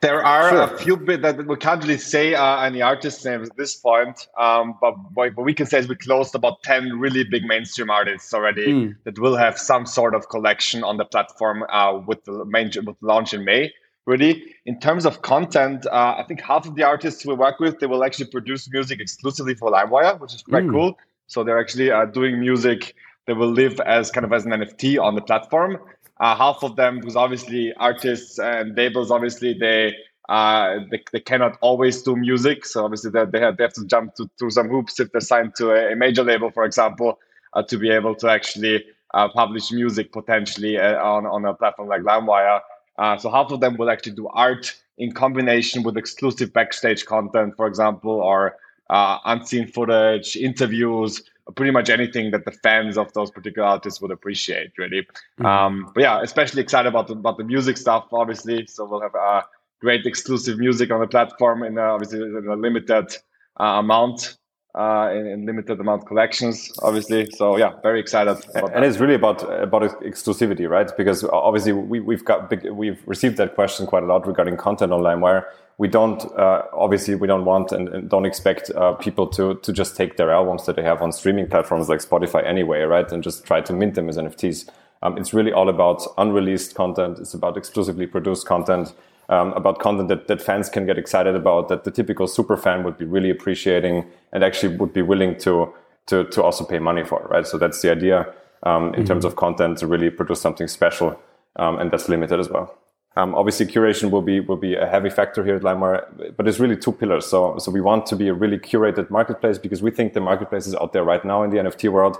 There 0.00 0.22
are 0.22 0.50
sure. 0.50 0.62
a 0.62 0.78
few 0.78 0.96
bit 0.96 1.22
that 1.22 1.46
we 1.46 1.56
can't 1.56 1.82
really 1.82 1.96
say 1.96 2.34
uh, 2.34 2.60
any 2.60 2.82
artist 2.82 3.24
names 3.24 3.48
at 3.48 3.56
this 3.56 3.76
point, 3.76 4.28
um, 4.38 4.76
but 4.80 4.94
what 5.14 5.36
we 5.36 5.54
can 5.54 5.64
say 5.64 5.78
is 5.78 5.88
we 5.88 5.94
closed 5.94 6.34
about 6.34 6.62
ten 6.62 6.98
really 6.98 7.24
big 7.24 7.44
mainstream 7.44 7.88
artists 7.88 8.34
already 8.34 8.66
mm. 8.66 8.96
that 9.04 9.18
will 9.18 9.36
have 9.36 9.56
some 9.56 9.86
sort 9.86 10.14
of 10.14 10.28
collection 10.28 10.84
on 10.84 10.98
the 10.98 11.04
platform 11.04 11.64
uh, 11.70 12.00
with 12.04 12.22
the 12.24 12.44
main 12.44 12.70
with 12.84 12.96
launch 13.00 13.32
in 13.32 13.44
May. 13.44 13.72
Really, 14.06 14.42
in 14.66 14.80
terms 14.80 15.06
of 15.06 15.22
content, 15.22 15.86
uh, 15.86 16.16
I 16.18 16.24
think 16.26 16.40
half 16.40 16.66
of 16.66 16.74
the 16.74 16.82
artists 16.82 17.24
we 17.24 17.34
work 17.34 17.60
with 17.60 17.78
they 17.78 17.86
will 17.86 18.02
actually 18.02 18.30
produce 18.30 18.68
music 18.70 19.00
exclusively 19.00 19.54
for 19.54 19.70
LimeWire, 19.70 20.18
which 20.18 20.34
is 20.34 20.42
quite 20.42 20.64
mm. 20.64 20.72
cool. 20.72 20.98
So 21.30 21.44
they're 21.44 21.60
actually 21.60 21.92
uh, 21.92 22.06
doing 22.06 22.40
music 22.40 22.96
that 23.26 23.36
will 23.36 23.52
live 23.52 23.78
as 23.86 24.10
kind 24.10 24.24
of 24.26 24.32
as 24.32 24.44
an 24.44 24.50
NFT 24.50 25.00
on 25.00 25.14
the 25.14 25.20
platform. 25.20 25.78
uh, 26.20 26.36
half 26.36 26.62
of 26.64 26.74
them, 26.74 26.98
because 26.98 27.14
obviously 27.14 27.72
artists 27.78 28.38
and 28.38 28.76
labels, 28.76 29.10
obviously 29.12 29.54
they 29.54 29.94
uh, 30.28 30.80
they, 30.90 31.02
they 31.12 31.20
cannot 31.20 31.56
always 31.60 32.02
do 32.02 32.14
music. 32.14 32.64
So 32.64 32.84
obviously 32.84 33.10
they, 33.10 33.24
they, 33.24 33.40
have, 33.40 33.56
they 33.56 33.64
have 33.64 33.72
to 33.74 33.84
jump 33.84 34.14
to, 34.16 34.30
through 34.38 34.50
some 34.50 34.68
hoops 34.68 35.00
if 35.00 35.10
they're 35.10 35.20
signed 35.20 35.54
to 35.56 35.70
a, 35.72 35.92
a 35.92 35.96
major 35.96 36.22
label, 36.22 36.50
for 36.52 36.64
example, 36.64 37.18
uh, 37.54 37.62
to 37.64 37.78
be 37.78 37.90
able 37.90 38.14
to 38.16 38.28
actually 38.28 38.84
uh, 39.14 39.28
publish 39.28 39.72
music 39.72 40.12
potentially 40.12 40.78
uh, 40.78 41.02
on, 41.02 41.26
on 41.26 41.44
a 41.44 41.54
platform 41.54 41.88
like 41.88 42.02
LimeWire. 42.02 42.60
Uh, 42.96 43.16
so 43.16 43.28
half 43.28 43.50
of 43.50 43.60
them 43.60 43.76
will 43.76 43.90
actually 43.90 44.12
do 44.12 44.28
art 44.28 44.76
in 44.98 45.10
combination 45.10 45.82
with 45.82 45.96
exclusive 45.96 46.52
backstage 46.52 47.06
content, 47.06 47.54
for 47.56 47.66
example, 47.66 48.12
or 48.12 48.56
uh, 48.90 49.18
unseen 49.24 49.66
footage, 49.66 50.36
interviews, 50.36 51.22
pretty 51.54 51.70
much 51.70 51.88
anything 51.88 52.30
that 52.32 52.44
the 52.44 52.50
fans 52.50 52.98
of 52.98 53.12
those 53.12 53.30
particular 53.30 53.66
artists 53.66 54.00
would 54.00 54.10
appreciate, 54.10 54.72
really. 54.76 55.02
Mm-hmm. 55.02 55.46
Um, 55.46 55.90
but 55.94 56.02
yeah, 56.02 56.20
especially 56.22 56.60
excited 56.60 56.88
about 56.88 57.06
the, 57.06 57.14
about 57.14 57.38
the 57.38 57.44
music 57.44 57.76
stuff, 57.76 58.06
obviously. 58.12 58.66
So 58.66 58.84
we'll 58.84 59.00
have 59.00 59.14
uh, 59.14 59.42
great 59.80 60.04
exclusive 60.06 60.58
music 60.58 60.90
on 60.90 61.00
the 61.00 61.06
platform 61.06 61.62
in 61.62 61.78
uh, 61.78 61.82
obviously 61.82 62.20
in 62.20 62.46
a 62.48 62.56
limited 62.56 63.16
uh, 63.58 63.78
amount. 63.78 64.36
Uh, 64.72 65.10
in, 65.12 65.26
in, 65.26 65.46
limited 65.46 65.80
amount 65.80 66.06
collections, 66.06 66.70
obviously. 66.80 67.28
So 67.36 67.56
yeah, 67.56 67.72
very 67.82 67.98
excited. 67.98 68.36
and 68.54 68.68
that. 68.68 68.84
it's 68.84 68.98
really 68.98 69.14
about 69.14 69.42
about 69.60 69.82
exclusivity, 70.02 70.68
right? 70.68 70.88
Because 70.96 71.24
obviously 71.24 71.72
we, 71.72 71.98
we've 71.98 72.24
got 72.24 72.48
big, 72.48 72.70
we've 72.70 73.02
received 73.04 73.36
that 73.38 73.56
question 73.56 73.84
quite 73.84 74.04
a 74.04 74.06
lot 74.06 74.28
regarding 74.28 74.56
content 74.56 74.92
on 74.92 75.00
LimeWire 75.00 75.44
we 75.80 75.88
don't 75.88 76.22
uh, 76.38 76.62
obviously 76.74 77.14
we 77.14 77.26
don't 77.26 77.46
want 77.46 77.72
and, 77.72 77.88
and 77.88 78.10
don't 78.10 78.26
expect 78.26 78.70
uh, 78.72 78.92
people 78.92 79.26
to 79.26 79.54
to 79.62 79.72
just 79.72 79.96
take 79.96 80.18
their 80.18 80.30
albums 80.30 80.66
that 80.66 80.76
they 80.76 80.82
have 80.82 81.00
on 81.00 81.10
streaming 81.10 81.48
platforms 81.48 81.88
like 81.88 82.00
Spotify 82.00 82.46
anyway, 82.46 82.82
right, 82.82 83.10
and 83.10 83.22
just 83.22 83.46
try 83.46 83.62
to 83.62 83.72
mint 83.72 83.94
them 83.94 84.10
as 84.10 84.18
NFTs. 84.18 84.68
Um, 85.02 85.16
it's 85.16 85.32
really 85.32 85.54
all 85.54 85.70
about 85.70 86.02
unreleased 86.18 86.74
content. 86.74 87.18
It's 87.18 87.32
about 87.32 87.56
exclusively 87.56 88.06
produced 88.06 88.46
content. 88.46 88.92
Um, 89.30 89.52
about 89.52 89.78
content 89.78 90.08
that, 90.08 90.26
that 90.26 90.42
fans 90.42 90.68
can 90.68 90.86
get 90.86 90.98
excited 90.98 91.36
about, 91.36 91.68
that 91.68 91.84
the 91.84 91.92
typical 91.92 92.26
super 92.26 92.56
fan 92.56 92.82
would 92.82 92.98
be 92.98 93.04
really 93.04 93.30
appreciating 93.30 94.04
and 94.32 94.42
actually 94.42 94.76
would 94.76 94.92
be 94.92 95.02
willing 95.02 95.38
to 95.38 95.72
to 96.06 96.24
to 96.24 96.42
also 96.42 96.64
pay 96.64 96.80
money 96.80 97.04
for, 97.04 97.26
right? 97.30 97.46
So 97.46 97.56
that's 97.56 97.80
the 97.80 97.90
idea 97.92 98.26
um, 98.64 98.86
in 98.86 98.92
mm-hmm. 98.92 99.04
terms 99.04 99.24
of 99.24 99.36
content 99.36 99.78
to 99.78 99.86
really 99.86 100.10
produce 100.10 100.40
something 100.40 100.68
special, 100.68 101.18
um, 101.56 101.78
and 101.78 101.90
that's 101.92 102.08
limited 102.08 102.40
as 102.40 102.48
well. 102.50 102.76
Um, 103.16 103.34
obviously, 103.34 103.66
curation 103.66 104.10
will 104.10 104.22
be 104.22 104.40
will 104.40 104.56
be 104.56 104.74
a 104.74 104.86
heavy 104.86 105.10
factor 105.10 105.44
here 105.44 105.56
at 105.56 105.62
LimeWire, 105.62 106.36
but 106.36 106.46
it's 106.46 106.60
really 106.60 106.76
two 106.76 106.92
pillars. 106.92 107.26
So, 107.26 107.58
so 107.58 107.70
we 107.70 107.80
want 107.80 108.06
to 108.06 108.16
be 108.16 108.28
a 108.28 108.34
really 108.34 108.58
curated 108.58 109.10
marketplace 109.10 109.58
because 109.58 109.82
we 109.82 109.90
think 109.90 110.12
the 110.12 110.20
marketplaces 110.20 110.74
out 110.74 110.92
there 110.92 111.04
right 111.04 111.24
now 111.24 111.42
in 111.42 111.50
the 111.50 111.58
NFT 111.58 111.90
world, 111.90 112.18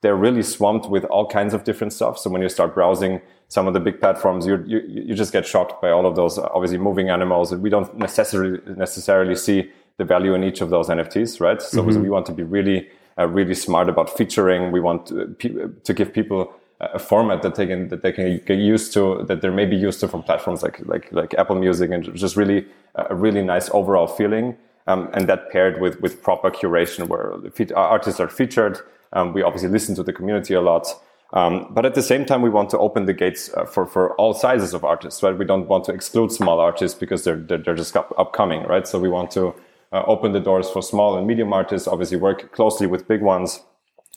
they're 0.00 0.16
really 0.16 0.42
swamped 0.42 0.88
with 0.88 1.04
all 1.06 1.26
kinds 1.26 1.54
of 1.54 1.64
different 1.64 1.92
stuff. 1.92 2.18
So 2.18 2.30
when 2.30 2.42
you 2.42 2.48
start 2.48 2.74
browsing 2.74 3.20
some 3.48 3.66
of 3.66 3.74
the 3.74 3.80
big 3.80 4.00
platforms, 4.00 4.46
you 4.46 4.62
you, 4.66 4.80
you 4.86 5.14
just 5.14 5.32
get 5.32 5.46
shocked 5.46 5.80
by 5.82 5.90
all 5.90 6.06
of 6.06 6.16
those 6.16 6.38
obviously 6.38 6.78
moving 6.78 7.08
animals, 7.10 7.52
and 7.52 7.62
we 7.62 7.70
don't 7.70 7.96
necessarily 7.96 8.60
necessarily 8.76 9.34
see 9.34 9.70
the 9.96 10.04
value 10.04 10.34
in 10.34 10.44
each 10.44 10.60
of 10.60 10.70
those 10.70 10.88
NFTs, 10.88 11.40
right? 11.40 11.60
So, 11.60 11.82
mm-hmm. 11.82 12.02
we 12.02 12.10
want 12.10 12.26
to 12.26 12.32
be 12.32 12.44
really 12.44 12.88
uh, 13.18 13.26
really 13.26 13.54
smart 13.54 13.88
about 13.88 14.16
featuring. 14.16 14.70
We 14.70 14.80
want 14.80 15.06
to, 15.06 15.74
to 15.82 15.94
give 15.94 16.12
people 16.12 16.54
a 16.80 16.98
format 16.98 17.42
that 17.42 17.56
they 17.56 17.66
can 17.66 17.88
that 17.88 18.02
they 18.02 18.12
can 18.12 18.38
get 18.46 18.58
used 18.58 18.92
to 18.92 19.24
that 19.26 19.40
they're 19.40 19.50
maybe 19.50 19.76
used 19.76 19.98
to 20.00 20.08
from 20.08 20.22
platforms 20.22 20.62
like 20.62 20.78
like 20.86 21.10
like 21.10 21.34
Apple 21.34 21.56
Music 21.56 21.90
and 21.90 22.14
just 22.14 22.36
really 22.36 22.66
a 22.94 23.14
really 23.14 23.42
nice 23.42 23.68
overall 23.70 24.06
feeling. 24.06 24.56
Um, 24.86 25.10
and 25.12 25.28
that 25.28 25.50
paired 25.50 25.80
with 25.80 26.00
with 26.00 26.22
proper 26.22 26.50
curation 26.50 27.08
where 27.08 27.34
artists 27.76 28.20
are 28.20 28.28
featured. 28.28 28.80
Um, 29.12 29.32
we 29.32 29.42
obviously 29.42 29.68
listen 29.68 29.94
to 29.96 30.02
the 30.02 30.12
community 30.12 30.54
a 30.54 30.60
lot. 30.60 30.86
Um, 31.32 31.68
but 31.70 31.84
at 31.84 31.94
the 31.94 32.02
same 32.02 32.24
time, 32.24 32.40
we 32.40 32.48
want 32.48 32.70
to 32.70 32.78
open 32.78 33.04
the 33.04 33.12
gates 33.12 33.50
uh, 33.54 33.64
for, 33.66 33.84
for 33.86 34.14
all 34.14 34.32
sizes 34.32 34.72
of 34.72 34.84
artists, 34.84 35.22
right? 35.22 35.36
We 35.36 35.44
don't 35.44 35.68
want 35.68 35.84
to 35.84 35.92
exclude 35.92 36.32
small 36.32 36.58
artists 36.58 36.98
because 36.98 37.24
they're, 37.24 37.36
they're, 37.36 37.58
they're 37.58 37.74
just 37.74 37.96
up, 37.96 38.14
upcoming, 38.16 38.62
right? 38.62 38.88
So 38.88 38.98
we 38.98 39.10
want 39.10 39.30
to 39.32 39.54
uh, 39.92 40.02
open 40.06 40.32
the 40.32 40.40
doors 40.40 40.70
for 40.70 40.82
small 40.82 41.18
and 41.18 41.26
medium 41.26 41.52
artists, 41.52 41.86
obviously 41.86 42.16
work 42.16 42.52
closely 42.52 42.86
with 42.86 43.06
big 43.06 43.20
ones, 43.20 43.60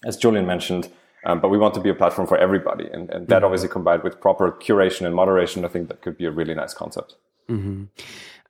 as 0.05 0.15
Julian 0.15 0.45
mentioned, 0.45 0.89
um, 1.25 1.41
but 1.41 1.49
we 1.49 1.57
want 1.57 1.73
to 1.73 1.81
be 1.81 1.89
a 1.89 1.93
platform 1.93 2.27
for 2.27 2.37
everybody. 2.37 2.85
And, 2.85 3.09
and 3.09 3.27
that 3.27 3.37
mm-hmm. 3.37 3.45
obviously 3.45 3.69
combined 3.69 4.03
with 4.03 4.19
proper 4.21 4.51
curation 4.51 5.05
and 5.05 5.13
moderation, 5.13 5.65
I 5.65 5.67
think 5.67 5.89
that 5.89 6.01
could 6.01 6.17
be 6.17 6.25
a 6.25 6.31
really 6.31 6.53
nice 6.53 6.73
concept. 6.73 7.15
Mm-hmm. 7.49 7.85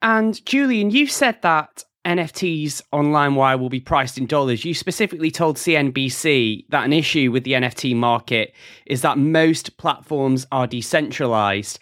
And 0.03 0.45
Julian, 0.45 0.91
you 0.91 1.07
said 1.07 1.41
that 1.41 1.83
NFTs 2.05 2.81
on 2.91 3.07
LimeWire 3.07 3.59
will 3.59 3.69
be 3.69 3.79
priced 3.79 4.17
in 4.17 4.25
dollars. 4.25 4.65
You 4.65 4.73
specifically 4.73 5.29
told 5.29 5.57
CNBC 5.57 6.65
that 6.69 6.85
an 6.85 6.93
issue 6.93 7.31
with 7.31 7.43
the 7.43 7.53
NFT 7.53 7.95
market 7.95 8.53
is 8.85 9.01
that 9.01 9.17
most 9.17 9.77
platforms 9.77 10.47
are 10.51 10.65
decentralized. 10.65 11.79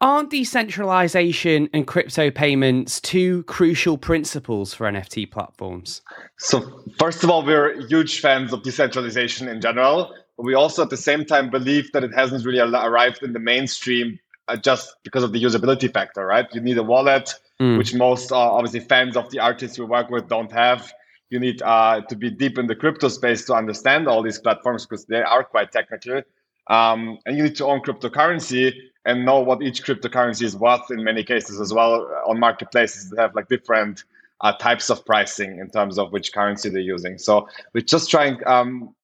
Aren't 0.00 0.30
decentralization 0.30 1.68
and 1.74 1.86
crypto 1.86 2.30
payments 2.30 3.00
two 3.00 3.42
crucial 3.44 3.98
principles 3.98 4.72
for 4.72 4.90
NFT 4.90 5.30
platforms? 5.30 6.00
So, 6.38 6.82
first 6.98 7.22
of 7.22 7.30
all, 7.30 7.44
we're 7.44 7.86
huge 7.86 8.20
fans 8.20 8.52
of 8.52 8.62
decentralization 8.62 9.46
in 9.46 9.60
general. 9.60 10.14
But 10.36 10.46
we 10.46 10.54
also, 10.54 10.82
at 10.82 10.90
the 10.90 10.96
same 10.96 11.26
time, 11.26 11.50
believe 11.50 11.92
that 11.92 12.02
it 12.02 12.14
hasn't 12.14 12.46
really 12.46 12.60
arrived 12.60 13.22
in 13.22 13.34
the 13.34 13.38
mainstream 13.38 14.18
uh, 14.48 14.56
just 14.56 14.96
because 15.04 15.22
of 15.22 15.32
the 15.32 15.42
usability 15.42 15.92
factor, 15.92 16.24
right? 16.24 16.46
You 16.54 16.62
need 16.62 16.78
a 16.78 16.82
wallet, 16.82 17.34
mm. 17.60 17.78
which 17.78 17.94
most 17.94 18.32
uh, 18.32 18.36
obviously 18.36 18.80
fans 18.80 19.16
of 19.16 19.30
the 19.30 19.38
artists 19.38 19.78
we 19.78 19.84
work 19.84 20.10
with 20.10 20.28
don't 20.28 20.50
have. 20.50 20.92
You 21.28 21.38
need 21.38 21.62
uh, 21.62 22.00
to 22.08 22.16
be 22.16 22.30
deep 22.30 22.58
in 22.58 22.66
the 22.66 22.74
crypto 22.74 23.08
space 23.08 23.44
to 23.44 23.54
understand 23.54 24.08
all 24.08 24.22
these 24.22 24.38
platforms 24.38 24.86
because 24.86 25.04
they 25.04 25.22
are 25.22 25.44
quite 25.44 25.70
technical. 25.70 26.22
Um, 26.66 27.18
and 27.26 27.36
you 27.36 27.44
need 27.44 27.56
to 27.56 27.66
own 27.66 27.80
cryptocurrency 27.80 28.72
and 29.04 29.24
know 29.24 29.40
what 29.40 29.62
each 29.62 29.84
cryptocurrency 29.84 30.42
is 30.42 30.56
worth 30.56 30.90
in 30.90 31.04
many 31.04 31.22
cases 31.22 31.60
as 31.60 31.72
well 31.72 32.06
on 32.26 32.38
marketplaces 32.40 33.10
that 33.10 33.20
have 33.20 33.34
like 33.34 33.48
different 33.48 34.04
uh, 34.40 34.52
types 34.52 34.90
of 34.90 35.04
pricing 35.04 35.58
in 35.58 35.70
terms 35.70 35.98
of 35.98 36.12
which 36.12 36.32
currency 36.32 36.68
they're 36.68 36.80
using. 36.80 37.18
So 37.18 37.48
we're 37.74 37.82
just 37.82 38.10
trying 38.10 38.38
um, 38.46 38.94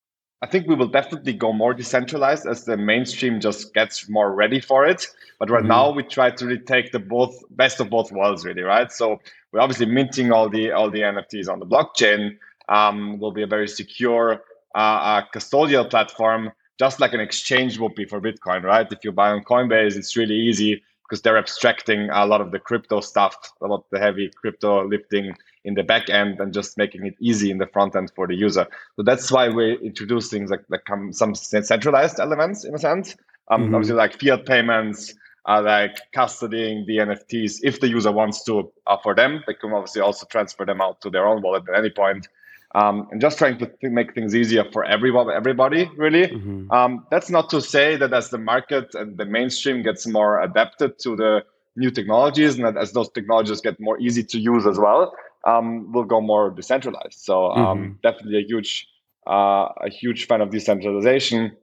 I 0.46 0.48
think 0.48 0.68
we 0.68 0.76
will 0.76 0.86
definitely 0.86 1.32
go 1.32 1.52
more 1.52 1.74
decentralized 1.74 2.46
as 2.46 2.66
the 2.66 2.76
mainstream 2.76 3.40
just 3.40 3.74
gets 3.74 4.08
more 4.08 4.32
ready 4.32 4.60
for 4.60 4.86
it. 4.86 5.08
But 5.40 5.50
right 5.50 5.58
mm-hmm. 5.58 5.68
now 5.68 5.90
we 5.90 6.04
try 6.04 6.30
to 6.30 6.46
really 6.46 6.60
take 6.60 6.92
the 6.92 7.00
both 7.00 7.34
best 7.50 7.80
of 7.80 7.90
both 7.90 8.12
worlds, 8.12 8.44
really, 8.44 8.62
right? 8.62 8.92
So 8.92 9.18
we're 9.50 9.58
obviously 9.58 9.86
minting 9.86 10.30
all 10.30 10.48
the 10.48 10.70
all 10.70 10.88
the 10.88 11.00
NFTs 11.00 11.48
on 11.52 11.58
the 11.58 11.66
blockchain. 11.66 12.38
Um, 12.68 13.18
will 13.18 13.32
be 13.32 13.42
a 13.42 13.46
very 13.56 13.66
secure 13.66 14.44
uh, 14.76 14.98
uh, 15.10 15.22
custodial 15.34 15.90
platform, 15.90 16.52
just 16.78 17.00
like 17.00 17.12
an 17.12 17.20
exchange 17.20 17.78
would 17.80 17.96
be 17.96 18.04
for 18.04 18.20
Bitcoin, 18.20 18.62
right? 18.62 18.86
If 18.92 19.00
you 19.02 19.10
buy 19.10 19.30
on 19.30 19.42
Coinbase, 19.42 19.96
it's 19.96 20.16
really 20.16 20.36
easy 20.36 20.80
because 21.02 21.22
they're 21.22 21.38
abstracting 21.38 22.08
a 22.10 22.24
lot 22.24 22.40
of 22.40 22.52
the 22.52 22.60
crypto 22.60 23.00
stuff, 23.00 23.36
a 23.62 23.66
lot 23.66 23.80
of 23.80 23.84
the 23.90 23.98
heavy 23.98 24.30
crypto 24.40 24.86
lifting 24.86 25.34
in 25.66 25.74
the 25.74 25.82
back 25.82 26.08
end 26.08 26.40
and 26.40 26.54
just 26.54 26.78
making 26.78 27.04
it 27.04 27.14
easy 27.20 27.50
in 27.50 27.58
the 27.58 27.66
front 27.66 27.94
end 27.94 28.10
for 28.14 28.26
the 28.26 28.34
user. 28.34 28.66
So 28.94 29.02
that's 29.02 29.30
why 29.30 29.48
we 29.48 29.76
introduce 29.78 30.30
things 30.30 30.50
like, 30.50 30.64
like 30.68 30.86
some 31.10 31.34
centralized 31.34 32.20
elements 32.20 32.64
in 32.64 32.74
a 32.74 32.78
sense. 32.78 33.16
Um, 33.48 33.64
mm-hmm. 33.64 33.74
Obviously, 33.74 33.96
like 33.96 34.20
fiat 34.20 34.46
payments, 34.46 35.14
uh, 35.48 35.62
like 35.62 35.96
custodying 36.14 36.86
the 36.86 36.98
NFTs. 36.98 37.60
If 37.62 37.80
the 37.80 37.88
user 37.88 38.12
wants 38.12 38.42
to 38.44 38.72
uh, 38.86 38.96
for 39.02 39.14
them, 39.14 39.42
they 39.46 39.54
can 39.54 39.72
obviously 39.72 40.00
also 40.00 40.26
transfer 40.26 40.64
them 40.64 40.80
out 40.80 41.00
to 41.02 41.10
their 41.10 41.26
own 41.26 41.42
wallet 41.42 41.64
at 41.68 41.78
any 41.78 41.90
point. 41.90 42.28
Um, 42.74 43.08
and 43.10 43.20
just 43.20 43.38
trying 43.38 43.58
to 43.58 43.66
th- 43.66 43.92
make 43.92 44.14
things 44.14 44.34
easier 44.34 44.64
for 44.72 44.84
everyone, 44.84 45.30
everybody, 45.30 45.90
really. 45.96 46.26
Mm-hmm. 46.26 46.70
Um, 46.70 47.06
that's 47.10 47.30
not 47.30 47.48
to 47.50 47.60
say 47.60 47.96
that 47.96 48.12
as 48.12 48.30
the 48.30 48.38
market 48.38 48.94
and 48.94 49.16
the 49.16 49.24
mainstream 49.24 49.82
gets 49.82 50.06
more 50.06 50.42
adapted 50.42 50.98
to 51.00 51.16
the 51.16 51.44
new 51.76 51.90
technologies 51.90 52.56
and 52.56 52.64
that 52.64 52.76
as 52.76 52.92
those 52.92 53.08
technologies 53.10 53.60
get 53.60 53.78
more 53.80 53.98
easy 54.00 54.24
to 54.24 54.38
use 54.38 54.66
as 54.66 54.78
well, 54.78 55.14
um, 55.46 55.92
will 55.92 56.04
go 56.04 56.20
more 56.20 56.50
decentralized. 56.50 57.18
So 57.20 57.52
um, 57.52 57.78
mm-hmm. 57.78 57.92
definitely 58.02 58.38
a 58.40 58.46
huge, 58.46 58.86
uh, 59.26 59.68
a 59.80 59.88
huge 59.88 60.26
fan 60.26 60.40
of 60.40 60.50
decentralization. 60.50 61.56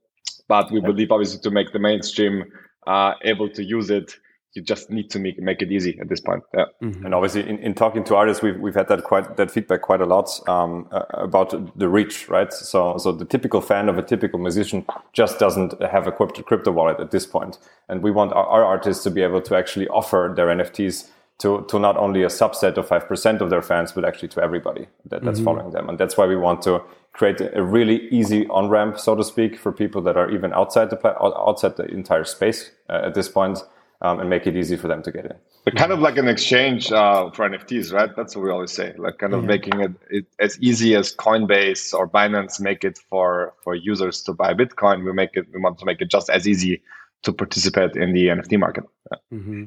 But 0.48 0.72
we 0.72 0.82
believe 0.82 1.12
obviously 1.12 1.40
to 1.42 1.52
make 1.52 1.72
the 1.72 1.80
mainstream 1.80 2.44
uh, 2.88 3.14
able 3.24 3.50
to 3.50 3.64
use 3.64 3.90
it, 3.90 4.18
you 4.56 4.62
just 4.62 4.92
need 4.92 5.10
to 5.10 5.20
make 5.20 5.40
make 5.40 5.62
it 5.64 5.72
easy 5.72 5.98
at 6.00 6.10
this 6.10 6.22
point. 6.22 6.44
Yeah. 6.54 6.66
Mm-hmm. 6.82 7.06
And 7.06 7.16
obviously, 7.16 7.50
in, 7.50 7.58
in 7.60 7.74
talking 7.74 8.04
to 8.04 8.16
artists, 8.16 8.44
we've 8.44 8.60
we've 8.60 8.76
had 8.76 8.88
that 8.88 9.04
quite 9.04 9.36
that 9.38 9.50
feedback 9.50 9.82
quite 9.82 10.00
a 10.00 10.06
lot 10.06 10.30
um, 10.48 10.88
uh, 10.92 11.02
about 11.14 11.78
the 11.78 11.90
reach, 11.90 12.30
right? 12.30 12.54
So 12.54 12.98
so 12.98 13.12
the 13.12 13.26
typical 13.26 13.62
fan 13.62 13.90
of 13.90 13.98
a 13.98 14.04
typical 14.04 14.40
musician 14.40 14.86
just 15.12 15.40
doesn't 15.40 15.82
have 15.82 16.06
a 16.06 16.12
crypto, 16.12 16.44
crypto 16.44 16.72
wallet 16.72 17.00
at 17.00 17.10
this 17.10 17.26
point, 17.26 17.58
and 17.90 18.04
we 18.04 18.12
want 18.12 18.32
our, 18.34 18.46
our 18.46 18.64
artists 18.64 19.04
to 19.06 19.12
be 19.12 19.24
able 19.24 19.42
to 19.42 19.56
actually 19.56 19.88
offer 19.88 20.32
their 20.36 20.48
NFTs 20.48 21.10
to, 21.40 21.66
to 21.70 21.80
not 21.80 21.98
only 21.98 22.24
a 22.24 22.28
subset 22.28 22.78
of 22.78 22.88
5% 22.88 23.42
of 23.42 23.50
their 23.50 23.62
fans, 23.62 23.92
but 23.92 24.06
actually 24.06 24.30
to 24.30 24.42
everybody 24.42 24.88
that, 25.06 25.24
that's 25.24 25.40
mm-hmm. 25.40 25.46
following 25.46 25.72
them. 25.72 25.90
And 25.90 25.98
that's 25.98 26.16
why 26.16 26.26
we 26.26 26.36
want 26.36 26.62
to 26.64 26.82
create 27.12 27.42
a 27.42 27.64
really 27.64 28.08
easy 28.10 28.48
on 28.48 28.70
ramp, 28.70 29.00
so 29.00 29.16
to 29.16 29.24
speak, 29.24 29.58
for 29.58 29.72
people 29.72 30.02
that 30.04 30.18
are 30.18 30.30
even 30.32 30.54
outside 30.54 30.90
the, 30.90 31.08
outside 31.22 31.76
the 31.78 31.86
entire 31.86 32.24
space 32.24 32.72
uh, 32.90 33.02
at 33.04 33.14
this 33.14 33.30
point, 33.30 33.60
um, 34.02 34.20
and 34.20 34.30
make 34.30 34.46
it 34.46 34.56
easy 34.56 34.76
for 34.76 34.88
them 34.88 35.02
to 35.02 35.12
get 35.12 35.26
in. 35.26 35.36
But 35.64 35.78
kind 35.78 35.94
of 35.94 36.00
like 36.00 36.18
an 36.18 36.28
exchange 36.28 36.92
uh, 36.92 37.32
for 37.32 37.50
NFTs, 37.50 37.94
right? 37.94 38.14
That's 38.16 38.36
what 38.36 38.44
we 38.44 38.52
always 38.52 38.74
say. 38.74 38.94
Like 38.98 39.18
kind 39.18 39.34
of 39.34 39.44
yeah. 39.44 39.48
making 39.48 39.80
it, 39.80 39.92
it, 40.10 40.26
as 40.40 40.60
easy 40.60 40.94
as 40.94 41.16
Coinbase 41.16 41.94
or 41.94 42.08
Binance 42.08 42.60
make 42.60 42.84
it 42.84 43.00
for 43.10 43.54
for 43.64 43.74
users 43.74 44.22
to 44.24 44.34
buy 44.34 44.54
Bitcoin. 44.54 45.06
We 45.06 45.14
make 45.14 45.38
it. 45.38 45.48
We 45.54 45.62
want 45.62 45.80
to 45.80 45.86
make 45.86 46.02
it 46.02 46.10
just 46.10 46.30
as 46.30 46.48
easy 46.48 46.82
to 47.24 47.34
participate 47.34 47.96
in 47.96 48.14
the 48.14 48.28
NFT 48.28 48.60
market. 48.60 48.84
Mm-hmm. 49.32 49.66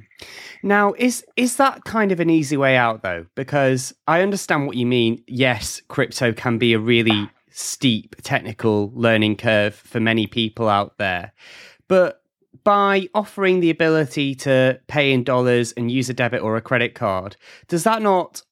Now, 0.62 0.94
is 0.98 1.24
is 1.36 1.57
that 1.57 1.84
kind 1.84 2.12
of 2.12 2.20
an 2.20 2.30
easy 2.30 2.57
way 2.57 2.76
out 2.76 3.02
though? 3.02 3.26
Because 3.34 3.94
I 4.07 4.22
understand 4.22 4.66
what 4.66 4.76
you 4.76 4.86
mean. 4.86 5.22
Yes, 5.26 5.82
crypto 5.88 6.32
can 6.32 6.59
be 6.59 6.72
a 6.72 6.78
really 6.78 7.28
steep 7.50 8.16
technical 8.22 8.92
learning 8.94 9.36
curve 9.36 9.74
for 9.74 10.00
many 10.00 10.26
people 10.26 10.68
out 10.68 10.98
there, 10.98 11.32
but 11.88 12.22
by 12.64 13.09
offering 13.14 13.61
the 13.61 13.70
ability 13.70 14.34
to 14.34 14.80
pay 14.88 15.12
in 15.12 15.22
dollars 15.22 15.72
and 15.72 15.90
use 15.90 16.11
a 16.11 16.14
debit 16.14 16.42
or 16.42 16.57
a 16.57 16.61
credit 16.61 16.94
card, 16.94 17.36
does 17.68 17.84
that 17.84 18.02
not 18.02 18.42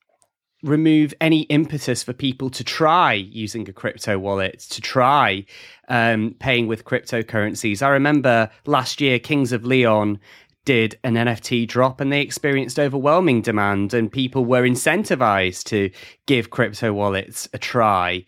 remove 0.65 1.13
any 1.21 1.43
impetus 1.43 2.03
for 2.03 2.15
people 2.15 2.49
to 2.49 2.65
try 2.65 3.13
using 3.13 3.69
a 3.69 3.73
crypto 3.73 4.19
wallet, 4.19 4.61
to 4.61 4.81
try 4.81 5.45
um, 5.89 6.35
paying 6.39 6.67
with 6.67 6.85
cryptocurrencies. 6.85 7.83
I 7.83 7.91
remember 7.91 8.51
last 8.65 9.01
year, 9.01 9.19
Kings 9.19 9.53
of 9.53 9.65
Leon 9.65 10.19
did 10.65 10.99
an 11.05 11.15
NFT 11.15 11.69
drop 11.69 12.01
and 12.01 12.11
they 12.11 12.23
experienced 12.23 12.79
overwhelming 12.79 13.43
demand, 13.43 13.93
and 13.93 14.11
people 14.11 14.45
were 14.47 14.63
incentivized 14.63 15.65
to 15.65 15.91
give 16.27 16.51
crypto 16.51 16.93
wallets 16.93 17.47
a 17.53 17.59
try. 17.59 18.25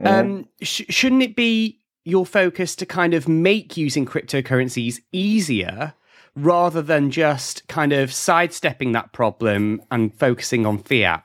Yeah. 0.00 0.18
Um, 0.18 0.48
sh- 0.60 0.82
shouldn't 0.90 1.22
it 1.22 1.34
be 1.34 1.80
your 2.04 2.26
focus 2.26 2.76
to 2.76 2.86
kind 2.86 3.14
of 3.14 3.26
make 3.28 3.76
using 3.76 4.04
cryptocurrencies 4.04 5.00
easier? 5.12 5.94
Rather 6.36 6.80
than 6.80 7.10
just 7.10 7.66
kind 7.66 7.92
of 7.92 8.12
sidestepping 8.12 8.92
that 8.92 9.12
problem 9.12 9.82
and 9.90 10.14
focusing 10.14 10.64
on 10.64 10.78
fiat. 10.78 11.24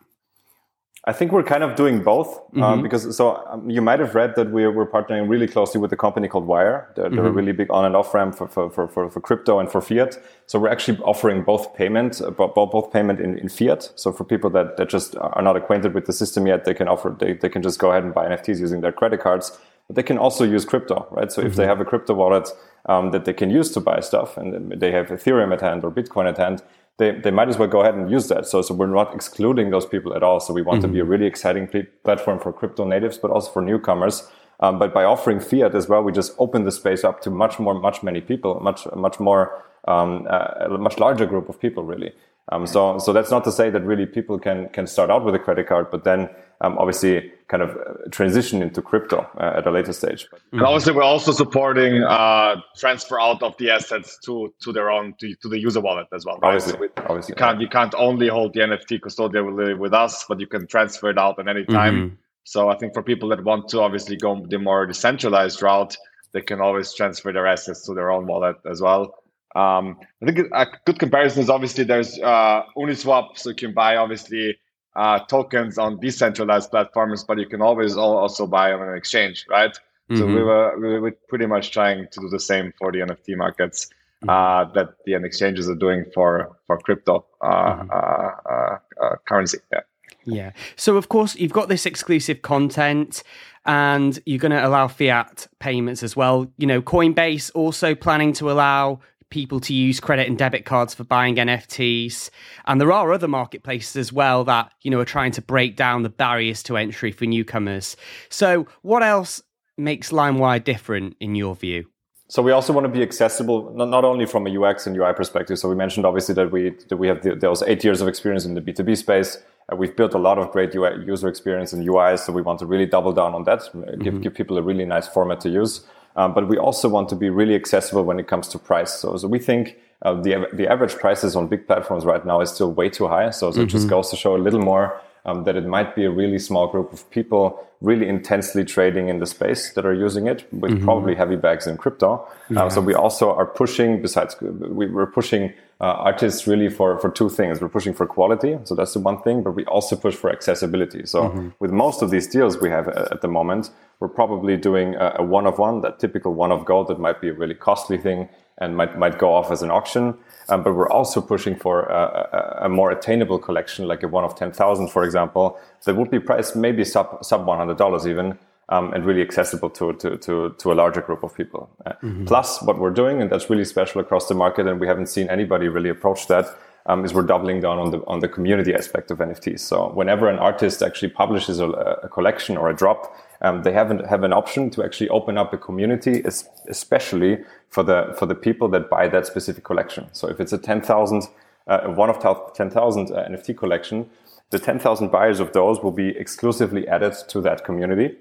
I 1.07 1.13
think 1.13 1.31
we're 1.31 1.43
kind 1.43 1.63
of 1.63 1.75
doing 1.75 2.01
both 2.01 2.27
um, 2.27 2.39
mm-hmm. 2.39 2.63
um, 2.63 2.81
because 2.81 3.15
so 3.15 3.43
um, 3.47 3.69
you 3.69 3.81
might 3.81 3.99
have 3.99 4.15
read 4.15 4.35
that 4.37 4.49
we're, 4.49 4.71
we're 4.71 4.89
partnering 4.89 5.29
really 5.29 5.47
closely 5.47 5.79
with 5.79 5.93
a 5.93 5.95
company 5.95 6.27
called 6.27 6.47
Wyre. 6.47 6.91
They're, 6.95 7.09
they're 7.09 7.19
mm-hmm. 7.19 7.27
a 7.27 7.31
really 7.31 7.51
big 7.51 7.69
on 7.69 7.85
and 7.85 7.95
off 7.95 8.11
ramp 8.13 8.35
for, 8.35 8.47
for, 8.47 8.69
for, 8.69 8.87
for, 8.87 9.21
crypto 9.21 9.59
and 9.59 9.71
for 9.71 9.81
fiat. 9.81 10.17
So 10.47 10.57
we're 10.57 10.69
actually 10.69 10.97
offering 10.99 11.43
both 11.43 11.75
payment, 11.75 12.21
uh, 12.21 12.31
both 12.31 12.91
payment 12.91 13.19
in, 13.19 13.37
in 13.37 13.49
fiat. 13.49 13.91
So 13.95 14.11
for 14.11 14.23
people 14.23 14.49
that, 14.51 14.77
that 14.77 14.89
just 14.89 15.15
are 15.17 15.43
not 15.43 15.55
acquainted 15.55 15.93
with 15.93 16.07
the 16.07 16.13
system 16.13 16.47
yet, 16.47 16.65
they 16.65 16.73
can 16.73 16.87
offer, 16.87 17.15
they, 17.19 17.33
they 17.33 17.49
can 17.49 17.61
just 17.61 17.77
go 17.77 17.91
ahead 17.91 18.03
and 18.03 18.11
buy 18.11 18.27
NFTs 18.27 18.59
using 18.59 18.81
their 18.81 18.91
credit 18.91 19.19
cards. 19.19 19.57
But 19.85 19.97
they 19.97 20.03
can 20.03 20.17
also 20.17 20.43
use 20.43 20.65
crypto, 20.65 21.07
right? 21.11 21.31
So 21.31 21.41
mm-hmm. 21.41 21.49
if 21.49 21.55
they 21.55 21.63
mm-hmm. 21.63 21.69
have 21.69 21.81
a 21.81 21.85
crypto 21.85 22.15
wallet 22.15 22.49
um, 22.87 23.11
that 23.11 23.25
they 23.25 23.33
can 23.33 23.51
use 23.51 23.69
to 23.71 23.79
buy 23.79 23.99
stuff 23.99 24.37
and 24.37 24.71
they 24.71 24.91
have 24.91 25.09
Ethereum 25.09 25.53
at 25.53 25.61
hand 25.61 25.83
or 25.83 25.91
Bitcoin 25.91 26.27
at 26.27 26.37
hand, 26.37 26.63
they, 26.97 27.11
they 27.11 27.31
might 27.31 27.49
as 27.49 27.57
well 27.57 27.67
go 27.67 27.81
ahead 27.81 27.95
and 27.95 28.09
use 28.09 28.27
that. 28.29 28.47
So, 28.47 28.61
so 28.61 28.73
we're 28.73 28.87
not 28.87 29.13
excluding 29.13 29.69
those 29.69 29.85
people 29.85 30.13
at 30.15 30.23
all. 30.23 30.39
So 30.39 30.53
we 30.53 30.61
want 30.61 30.79
mm-hmm. 30.79 30.87
to 30.87 30.93
be 30.93 30.99
a 30.99 31.03
mm-hmm. 31.03 31.11
really 31.11 31.25
exciting 31.25 31.69
platform 32.03 32.39
for 32.39 32.53
crypto 32.53 32.85
natives, 32.85 33.17
but 33.17 33.31
also 33.31 33.51
for 33.51 33.61
newcomers. 33.61 34.29
Um, 34.61 34.79
but 34.79 34.93
by 34.93 35.03
offering 35.03 35.41
fiat 35.41 35.75
as 35.75 35.89
well, 35.89 36.01
we 36.01 36.13
just 36.13 36.33
open 36.39 36.63
the 36.63 36.71
space 36.71 37.03
up 37.03 37.21
to 37.23 37.29
much 37.29 37.59
more, 37.59 37.73
much 37.73 38.03
many 38.03 38.21
people, 38.21 38.59
much, 38.61 38.87
much 38.95 39.19
more, 39.19 39.63
um, 39.87 40.25
uh, 40.29 40.67
a 40.75 40.77
much 40.77 40.97
larger 40.97 41.25
group 41.25 41.49
of 41.49 41.59
people, 41.59 41.83
really. 41.83 42.13
Um, 42.51 42.65
so, 42.65 42.97
so 42.99 43.11
that's 43.11 43.31
not 43.31 43.43
to 43.45 43.51
say 43.51 43.69
that 43.69 43.83
really 43.83 44.05
people 44.05 44.37
can 44.37 44.69
can 44.69 44.85
start 44.85 45.09
out 45.09 45.25
with 45.25 45.33
a 45.33 45.39
credit 45.39 45.67
card, 45.67 45.89
but 45.89 46.03
then 46.03 46.29
um, 46.61 46.77
obviously 46.77 47.31
kind 47.47 47.61
of 47.61 47.71
uh, 47.71 48.09
transition 48.11 48.61
into 48.61 48.81
crypto 48.81 49.27
uh, 49.37 49.53
at 49.57 49.67
a 49.67 49.71
later 49.71 49.93
stage. 49.93 50.27
And 50.51 50.61
obviously, 50.61 50.93
we're 50.93 51.03
also 51.03 51.31
supporting 51.31 52.03
uh, 52.03 52.55
transfer 52.77 53.19
out 53.19 53.43
of 53.43 53.55
the 53.57 53.71
assets 53.71 54.17
to 54.25 54.53
to 54.61 54.71
their 54.71 54.89
own 54.89 55.13
to, 55.19 55.35
to 55.35 55.49
the 55.49 55.59
user 55.59 55.81
wallet 55.81 56.07
as 56.13 56.25
well. 56.25 56.39
Right? 56.39 56.55
Obviously, 56.55 56.73
so 56.73 57.03
obviously, 57.07 57.33
you 57.33 57.35
can't 57.35 57.61
you 57.61 57.67
can't 57.67 57.93
only 57.95 58.27
hold 58.27 58.53
the 58.53 58.61
NFT 58.61 58.99
custodially 58.99 59.77
with 59.77 59.93
us, 59.93 60.25
but 60.27 60.39
you 60.39 60.47
can 60.47 60.67
transfer 60.67 61.09
it 61.09 61.17
out 61.17 61.39
at 61.39 61.47
any 61.47 61.65
time. 61.65 61.95
Mm-hmm. 61.95 62.15
So 62.43 62.69
I 62.69 62.77
think 62.77 62.93
for 62.93 63.01
people 63.01 63.29
that 63.29 63.43
want 63.43 63.69
to 63.69 63.81
obviously 63.81 64.17
go 64.17 64.45
the 64.47 64.59
more 64.59 64.85
decentralized 64.85 65.61
route, 65.61 65.97
they 66.31 66.41
can 66.41 66.61
always 66.61 66.93
transfer 66.93 67.31
their 67.33 67.47
assets 67.47 67.85
to 67.85 67.93
their 67.93 68.11
own 68.11 68.27
wallet 68.27 68.57
as 68.69 68.81
well. 68.81 69.15
Um, 69.55 69.99
I 70.21 70.25
think 70.25 70.47
a 70.51 70.67
good 70.85 70.99
comparison 70.99 71.41
is 71.41 71.49
obviously 71.49 71.85
there's 71.85 72.19
uh, 72.19 72.63
Uniswap, 72.77 73.37
so 73.37 73.49
you 73.49 73.55
can 73.55 73.73
buy 73.73 73.95
obviously 73.95 74.57
uh, 74.95 75.19
tokens 75.19 75.77
on 75.77 75.99
decentralized 75.99 76.71
platforms, 76.71 77.23
but 77.23 77.37
you 77.37 77.47
can 77.47 77.61
always 77.61 77.97
also 77.97 78.47
buy 78.47 78.71
on 78.71 78.81
an 78.87 78.95
exchange, 78.95 79.45
right? 79.49 79.71
Mm-hmm. 80.09 80.17
So 80.17 80.25
we 80.25 80.33
mm-hmm. 80.33 80.45
were 80.45 80.79
we 80.79 80.99
were 80.99 81.11
pretty 81.29 81.47
much 81.47 81.71
trying 81.71 82.07
to 82.11 82.19
do 82.19 82.29
the 82.29 82.39
same 82.39 82.73
for 82.77 82.91
the 82.91 82.99
NFT 82.99 83.35
markets 83.35 83.89
mm-hmm. 84.23 84.29
uh, 84.29 84.71
that 84.73 84.95
the 85.05 85.15
exchanges 85.15 85.69
are 85.69 85.75
doing 85.75 86.05
for 86.13 86.55
for 86.67 86.77
crypto 86.79 87.25
uh, 87.41 87.47
mm-hmm. 87.47 87.89
Uh, 87.91 88.51
uh, 88.53 88.77
uh, 89.03 89.15
currency. 89.25 89.57
Yeah. 89.71 89.81
Yeah. 90.27 90.51
So 90.75 90.97
of 90.97 91.09
course 91.09 91.35
you've 91.35 91.53
got 91.53 91.69
this 91.69 91.85
exclusive 91.85 92.41
content 92.41 93.23
and 93.65 94.19
you're 94.25 94.39
going 94.39 94.51
to 94.51 94.65
allow 94.65 94.87
fiat 94.87 95.47
payments 95.59 96.03
as 96.03 96.15
well. 96.15 96.47
You 96.57 96.67
know, 96.67 96.81
Coinbase 96.81 97.51
also 97.53 97.95
planning 97.95 98.33
to 98.33 98.51
allow 98.51 98.99
people 99.29 99.59
to 99.59 99.73
use 99.73 99.99
credit 99.99 100.27
and 100.27 100.37
debit 100.37 100.65
cards 100.65 100.93
for 100.93 101.03
buying 101.03 101.35
NFTs. 101.35 102.29
And 102.65 102.79
there 102.79 102.91
are 102.91 103.11
other 103.11 103.27
marketplaces 103.27 103.95
as 103.95 104.13
well 104.13 104.43
that, 104.45 104.71
you 104.81 104.91
know, 104.91 104.99
are 104.99 105.05
trying 105.05 105.31
to 105.33 105.41
break 105.41 105.75
down 105.75 106.03
the 106.03 106.09
barriers 106.09 106.63
to 106.63 106.77
entry 106.77 107.11
for 107.11 107.25
newcomers. 107.25 107.97
So 108.29 108.67
what 108.81 109.03
else 109.03 109.41
makes 109.77 110.11
LimeWire 110.11 110.63
different 110.63 111.15
in 111.19 111.35
your 111.35 111.55
view? 111.55 111.85
So 112.27 112.41
we 112.41 112.51
also 112.51 112.73
want 112.73 112.85
to 112.85 112.91
be 112.91 113.03
accessible, 113.03 113.71
not, 113.75 113.89
not 113.89 114.03
only 114.03 114.25
from 114.25 114.47
a 114.47 114.61
UX 114.61 114.87
and 114.87 114.97
UI 114.97 115.13
perspective. 115.13 115.59
So 115.59 115.69
we 115.69 115.75
mentioned 115.75 116.05
obviously 116.05 116.33
that 116.35 116.51
we 116.51 116.71
that 116.89 116.97
we 116.97 117.07
have 117.07 117.21
the, 117.21 117.35
those 117.35 117.61
eight 117.63 117.83
years 117.83 118.01
of 118.01 118.07
experience 118.07 118.45
in 118.45 118.55
the 118.55 118.61
B2B 118.61 118.97
space. 118.97 119.37
Uh, 119.71 119.75
we've 119.75 119.95
built 119.95 120.13
a 120.15 120.17
lot 120.17 120.39
of 120.39 120.51
great 120.51 120.73
UI, 120.73 121.05
user 121.05 121.27
experience 121.27 121.71
and 121.71 121.87
UIs. 121.87 122.19
So 122.19 122.33
we 122.33 122.41
want 122.41 122.59
to 122.59 122.65
really 122.65 122.87
double 122.87 123.13
down 123.13 123.35
on 123.35 123.43
that, 123.43 123.61
give, 123.63 124.13
mm-hmm. 124.13 124.21
give 124.21 124.33
people 124.33 124.57
a 124.57 124.61
really 124.61 124.85
nice 124.85 125.07
format 125.07 125.39
to 125.41 125.49
use. 125.49 125.85
Um, 126.15 126.33
but 126.33 126.47
we 126.47 126.57
also 126.57 126.87
want 126.89 127.09
to 127.09 127.15
be 127.15 127.29
really 127.29 127.55
accessible 127.55 128.03
when 128.03 128.19
it 128.19 128.27
comes 128.27 128.47
to 128.49 128.59
price. 128.59 128.93
So, 128.93 129.17
so 129.17 129.27
we 129.27 129.39
think 129.39 129.77
uh, 130.01 130.13
the 130.21 130.47
the 130.53 130.67
average 130.67 130.95
prices 130.95 131.35
on 131.35 131.47
big 131.47 131.67
platforms 131.67 132.05
right 132.05 132.25
now 132.25 132.41
is 132.41 132.51
still 132.51 132.71
way 132.71 132.89
too 132.89 133.07
high. 133.07 133.31
So, 133.31 133.51
so 133.51 133.51
mm-hmm. 133.51 133.61
it 133.61 133.65
just 133.67 133.85
mm-hmm. 133.85 133.95
goes 133.95 134.09
to 134.11 134.15
show 134.15 134.35
a 134.35 134.41
little 134.45 134.61
more 134.61 135.01
um, 135.25 135.43
that 135.43 135.55
it 135.55 135.65
might 135.65 135.95
be 135.95 136.05
a 136.05 136.11
really 136.11 136.39
small 136.39 136.67
group 136.67 136.93
of 136.93 137.09
people 137.09 137.65
really 137.81 138.07
intensely 138.07 138.63
trading 138.63 139.09
in 139.09 139.19
the 139.19 139.25
space 139.25 139.73
that 139.73 139.85
are 139.85 139.93
using 139.93 140.27
it 140.27 140.47
with 140.53 140.71
mm-hmm. 140.71 140.85
probably 140.85 141.15
heavy 141.15 141.35
bags 141.35 141.67
in 141.67 141.77
crypto. 141.77 142.25
Yeah. 142.49 142.63
Um, 142.63 142.69
so 142.69 142.81
we 142.81 142.93
also 142.93 143.33
are 143.33 143.45
pushing, 143.45 144.01
besides, 144.01 144.35
we, 144.41 144.87
we're 144.87 145.05
pushing 145.05 145.53
uh, 145.81 145.85
artists 145.85 146.47
really 146.47 146.69
for, 146.69 146.97
for 146.99 147.09
two 147.09 147.29
things. 147.29 147.59
We're 147.59 147.69
pushing 147.69 147.93
for 147.93 148.05
quality. 148.05 148.57
So 148.63 148.75
that's 148.75 148.93
the 148.93 148.99
one 148.99 149.21
thing, 149.21 149.43
but 149.43 149.51
we 149.51 149.65
also 149.65 149.95
push 149.95 150.15
for 150.15 150.31
accessibility. 150.31 151.05
So 151.05 151.23
mm-hmm. 151.23 151.49
with 151.59 151.71
most 151.71 152.01
of 152.01 152.11
these 152.11 152.27
deals 152.27 152.59
we 152.59 152.69
have 152.69 152.87
uh, 152.87 153.09
at 153.11 153.21
the 153.21 153.27
moment, 153.27 153.71
we're 153.99 154.07
probably 154.07 154.55
doing 154.57 154.95
a, 154.95 155.15
a 155.19 155.23
one 155.23 155.45
of 155.45 155.59
one, 155.59 155.81
that 155.81 155.99
typical 155.99 156.33
one 156.33 156.51
of 156.51 156.65
gold 156.65 156.87
that 156.87 156.99
might 156.99 157.19
be 157.19 157.29
a 157.29 157.33
really 157.33 157.55
costly 157.55 157.97
thing 157.97 158.29
and 158.59 158.77
might, 158.77 158.97
might 158.97 159.19
go 159.19 159.33
off 159.33 159.51
as 159.51 159.61
an 159.61 159.69
auction. 159.69 160.17
Um, 160.47 160.63
but 160.63 160.75
we're 160.75 160.89
also 160.89 161.21
pushing 161.21 161.55
for 161.55 161.83
a, 161.83 162.59
a, 162.61 162.65
a, 162.65 162.69
more 162.69 162.91
attainable 162.91 163.39
collection, 163.39 163.87
like 163.87 164.03
a 164.03 164.07
one 164.07 164.23
of 164.23 164.35
10,000, 164.35 164.87
for 164.89 165.03
example, 165.03 165.59
that 165.83 165.95
would 165.95 166.11
be 166.11 166.19
priced 166.19 166.55
maybe 166.55 166.85
sub, 166.85 167.25
sub 167.25 167.45
$100 167.45 168.07
even. 168.07 168.37
Um, 168.69 168.91
and 168.93 169.05
really 169.05 169.21
accessible 169.21 169.69
to, 169.69 169.93
to, 169.93 170.17
to, 170.17 170.55
to, 170.57 170.71
a 170.71 170.73
larger 170.73 170.99
group 170.99 171.21
of 171.21 171.35
people. 171.35 171.69
Uh, 171.85 171.91
mm-hmm. 172.01 172.25
Plus, 172.25 172.63
what 172.63 172.79
we're 172.79 172.89
doing, 172.89 173.21
and 173.21 173.29
that's 173.29 173.47
really 173.47 173.63
special 173.63 174.01
across 174.01 174.27
the 174.27 174.33
market, 174.33 174.65
and 174.65 174.79
we 174.79 174.87
haven't 174.87 175.05
seen 175.05 175.29
anybody 175.29 175.67
really 175.67 175.89
approach 175.89 176.27
that, 176.29 176.47
um, 176.87 177.03
is 177.03 177.13
we're 177.13 177.23
doubling 177.23 177.61
down 177.61 177.79
on 177.79 177.91
the 177.91 177.99
on 178.05 178.19
the 178.19 178.27
community 178.27 178.73
aspect 178.73 179.11
of 179.11 179.19
NFTs. 179.19 179.59
So 179.59 179.89
whenever 179.89 180.29
an 180.29 180.37
artist 180.39 180.81
actually 180.81 181.09
publishes 181.09 181.59
a, 181.59 181.67
a 181.67 182.09
collection 182.09 182.57
or 182.57 182.69
a 182.69 182.75
drop, 182.75 183.15
um, 183.41 183.63
they 183.63 183.71
haven't 183.71 184.05
have 184.05 184.23
an 184.23 184.33
option 184.33 184.69
to 184.71 184.83
actually 184.83 185.09
open 185.09 185.37
up 185.37 185.53
a 185.53 185.57
community, 185.57 186.21
especially 186.67 187.39
for 187.69 187.83
the 187.83 188.15
for 188.17 188.25
the 188.25 188.35
people 188.35 188.67
that 188.69 188.89
buy 188.89 189.07
that 189.07 189.25
specific 189.25 189.63
collection. 189.63 190.07
So 190.11 190.29
if 190.29 190.39
it's 190.39 190.53
a 190.53 190.57
ten 190.57 190.81
thousand, 190.81 191.23
uh, 191.67 191.87
one 191.87 192.09
of 192.09 192.19
ten 192.53 192.69
thousand 192.69 193.11
uh, 193.11 193.27
NFT 193.29 193.57
collection, 193.57 194.09
the 194.51 194.59
ten 194.59 194.77
thousand 194.79 195.11
buyers 195.11 195.39
of 195.39 195.53
those 195.53 195.81
will 195.81 195.91
be 195.91 196.09
exclusively 196.09 196.87
added 196.87 197.15
to 197.29 197.41
that 197.41 197.65
community. 197.65 198.15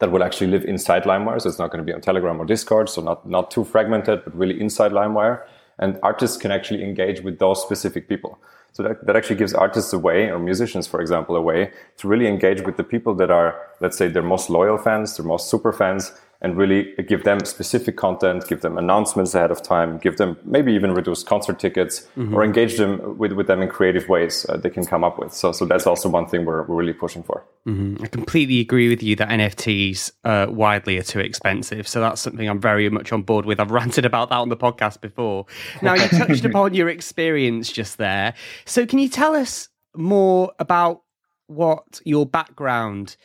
That 0.00 0.10
will 0.10 0.22
actually 0.22 0.48
live 0.48 0.64
inside 0.64 1.04
LimeWire. 1.04 1.40
So 1.40 1.48
it's 1.48 1.58
not 1.58 1.70
going 1.70 1.84
to 1.84 1.86
be 1.86 1.92
on 1.92 2.00
Telegram 2.00 2.40
or 2.40 2.44
Discord. 2.44 2.88
So 2.88 3.02
not 3.02 3.28
not 3.28 3.50
too 3.50 3.64
fragmented, 3.64 4.24
but 4.24 4.36
really 4.36 4.60
inside 4.60 4.92
LimeWire. 4.92 5.44
And 5.78 5.98
artists 6.02 6.36
can 6.36 6.50
actually 6.50 6.82
engage 6.82 7.22
with 7.22 7.38
those 7.38 7.60
specific 7.62 8.08
people. 8.08 8.38
So 8.72 8.82
that, 8.82 9.06
that 9.06 9.14
actually 9.14 9.36
gives 9.36 9.54
artists 9.54 9.92
a 9.92 9.98
way, 9.98 10.30
or 10.30 10.38
musicians, 10.38 10.88
for 10.88 11.00
example, 11.00 11.36
a 11.36 11.40
way 11.40 11.70
to 11.98 12.08
really 12.08 12.26
engage 12.26 12.62
with 12.62 12.76
the 12.76 12.82
people 12.82 13.14
that 13.14 13.30
are, 13.30 13.54
let's 13.80 13.96
say, 13.96 14.08
their 14.08 14.22
most 14.22 14.50
loyal 14.50 14.78
fans, 14.78 15.16
their 15.16 15.24
most 15.24 15.48
super 15.48 15.72
fans, 15.72 16.12
and 16.40 16.56
really 16.56 16.94
give 17.08 17.24
them 17.24 17.44
specific 17.44 17.96
content, 17.96 18.46
give 18.48 18.60
them 18.60 18.76
announcements 18.76 19.34
ahead 19.34 19.50
of 19.50 19.62
time, 19.62 19.98
give 19.98 20.16
them 20.16 20.36
maybe 20.44 20.72
even 20.72 20.92
reduce 20.92 21.22
concert 21.22 21.58
tickets 21.58 22.06
mm-hmm. 22.16 22.34
or 22.34 22.44
engage 22.44 22.76
them 22.76 23.16
with, 23.18 23.32
with 23.32 23.46
them 23.46 23.62
in 23.62 23.68
creative 23.68 24.08
ways 24.08 24.44
uh, 24.48 24.56
they 24.56 24.70
can 24.70 24.84
come 24.84 25.04
up 25.04 25.18
with. 25.18 25.32
So, 25.32 25.52
so 25.52 25.64
that's 25.64 25.86
also 25.86 26.08
one 26.08 26.26
thing 26.26 26.44
we're, 26.44 26.62
we're 26.64 26.76
really 26.76 26.92
pushing 26.92 27.22
for. 27.22 27.44
Mm-hmm. 27.66 28.04
I 28.04 28.08
completely 28.08 28.60
agree 28.60 28.88
with 28.88 29.02
you 29.02 29.16
that 29.16 29.28
NFTs 29.28 30.12
uh, 30.24 30.46
widely 30.50 30.98
are 30.98 31.02
too 31.02 31.20
expensive. 31.20 31.88
So 31.88 32.00
that's 32.00 32.20
something 32.20 32.48
I'm 32.48 32.60
very 32.60 32.88
much 32.90 33.12
on 33.12 33.22
board 33.22 33.46
with. 33.46 33.60
I've 33.60 33.70
ranted 33.84 34.04
about 34.04 34.28
that 34.30 34.36
on 34.36 34.48
the 34.48 34.56
podcast 34.56 35.00
before. 35.00 35.46
Now, 35.82 35.94
you 35.94 36.08
touched 36.08 36.44
upon 36.44 36.74
your 36.74 36.88
experience 36.88 37.72
just 37.72 37.98
there. 37.98 38.34
So 38.64 38.86
can 38.86 38.98
you 38.98 39.08
tell 39.08 39.34
us 39.34 39.68
more 39.96 40.52
about 40.58 41.02
what 41.46 42.00
your 42.04 42.26
background 42.26 43.16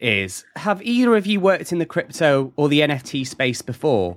is 0.00 0.44
have 0.56 0.82
either 0.82 1.16
of 1.16 1.26
you 1.26 1.40
worked 1.40 1.72
in 1.72 1.78
the 1.78 1.86
crypto 1.86 2.52
or 2.56 2.68
the 2.68 2.80
NFT 2.80 3.26
space 3.26 3.62
before? 3.62 4.16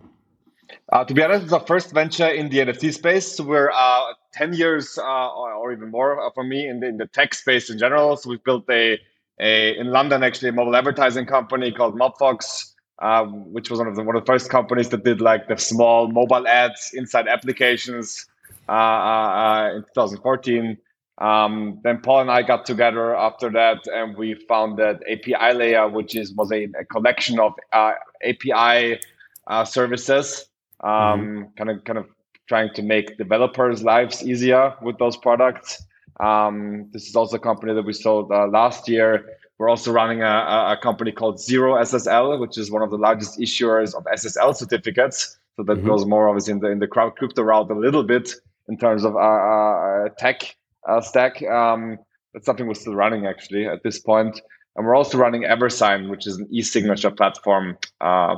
Uh, 0.92 1.04
to 1.04 1.14
be 1.14 1.24
honest, 1.24 1.44
it's 1.44 1.54
our 1.54 1.66
first 1.66 1.92
venture 1.92 2.28
in 2.28 2.50
the 2.50 2.60
NFT 2.60 2.94
space. 2.94 3.36
So 3.36 3.44
we're 3.44 3.72
uh, 3.72 4.14
10 4.34 4.54
years 4.54 4.98
uh, 4.98 5.30
or, 5.30 5.72
even 5.72 5.92
more 5.92 6.26
uh, 6.26 6.30
for 6.34 6.44
me 6.44 6.68
in 6.68 6.80
the, 6.80 6.88
in 6.88 6.98
the, 6.98 7.08
tech 7.08 7.34
space 7.34 7.70
in 7.70 7.78
general. 7.78 8.18
So 8.18 8.30
we've 8.30 8.44
built 8.44 8.70
a, 8.70 9.00
a 9.40 9.78
in 9.78 9.88
London, 9.88 10.24
actually, 10.24 10.50
a 10.50 10.54
mobile 10.54 10.76
advertising 10.76 11.26
company 11.26 11.72
called 11.72 11.98
Mobfox, 11.98 12.74
um, 13.00 13.52
which 13.54 13.70
was 13.70 13.80
one 13.80 13.88
of 13.88 13.96
the 13.96 14.04
one 14.04 14.16
of 14.16 14.26
the 14.26 14.32
first 14.32 14.50
companies 14.50 14.90
that 14.90 15.04
did 15.04 15.22
like 15.22 15.48
the 15.48 15.58
small 15.58 16.08
mobile 16.08 16.48
ads 16.48 16.92
inside 16.94 17.28
applications 17.28 18.26
uh, 18.68 19.70
in 19.76 19.84
2014. 19.96 20.78
Um, 21.18 21.80
then 21.84 22.00
Paul 22.02 22.22
and 22.22 22.32
I 22.32 22.42
got 22.42 22.66
together 22.66 23.16
after 23.16 23.50
that, 23.52 23.80
and 23.88 24.18
we 24.18 24.34
founded 24.34 25.00
that 25.00 25.12
API 25.12 25.56
Layer, 25.56 25.88
which 25.88 26.16
is 26.16 26.34
was 26.34 26.52
a, 26.52 26.64
a 26.80 26.86
collection 26.86 27.40
of 27.40 27.54
API 28.24 29.00
services 29.66 30.46
um, 30.84 31.50
kind 31.58 31.70
of 31.70 31.84
kind 31.84 32.00
of 32.00 32.06
trying 32.48 32.74
to 32.74 32.82
make 32.82 33.18
developers' 33.18 33.84
lives 33.84 34.24
easier 34.24 34.74
with 34.82 34.98
those 34.98 35.16
products. 35.18 35.84
Um, 36.20 36.90
this 36.92 37.08
is 37.08 37.16
also 37.16 37.38
a 37.38 37.40
company 37.40 37.74
that 37.74 37.84
we 37.84 37.94
sold 37.94 38.32
uh, 38.32 38.48
last 38.48 38.88
year. 38.90 39.38
We're 39.58 39.70
also 39.70 39.92
running 39.92 40.22
a, 40.24 40.76
a, 40.76 40.78
company 40.82 41.12
called 41.12 41.40
Zero 41.40 41.76
SSL, 41.76 42.40
which 42.40 42.58
is 42.58 42.72
one 42.72 42.82
of 42.82 42.90
the 42.90 42.98
largest 42.98 43.40
issuers 43.40 43.96
of 43.96 44.04
SSL 44.06 44.56
certificates. 44.56 45.38
So 45.56 45.64
that 45.64 45.78
mm-hmm. 45.78 45.88
goes 45.88 46.06
more 46.06 46.30
obviously 46.30 46.54
in 46.54 46.60
the 46.60 46.68
in 46.68 46.80
the 46.80 46.88
crowd 46.88 47.16
crypto 47.16 47.44
route 47.44 47.70
a 47.70 47.76
little 47.76 48.04
bit 48.04 48.34
in 48.68 48.78
terms 48.78 49.04
of 49.04 49.16
our, 49.16 49.40
our 49.40 50.10
tech 50.18 50.56
uh, 50.88 51.02
stack. 51.02 51.42
Um, 51.44 51.98
that's 52.34 52.46
something 52.46 52.68
we're 52.68 52.74
still 52.74 52.96
running 52.96 53.26
actually 53.26 53.68
at 53.68 53.84
this 53.84 54.00
point. 54.00 54.42
And 54.76 54.86
we're 54.86 54.96
also 54.96 55.18
running 55.18 55.44
Eversign, 55.44 56.10
which 56.10 56.26
is 56.26 56.38
an 56.38 56.48
e-signature 56.50 57.12
platform 57.12 57.78
uh, 58.00 58.36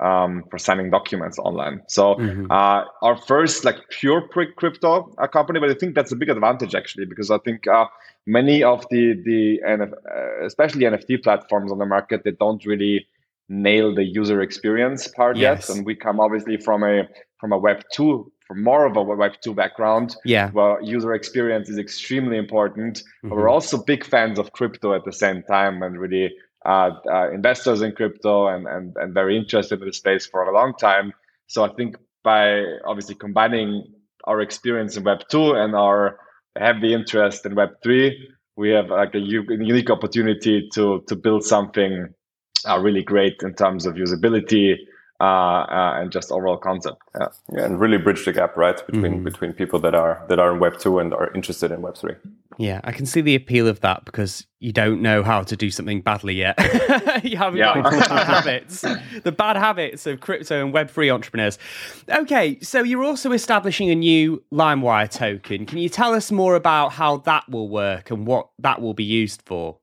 um, 0.00 0.44
for 0.50 0.58
signing 0.58 0.90
documents 0.90 1.38
online. 1.38 1.82
So 1.88 2.16
mm-hmm. 2.16 2.50
uh, 2.50 2.84
our 3.02 3.16
first 3.16 3.64
like 3.64 3.76
pure 3.88 4.26
crypto 4.28 5.14
uh, 5.18 5.26
company, 5.28 5.60
but 5.60 5.70
I 5.70 5.74
think 5.74 5.94
that's 5.94 6.12
a 6.12 6.16
big 6.16 6.28
advantage 6.28 6.74
actually 6.74 7.06
because 7.06 7.30
I 7.30 7.38
think 7.38 7.66
uh, 7.66 7.86
many 8.26 8.62
of 8.62 8.84
the 8.90 9.14
the 9.24 9.60
NF, 9.66 9.92
uh, 9.92 10.44
especially 10.44 10.82
NFT 10.82 11.22
platforms 11.22 11.70
on 11.70 11.78
the 11.78 11.86
market 11.86 12.24
they 12.24 12.32
don't 12.32 12.64
really 12.66 13.06
nail 13.48 13.94
the 13.94 14.04
user 14.04 14.40
experience 14.40 15.08
part 15.08 15.36
yes. 15.36 15.68
yet, 15.68 15.76
and 15.76 15.86
we 15.86 15.94
come 15.94 16.20
obviously 16.20 16.56
from 16.56 16.82
a 16.82 17.08
from 17.38 17.52
a 17.52 17.58
Web 17.58 17.82
two 17.92 18.30
from 18.52 18.62
more 18.62 18.86
of 18.86 18.96
a 18.96 19.02
Web 19.02 19.32
two 19.42 19.54
background, 19.54 20.16
yeah, 20.24 20.50
where 20.50 20.80
user 20.82 21.14
experience 21.14 21.68
is 21.68 21.78
extremely 21.78 22.36
important. 22.36 22.98
Mm-hmm. 22.98 23.30
But 23.30 23.36
we're 23.36 23.48
also 23.48 23.82
big 23.82 24.04
fans 24.04 24.38
of 24.38 24.52
crypto 24.52 24.94
at 24.94 25.04
the 25.04 25.12
same 25.12 25.42
time 25.44 25.82
and 25.82 25.98
really 25.98 26.30
uh, 26.66 26.90
uh, 27.10 27.30
investors 27.30 27.80
in 27.82 27.92
crypto 27.92 28.48
and, 28.48 28.66
and, 28.66 28.94
and 28.96 29.14
very 29.14 29.36
interested 29.36 29.80
in 29.80 29.86
the 29.86 29.92
space 29.92 30.26
for 30.26 30.42
a 30.42 30.54
long 30.54 30.74
time. 30.74 31.12
So 31.46 31.64
I 31.64 31.72
think 31.74 31.96
by 32.22 32.62
obviously 32.86 33.14
combining 33.14 33.84
our 34.24 34.40
experience 34.40 34.96
in 34.96 35.04
Web 35.04 35.20
2 35.28 35.54
and 35.54 35.74
our 35.74 36.18
heavy 36.56 36.94
interest 36.94 37.44
in 37.46 37.54
Web 37.54 37.70
3, 37.82 38.28
we 38.56 38.70
have 38.70 38.90
like 38.90 39.14
a 39.14 39.18
unique 39.18 39.90
opportunity 39.90 40.68
to, 40.74 41.02
to 41.08 41.16
build 41.16 41.42
something 41.44 42.08
uh, 42.68 42.78
really 42.78 43.02
great 43.02 43.34
in 43.42 43.54
terms 43.54 43.86
of 43.86 43.94
usability, 43.94 44.76
uh, 45.22 45.24
uh, 45.24 46.00
and 46.00 46.10
just 46.10 46.32
overall 46.32 46.56
concept. 46.56 47.00
Yeah. 47.18 47.28
yeah, 47.52 47.64
and 47.64 47.78
really 47.78 47.96
bridge 47.96 48.24
the 48.24 48.32
gap, 48.32 48.56
right, 48.56 48.84
between 48.86 49.20
mm. 49.20 49.24
between 49.24 49.52
people 49.52 49.78
that 49.78 49.94
are 49.94 50.24
that 50.28 50.40
are 50.40 50.52
in 50.52 50.58
Web 50.58 50.80
two 50.80 50.98
and 50.98 51.14
are 51.14 51.32
interested 51.32 51.70
in 51.70 51.80
Web 51.80 51.96
three. 51.96 52.14
Yeah, 52.58 52.80
I 52.82 52.90
can 52.90 53.06
see 53.06 53.20
the 53.20 53.36
appeal 53.36 53.68
of 53.68 53.80
that 53.80 54.04
because 54.04 54.46
you 54.58 54.72
don't 54.72 55.00
know 55.00 55.22
how 55.22 55.42
to 55.42 55.56
do 55.56 55.70
something 55.70 56.02
badly 56.02 56.34
yet. 56.34 56.58
you 57.24 57.36
haven't 57.36 57.60
yeah. 57.60 57.80
got 57.80 57.92
the 57.92 57.98
bad 57.98 58.26
habits, 58.26 58.84
the 59.22 59.32
bad 59.32 59.56
habits 59.56 60.06
of 60.08 60.18
crypto 60.18 60.60
and 60.60 60.72
Web 60.72 60.90
three 60.90 61.08
entrepreneurs. 61.08 61.56
Okay, 62.08 62.58
so 62.60 62.82
you're 62.82 63.04
also 63.04 63.30
establishing 63.30 63.90
a 63.90 63.94
new 63.94 64.42
LimeWire 64.52 65.08
token. 65.08 65.66
Can 65.66 65.78
you 65.78 65.88
tell 65.88 66.14
us 66.14 66.32
more 66.32 66.56
about 66.56 66.90
how 66.90 67.18
that 67.18 67.48
will 67.48 67.68
work 67.68 68.10
and 68.10 68.26
what 68.26 68.48
that 68.58 68.82
will 68.82 68.94
be 68.94 69.04
used 69.04 69.42
for? 69.42 69.78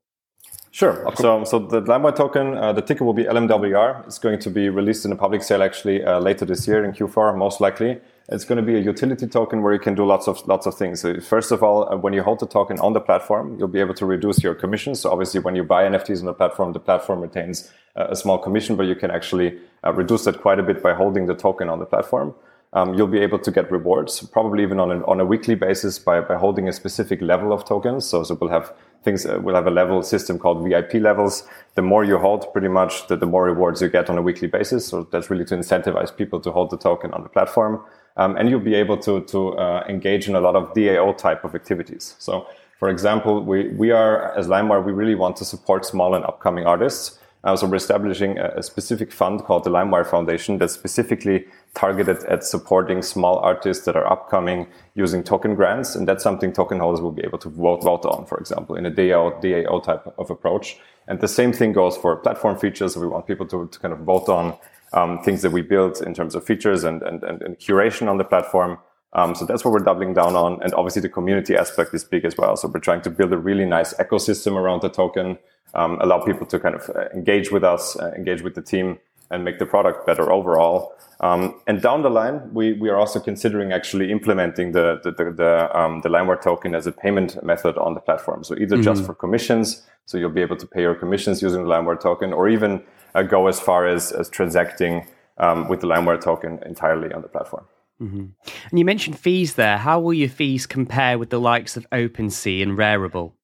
Sure. 0.72 1.04
So, 1.16 1.42
so 1.42 1.58
the 1.58 1.82
LimeWire 1.82 2.14
token, 2.14 2.56
uh, 2.56 2.72
the 2.72 2.80
ticker 2.80 3.04
will 3.04 3.12
be 3.12 3.24
LMWR. 3.24 4.06
It's 4.06 4.20
going 4.20 4.38
to 4.38 4.50
be 4.50 4.68
released 4.68 5.04
in 5.04 5.10
a 5.10 5.16
public 5.16 5.42
sale 5.42 5.64
actually 5.64 6.04
uh, 6.04 6.20
later 6.20 6.44
this 6.44 6.68
year 6.68 6.84
in 6.84 6.92
Q4, 6.92 7.36
most 7.36 7.60
likely. 7.60 8.00
It's 8.28 8.44
going 8.44 8.58
to 8.58 8.62
be 8.62 8.76
a 8.76 8.78
utility 8.78 9.26
token 9.26 9.62
where 9.62 9.72
you 9.72 9.80
can 9.80 9.96
do 9.96 10.04
lots 10.04 10.28
of 10.28 10.46
lots 10.46 10.66
of 10.66 10.76
things. 10.76 11.00
So 11.00 11.20
first 11.20 11.50
of 11.50 11.64
all, 11.64 11.92
uh, 11.92 11.96
when 11.96 12.12
you 12.12 12.22
hold 12.22 12.38
the 12.38 12.46
token 12.46 12.78
on 12.78 12.92
the 12.92 13.00
platform, 13.00 13.58
you'll 13.58 13.66
be 13.66 13.80
able 13.80 13.94
to 13.94 14.06
reduce 14.06 14.44
your 14.44 14.54
commissions. 14.54 15.00
So 15.00 15.10
obviously, 15.10 15.40
when 15.40 15.56
you 15.56 15.64
buy 15.64 15.82
NFTs 15.82 16.20
on 16.20 16.26
the 16.26 16.34
platform, 16.34 16.72
the 16.72 16.78
platform 16.78 17.20
retains 17.20 17.72
uh, 17.96 18.06
a 18.08 18.14
small 18.14 18.38
commission, 18.38 18.76
but 18.76 18.84
you 18.84 18.94
can 18.94 19.10
actually 19.10 19.58
uh, 19.84 19.92
reduce 19.92 20.24
that 20.24 20.40
quite 20.40 20.60
a 20.60 20.62
bit 20.62 20.80
by 20.80 20.94
holding 20.94 21.26
the 21.26 21.34
token 21.34 21.68
on 21.68 21.80
the 21.80 21.86
platform. 21.86 22.32
Um, 22.72 22.94
you'll 22.94 23.08
be 23.08 23.18
able 23.18 23.40
to 23.40 23.50
get 23.50 23.68
rewards, 23.72 24.20
probably 24.28 24.62
even 24.62 24.78
on, 24.78 24.92
an, 24.92 25.02
on 25.02 25.18
a 25.18 25.24
weekly 25.24 25.56
basis 25.56 25.98
by, 25.98 26.20
by 26.20 26.36
holding 26.36 26.68
a 26.68 26.72
specific 26.72 27.20
level 27.20 27.52
of 27.52 27.64
tokens. 27.64 28.06
So, 28.06 28.22
so 28.22 28.38
we'll 28.40 28.50
have 28.50 28.72
things, 29.02 29.24
uh, 29.26 29.38
we'll 29.42 29.54
have 29.54 29.66
a 29.66 29.70
level 29.70 30.02
system 30.02 30.38
called 30.38 30.66
VIP 30.66 30.94
levels. 30.94 31.44
The 31.74 31.82
more 31.82 32.04
you 32.04 32.18
hold, 32.18 32.52
pretty 32.52 32.68
much, 32.68 33.06
the, 33.08 33.16
the 33.16 33.26
more 33.26 33.44
rewards 33.44 33.80
you 33.80 33.88
get 33.88 34.10
on 34.10 34.18
a 34.18 34.22
weekly 34.22 34.48
basis. 34.48 34.86
So 34.86 35.04
that's 35.10 35.30
really 35.30 35.44
to 35.46 35.56
incentivize 35.56 36.14
people 36.14 36.40
to 36.40 36.50
hold 36.50 36.70
the 36.70 36.78
token 36.78 37.12
on 37.12 37.22
the 37.22 37.28
platform. 37.28 37.82
Um, 38.16 38.36
and 38.36 38.50
you'll 38.50 38.60
be 38.60 38.74
able 38.74 38.98
to, 38.98 39.22
to 39.22 39.56
uh, 39.56 39.84
engage 39.88 40.28
in 40.28 40.34
a 40.34 40.40
lot 40.40 40.56
of 40.56 40.74
DAO 40.74 41.16
type 41.16 41.44
of 41.44 41.54
activities. 41.54 42.16
So, 42.18 42.46
for 42.78 42.88
example, 42.88 43.42
we, 43.42 43.68
we 43.68 43.90
are, 43.90 44.36
as 44.36 44.48
LimeWire, 44.48 44.84
we 44.84 44.92
really 44.92 45.14
want 45.14 45.36
to 45.36 45.44
support 45.44 45.86
small 45.86 46.14
and 46.14 46.24
upcoming 46.24 46.66
artists. 46.66 47.18
Uh, 47.42 47.56
so 47.56 47.66
we're 47.66 47.76
establishing 47.76 48.38
a, 48.38 48.52
a, 48.56 48.62
specific 48.62 49.10
fund 49.10 49.42
called 49.44 49.64
the 49.64 49.70
LimeWire 49.70 50.06
Foundation 50.06 50.58
that's 50.58 50.74
specifically 50.74 51.46
targeted 51.74 52.22
at 52.24 52.44
supporting 52.44 53.00
small 53.00 53.38
artists 53.38 53.86
that 53.86 53.96
are 53.96 54.06
upcoming 54.12 54.66
using 54.94 55.22
token 55.22 55.54
grants. 55.54 55.94
And 55.94 56.06
that's 56.06 56.22
something 56.22 56.52
token 56.52 56.80
holders 56.80 57.00
will 57.00 57.12
be 57.12 57.24
able 57.24 57.38
to 57.38 57.48
vote, 57.48 57.82
vote 57.82 58.04
on, 58.04 58.26
for 58.26 58.38
example, 58.38 58.76
in 58.76 58.84
a 58.84 58.90
DAO, 58.90 59.42
DAO 59.42 59.82
type 59.82 60.12
of 60.18 60.28
approach. 60.28 60.76
And 61.08 61.20
the 61.20 61.28
same 61.28 61.52
thing 61.52 61.72
goes 61.72 61.96
for 61.96 62.14
platform 62.16 62.58
features. 62.58 62.96
We 62.96 63.06
want 63.06 63.26
people 63.26 63.46
to, 63.46 63.68
to 63.68 63.78
kind 63.78 63.94
of 63.94 64.00
vote 64.00 64.28
on 64.28 64.58
um, 64.92 65.22
things 65.22 65.40
that 65.42 65.50
we 65.50 65.62
build 65.62 66.02
in 66.02 66.12
terms 66.12 66.34
of 66.34 66.44
features 66.44 66.84
and, 66.84 67.02
and, 67.02 67.22
and, 67.22 67.40
and 67.42 67.58
curation 67.58 68.08
on 68.08 68.18
the 68.18 68.24
platform. 68.24 68.78
Um, 69.12 69.34
so 69.34 69.44
that's 69.44 69.64
what 69.64 69.72
we're 69.72 69.80
doubling 69.80 70.14
down 70.14 70.36
on. 70.36 70.62
And 70.62 70.72
obviously 70.74 71.02
the 71.02 71.08
community 71.08 71.56
aspect 71.56 71.94
is 71.94 72.04
big 72.04 72.24
as 72.24 72.36
well. 72.36 72.56
So 72.56 72.68
we're 72.68 72.80
trying 72.80 73.02
to 73.02 73.10
build 73.10 73.32
a 73.32 73.38
really 73.38 73.64
nice 73.64 73.94
ecosystem 73.94 74.56
around 74.56 74.82
the 74.82 74.88
token, 74.88 75.38
um, 75.74 75.98
allow 76.00 76.20
people 76.24 76.46
to 76.46 76.58
kind 76.58 76.74
of 76.74 76.90
uh, 76.90 77.08
engage 77.14 77.50
with 77.50 77.64
us, 77.64 77.96
uh, 77.96 78.12
engage 78.16 78.42
with 78.42 78.54
the 78.54 78.62
team 78.62 78.98
and 79.30 79.44
make 79.44 79.58
the 79.58 79.66
product 79.66 80.06
better 80.06 80.32
overall. 80.32 80.94
Um, 81.20 81.60
and 81.66 81.80
down 81.80 82.02
the 82.02 82.10
line, 82.10 82.52
we, 82.52 82.72
we 82.72 82.88
are 82.88 82.96
also 82.96 83.20
considering 83.20 83.72
actually 83.72 84.10
implementing 84.10 84.72
the 84.72 85.00
the 85.04 85.10
the, 85.12 85.30
the, 85.30 85.78
um, 85.78 86.00
the 86.00 86.08
LimeWire 86.08 86.40
token 86.40 86.74
as 86.74 86.86
a 86.86 86.92
payment 86.92 87.42
method 87.44 87.76
on 87.78 87.94
the 87.94 88.00
platform. 88.00 88.42
So 88.42 88.54
either 88.54 88.76
mm-hmm. 88.76 88.82
just 88.82 89.04
for 89.04 89.14
commissions, 89.14 89.86
so 90.06 90.18
you'll 90.18 90.30
be 90.30 90.40
able 90.40 90.56
to 90.56 90.66
pay 90.66 90.80
your 90.80 90.94
commissions 90.94 91.42
using 91.42 91.62
the 91.64 91.68
LimeWire 91.68 92.00
token, 92.00 92.32
or 92.32 92.48
even 92.48 92.82
uh, 93.14 93.22
go 93.22 93.46
as 93.48 93.60
far 93.60 93.86
as 93.86 94.12
as 94.12 94.28
transacting 94.30 95.06
um, 95.38 95.68
with 95.68 95.80
the 95.80 95.86
LimeWire 95.86 96.20
token 96.20 96.58
entirely 96.64 97.12
on 97.12 97.22
the 97.22 97.28
platform. 97.28 97.66
Mm-hmm. 98.00 98.26
And 98.70 98.78
you 98.78 98.84
mentioned 98.84 99.18
fees 99.18 99.54
there. 99.54 99.76
How 99.76 100.00
will 100.00 100.14
your 100.14 100.30
fees 100.30 100.66
compare 100.66 101.18
with 101.18 101.28
the 101.28 101.38
likes 101.38 101.76
of 101.76 101.88
OpenSea 101.90 102.62
and 102.62 102.78
Rarible? 102.78 103.34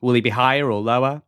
Will 0.00 0.12
they 0.12 0.20
be 0.20 0.30
higher 0.30 0.70
or 0.70 0.80
lower? 0.80 1.22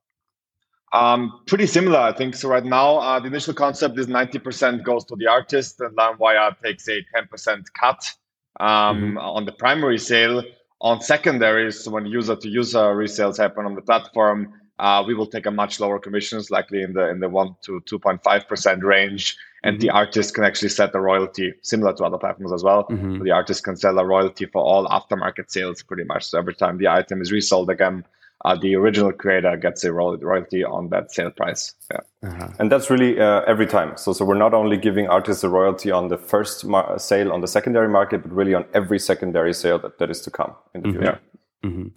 Um, 0.92 1.40
pretty 1.46 1.66
similar, 1.66 1.98
I 1.98 2.12
think. 2.12 2.34
So 2.34 2.48
right 2.48 2.64
now, 2.64 2.96
uh, 2.98 3.20
the 3.20 3.28
initial 3.28 3.54
concept 3.54 3.98
is 3.98 4.06
90% 4.06 4.82
goes 4.82 5.04
to 5.06 5.16
the 5.16 5.26
artist, 5.26 5.80
and 5.80 5.96
LimeWire 5.96 6.60
takes 6.62 6.88
a 6.88 7.04
10% 7.16 7.64
cut 7.78 8.12
um, 8.58 8.68
mm-hmm. 8.68 9.18
on 9.18 9.44
the 9.44 9.52
primary 9.52 9.98
sale. 9.98 10.42
On 10.82 11.00
secondaries, 11.00 11.88
when 11.88 12.06
user 12.06 12.34
to 12.34 12.48
user 12.48 12.78
resales 12.78 13.36
happen 13.36 13.66
on 13.66 13.74
the 13.74 13.82
platform, 13.82 14.54
uh, 14.78 15.04
we 15.06 15.12
will 15.14 15.26
take 15.26 15.44
a 15.44 15.50
much 15.50 15.78
lower 15.78 15.98
commissions, 15.98 16.50
likely 16.50 16.82
in 16.82 16.94
the 16.94 17.10
in 17.10 17.20
the 17.20 17.28
one 17.28 17.54
to 17.62 17.82
2.5 17.82 18.48
percent 18.48 18.82
range, 18.82 19.36
and 19.62 19.76
mm-hmm. 19.76 19.82
the 19.82 19.90
artist 19.90 20.34
can 20.34 20.42
actually 20.42 20.70
set 20.70 20.94
a 20.94 21.00
royalty, 21.00 21.52
similar 21.60 21.92
to 21.92 22.02
other 22.02 22.16
platforms 22.16 22.50
as 22.50 22.64
well. 22.64 22.84
Mm-hmm. 22.84 23.22
The 23.22 23.30
artist 23.30 23.62
can 23.62 23.76
sell 23.76 23.98
a 23.98 24.04
royalty 24.04 24.46
for 24.46 24.62
all 24.62 24.88
aftermarket 24.88 25.50
sales, 25.50 25.82
pretty 25.82 26.04
much. 26.04 26.24
So 26.24 26.38
every 26.38 26.54
time 26.54 26.78
the 26.78 26.88
item 26.88 27.20
is 27.20 27.30
resold 27.30 27.68
again, 27.68 28.06
uh, 28.44 28.56
the 28.56 28.74
original 28.74 29.12
creator 29.12 29.56
gets 29.56 29.84
a 29.84 29.92
royalty 29.92 30.64
on 30.64 30.88
that 30.88 31.12
sale 31.12 31.30
price. 31.30 31.74
Yeah. 31.90 32.00
Uh-huh. 32.22 32.48
And 32.58 32.70
that's 32.72 32.90
really 32.90 33.20
uh, 33.20 33.42
every 33.46 33.66
time. 33.66 33.96
So, 33.96 34.12
so 34.12 34.24
we're 34.24 34.38
not 34.38 34.54
only 34.54 34.76
giving 34.76 35.08
artists 35.08 35.44
a 35.44 35.48
royalty 35.48 35.90
on 35.90 36.08
the 36.08 36.18
first 36.18 36.64
mar- 36.64 36.98
sale 36.98 37.32
on 37.32 37.40
the 37.40 37.48
secondary 37.48 37.88
market, 37.88 38.22
but 38.22 38.32
really 38.32 38.54
on 38.54 38.64
every 38.74 38.98
secondary 38.98 39.52
sale 39.52 39.78
that, 39.80 39.98
that 39.98 40.10
is 40.10 40.20
to 40.22 40.30
come 40.30 40.54
in 40.74 40.82
the 40.82 40.88
mm-hmm. 40.88 40.98
future. 40.98 41.20
Mm-hmm. 41.64 41.88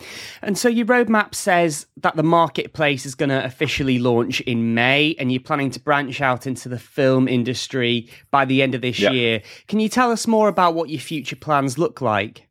And 0.41 0.57
so 0.57 0.67
your 0.67 0.85
roadmap 0.85 1.33
says 1.33 1.85
that 1.97 2.17
the 2.17 2.23
marketplace 2.23 3.05
is 3.05 3.15
going 3.15 3.29
to 3.29 3.45
officially 3.45 3.97
launch 3.97 4.41
in 4.41 4.73
May, 4.73 5.15
and 5.17 5.31
you're 5.31 5.41
planning 5.41 5.71
to 5.71 5.79
branch 5.79 6.19
out 6.19 6.45
into 6.45 6.67
the 6.67 6.79
film 6.79 7.29
industry 7.29 8.09
by 8.29 8.43
the 8.43 8.61
end 8.61 8.75
of 8.75 8.81
this 8.81 8.99
yeah. 8.99 9.11
year. 9.11 9.41
Can 9.67 9.79
you 9.79 9.87
tell 9.87 10.11
us 10.11 10.27
more 10.27 10.49
about 10.49 10.73
what 10.73 10.89
your 10.89 10.99
future 10.99 11.37
plans 11.37 11.77
look 11.77 12.01
like? 12.01 12.47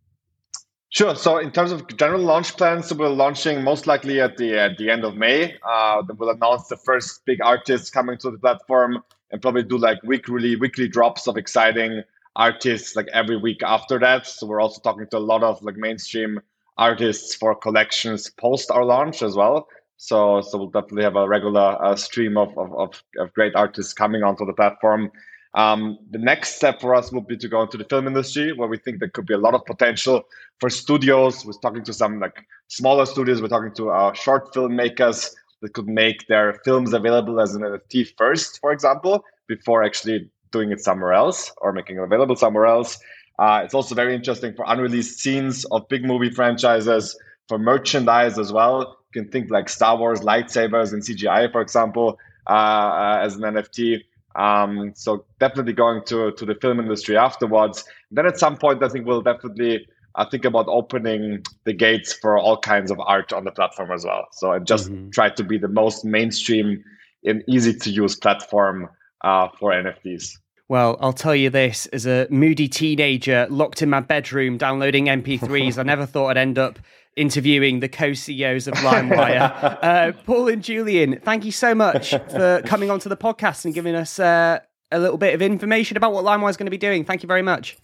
Sure. 0.92 1.16
So 1.16 1.38
in 1.38 1.50
terms 1.50 1.72
of 1.72 1.86
general 1.96 2.20
launch 2.20 2.54
plans, 2.58 2.92
we're 2.92 3.08
launching 3.08 3.64
most 3.64 3.86
likely 3.86 4.20
at 4.20 4.36
the 4.36 4.58
at 4.58 4.76
the 4.76 4.90
end 4.90 5.06
of 5.06 5.16
May. 5.16 5.56
Uh, 5.66 6.02
we'll 6.18 6.28
announce 6.28 6.68
the 6.68 6.76
first 6.76 7.24
big 7.24 7.40
artists 7.40 7.88
coming 7.88 8.18
to 8.18 8.30
the 8.30 8.36
platform 8.36 9.02
and 9.30 9.40
probably 9.40 9.62
do 9.62 9.78
like 9.78 10.02
weekly 10.02 10.54
weekly 10.54 10.88
drops 10.88 11.26
of 11.26 11.38
exciting 11.38 12.02
artists 12.36 12.94
like 12.94 13.08
every 13.14 13.38
week 13.38 13.62
after 13.62 13.98
that. 14.00 14.26
So 14.26 14.46
we're 14.46 14.60
also 14.60 14.82
talking 14.82 15.06
to 15.12 15.16
a 15.16 15.26
lot 15.32 15.42
of 15.42 15.62
like 15.62 15.76
mainstream 15.76 16.38
artists 16.76 17.34
for 17.34 17.54
collections 17.54 18.28
post 18.28 18.70
our 18.70 18.84
launch 18.84 19.22
as 19.22 19.34
well. 19.34 19.68
So, 19.96 20.42
so 20.42 20.58
we'll 20.58 20.66
definitely 20.66 21.04
have 21.04 21.16
a 21.16 21.26
regular 21.26 21.82
uh, 21.82 21.96
stream 21.96 22.36
of, 22.36 22.50
of, 22.58 22.70
of, 22.74 23.02
of, 23.18 23.32
great 23.32 23.54
artists 23.54 23.94
coming 23.94 24.24
onto 24.24 24.44
the 24.44 24.52
platform. 24.52 25.10
Um, 25.54 25.98
the 26.10 26.18
next 26.18 26.56
step 26.56 26.80
for 26.80 26.94
us 26.94 27.12
will 27.12 27.20
be 27.20 27.36
to 27.36 27.48
go 27.48 27.62
into 27.62 27.76
the 27.76 27.84
film 27.84 28.06
industry, 28.06 28.52
where 28.52 28.68
we 28.68 28.78
think 28.78 28.98
there 28.98 29.10
could 29.10 29.26
be 29.26 29.34
a 29.34 29.38
lot 29.38 29.54
of 29.54 29.64
potential 29.64 30.24
for 30.62 30.70
studios. 30.70 31.44
We're 31.44 31.54
talking 31.54 31.82
to 31.82 31.92
some 31.92 32.20
like 32.20 32.46
smaller 32.68 33.04
studios. 33.04 33.42
We're 33.42 33.48
talking 33.48 33.74
to 33.74 33.90
uh, 33.90 34.12
short 34.12 34.54
filmmakers 34.54 35.34
that 35.60 35.74
could 35.74 35.88
make 35.88 36.28
their 36.28 36.60
films 36.64 36.92
available 36.92 37.40
as 37.40 37.56
an 37.56 37.62
NFT 37.62 38.16
first, 38.16 38.60
for 38.60 38.70
example, 38.70 39.24
before 39.48 39.82
actually 39.82 40.30
doing 40.52 40.70
it 40.70 40.80
somewhere 40.80 41.14
else 41.14 41.52
or 41.56 41.72
making 41.72 41.96
it 41.96 42.02
available 42.02 42.36
somewhere 42.36 42.66
else. 42.66 43.00
Uh, 43.40 43.62
it's 43.64 43.74
also 43.74 43.96
very 43.96 44.14
interesting 44.14 44.54
for 44.54 44.64
unreleased 44.68 45.18
scenes 45.18 45.64
of 45.72 45.88
big 45.88 46.04
movie 46.04 46.30
franchises, 46.30 47.18
for 47.48 47.58
merchandise 47.58 48.38
as 48.38 48.52
well. 48.52 48.98
You 49.12 49.22
can 49.22 49.32
think 49.32 49.50
like 49.50 49.68
Star 49.68 49.96
Wars 49.96 50.20
lightsabers 50.20 50.92
and 50.92 51.02
CGI, 51.02 51.50
for 51.50 51.60
example, 51.60 52.18
uh, 52.46 52.52
uh, 52.52 53.20
as 53.20 53.34
an 53.34 53.42
NFT. 53.42 54.04
Um, 54.36 54.92
so 54.94 55.24
definitely 55.40 55.72
going 55.72 56.04
to 56.06 56.30
to 56.30 56.46
the 56.46 56.54
film 56.54 56.78
industry 56.78 57.16
afterwards. 57.16 57.84
And 58.10 58.16
then 58.16 58.26
at 58.26 58.38
some 58.38 58.56
point, 58.56 58.80
I 58.84 58.88
think 58.88 59.06
we'll 59.06 59.22
definitely 59.22 59.86
uh, 60.14 60.24
think 60.28 60.44
about 60.44 60.66
opening 60.68 61.42
the 61.64 61.72
gates 61.72 62.12
for 62.12 62.38
all 62.38 62.58
kinds 62.58 62.90
of 62.90 63.00
art 63.00 63.32
on 63.32 63.44
the 63.44 63.50
platform 63.50 63.90
as 63.90 64.04
well. 64.04 64.26
So 64.32 64.52
I 64.52 64.58
just 64.58 64.90
mm-hmm. 64.90 65.10
try 65.10 65.30
to 65.30 65.44
be 65.44 65.58
the 65.58 65.68
most 65.68 66.04
mainstream 66.04 66.82
and 67.24 67.42
easy 67.48 67.74
to 67.74 67.90
use 67.90 68.16
platform 68.16 68.88
uh, 69.22 69.48
for 69.58 69.70
NFTs. 69.70 70.38
Well, 70.68 70.96
I'll 71.00 71.12
tell 71.12 71.34
you 71.34 71.50
this 71.50 71.86
as 71.86 72.06
a 72.06 72.26
moody 72.30 72.68
teenager 72.68 73.46
locked 73.50 73.82
in 73.82 73.90
my 73.90 74.00
bedroom 74.00 74.56
downloading 74.56 75.06
MP3s, 75.06 75.76
I 75.78 75.82
never 75.82 76.06
thought 76.06 76.28
I'd 76.28 76.38
end 76.38 76.58
up 76.58 76.78
interviewing 77.16 77.80
the 77.80 77.88
co 77.88 78.14
CEOs 78.14 78.68
of 78.68 78.74
LimeWire. 78.74 79.78
uh, 79.82 80.12
Paul 80.24 80.48
and 80.48 80.62
Julian, 80.62 81.20
thank 81.20 81.44
you 81.44 81.52
so 81.52 81.74
much 81.74 82.10
for 82.10 82.62
coming 82.64 82.90
onto 82.90 83.08
the 83.08 83.16
podcast 83.16 83.64
and 83.64 83.74
giving 83.74 83.94
us 83.94 84.18
uh, 84.18 84.60
a 84.90 84.98
little 84.98 85.18
bit 85.18 85.34
of 85.34 85.42
information 85.42 85.96
about 85.96 86.12
what 86.12 86.24
LimeWire 86.24 86.50
is 86.50 86.56
going 86.56 86.66
to 86.66 86.70
be 86.70 86.78
doing. 86.78 87.04
Thank 87.04 87.22
you 87.22 87.26
very 87.26 87.42
much. 87.42 87.76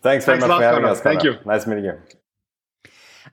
Thanks 0.00 0.24
very 0.24 0.38
Thanks 0.38 0.48
much 0.48 0.58
for 0.58 0.64
having 0.64 0.84
us. 0.84 1.00
Thank 1.00 1.22
you. 1.22 1.36
Nice 1.44 1.66
meeting 1.66 1.84
you. 1.84 1.98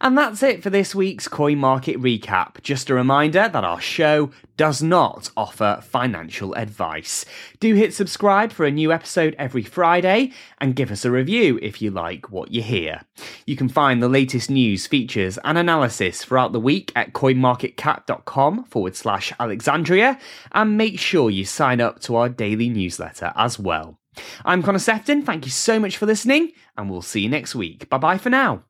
And 0.02 0.18
that's 0.18 0.44
it 0.44 0.64
for 0.64 0.70
this 0.70 0.96
week's 0.96 1.28
Coin 1.28 1.58
Market 1.58 1.98
Recap. 1.98 2.62
Just 2.62 2.90
a 2.90 2.94
reminder 2.94 3.50
that 3.50 3.64
our 3.64 3.82
show 3.82 4.32
does 4.56 4.82
not 4.82 5.30
offer 5.36 5.80
financial 5.84 6.54
advice. 6.56 7.26
Do 7.60 7.74
hit 7.76 7.94
subscribe 7.94 8.54
for 8.54 8.66
a 8.66 8.72
new 8.72 8.94
episode 8.94 9.36
every 9.38 9.64
Friday 9.64 10.32
and 10.60 10.76
give 10.76 10.92
us 10.92 11.04
a 11.04 11.12
review 11.12 11.60
if 11.62 11.82
you 11.82 11.92
like 11.92 12.32
what 12.32 12.52
you 12.52 12.62
hear. 12.62 13.02
You 13.46 13.58
can 13.58 13.68
find 13.68 14.02
the 14.02 14.08
latest 14.08 14.50
news, 14.50 14.88
features, 14.88 15.38
and 15.44 15.58
analysis 15.58 16.24
throughout 16.24 16.54
the 16.54 16.62
week 16.62 16.94
at 16.96 17.14
coinmarketcap.com 17.14 18.66
forward 18.66 18.96
slash 18.96 19.34
Alexandria 19.38 20.18
and 20.54 20.78
make 20.78 20.98
sure 20.98 21.30
you 21.30 21.44
sign 21.44 21.82
up 21.82 22.00
to 22.02 22.16
our 22.16 22.30
daily 22.30 22.70
newsletter 22.70 23.34
as 23.36 23.60
well. 23.60 23.99
I'm 24.46 24.64
Connor 24.64 24.80
Sephton. 24.80 25.24
Thank 25.24 25.46
you 25.46 25.52
so 25.52 25.80
much 25.80 25.98
for 25.98 26.06
listening, 26.06 26.52
and 26.78 26.90
we'll 26.90 27.02
see 27.02 27.22
you 27.22 27.30
next 27.30 27.56
week. 27.56 27.90
Bye 27.90 27.98
bye 27.98 28.18
for 28.18 28.30
now. 28.30 28.64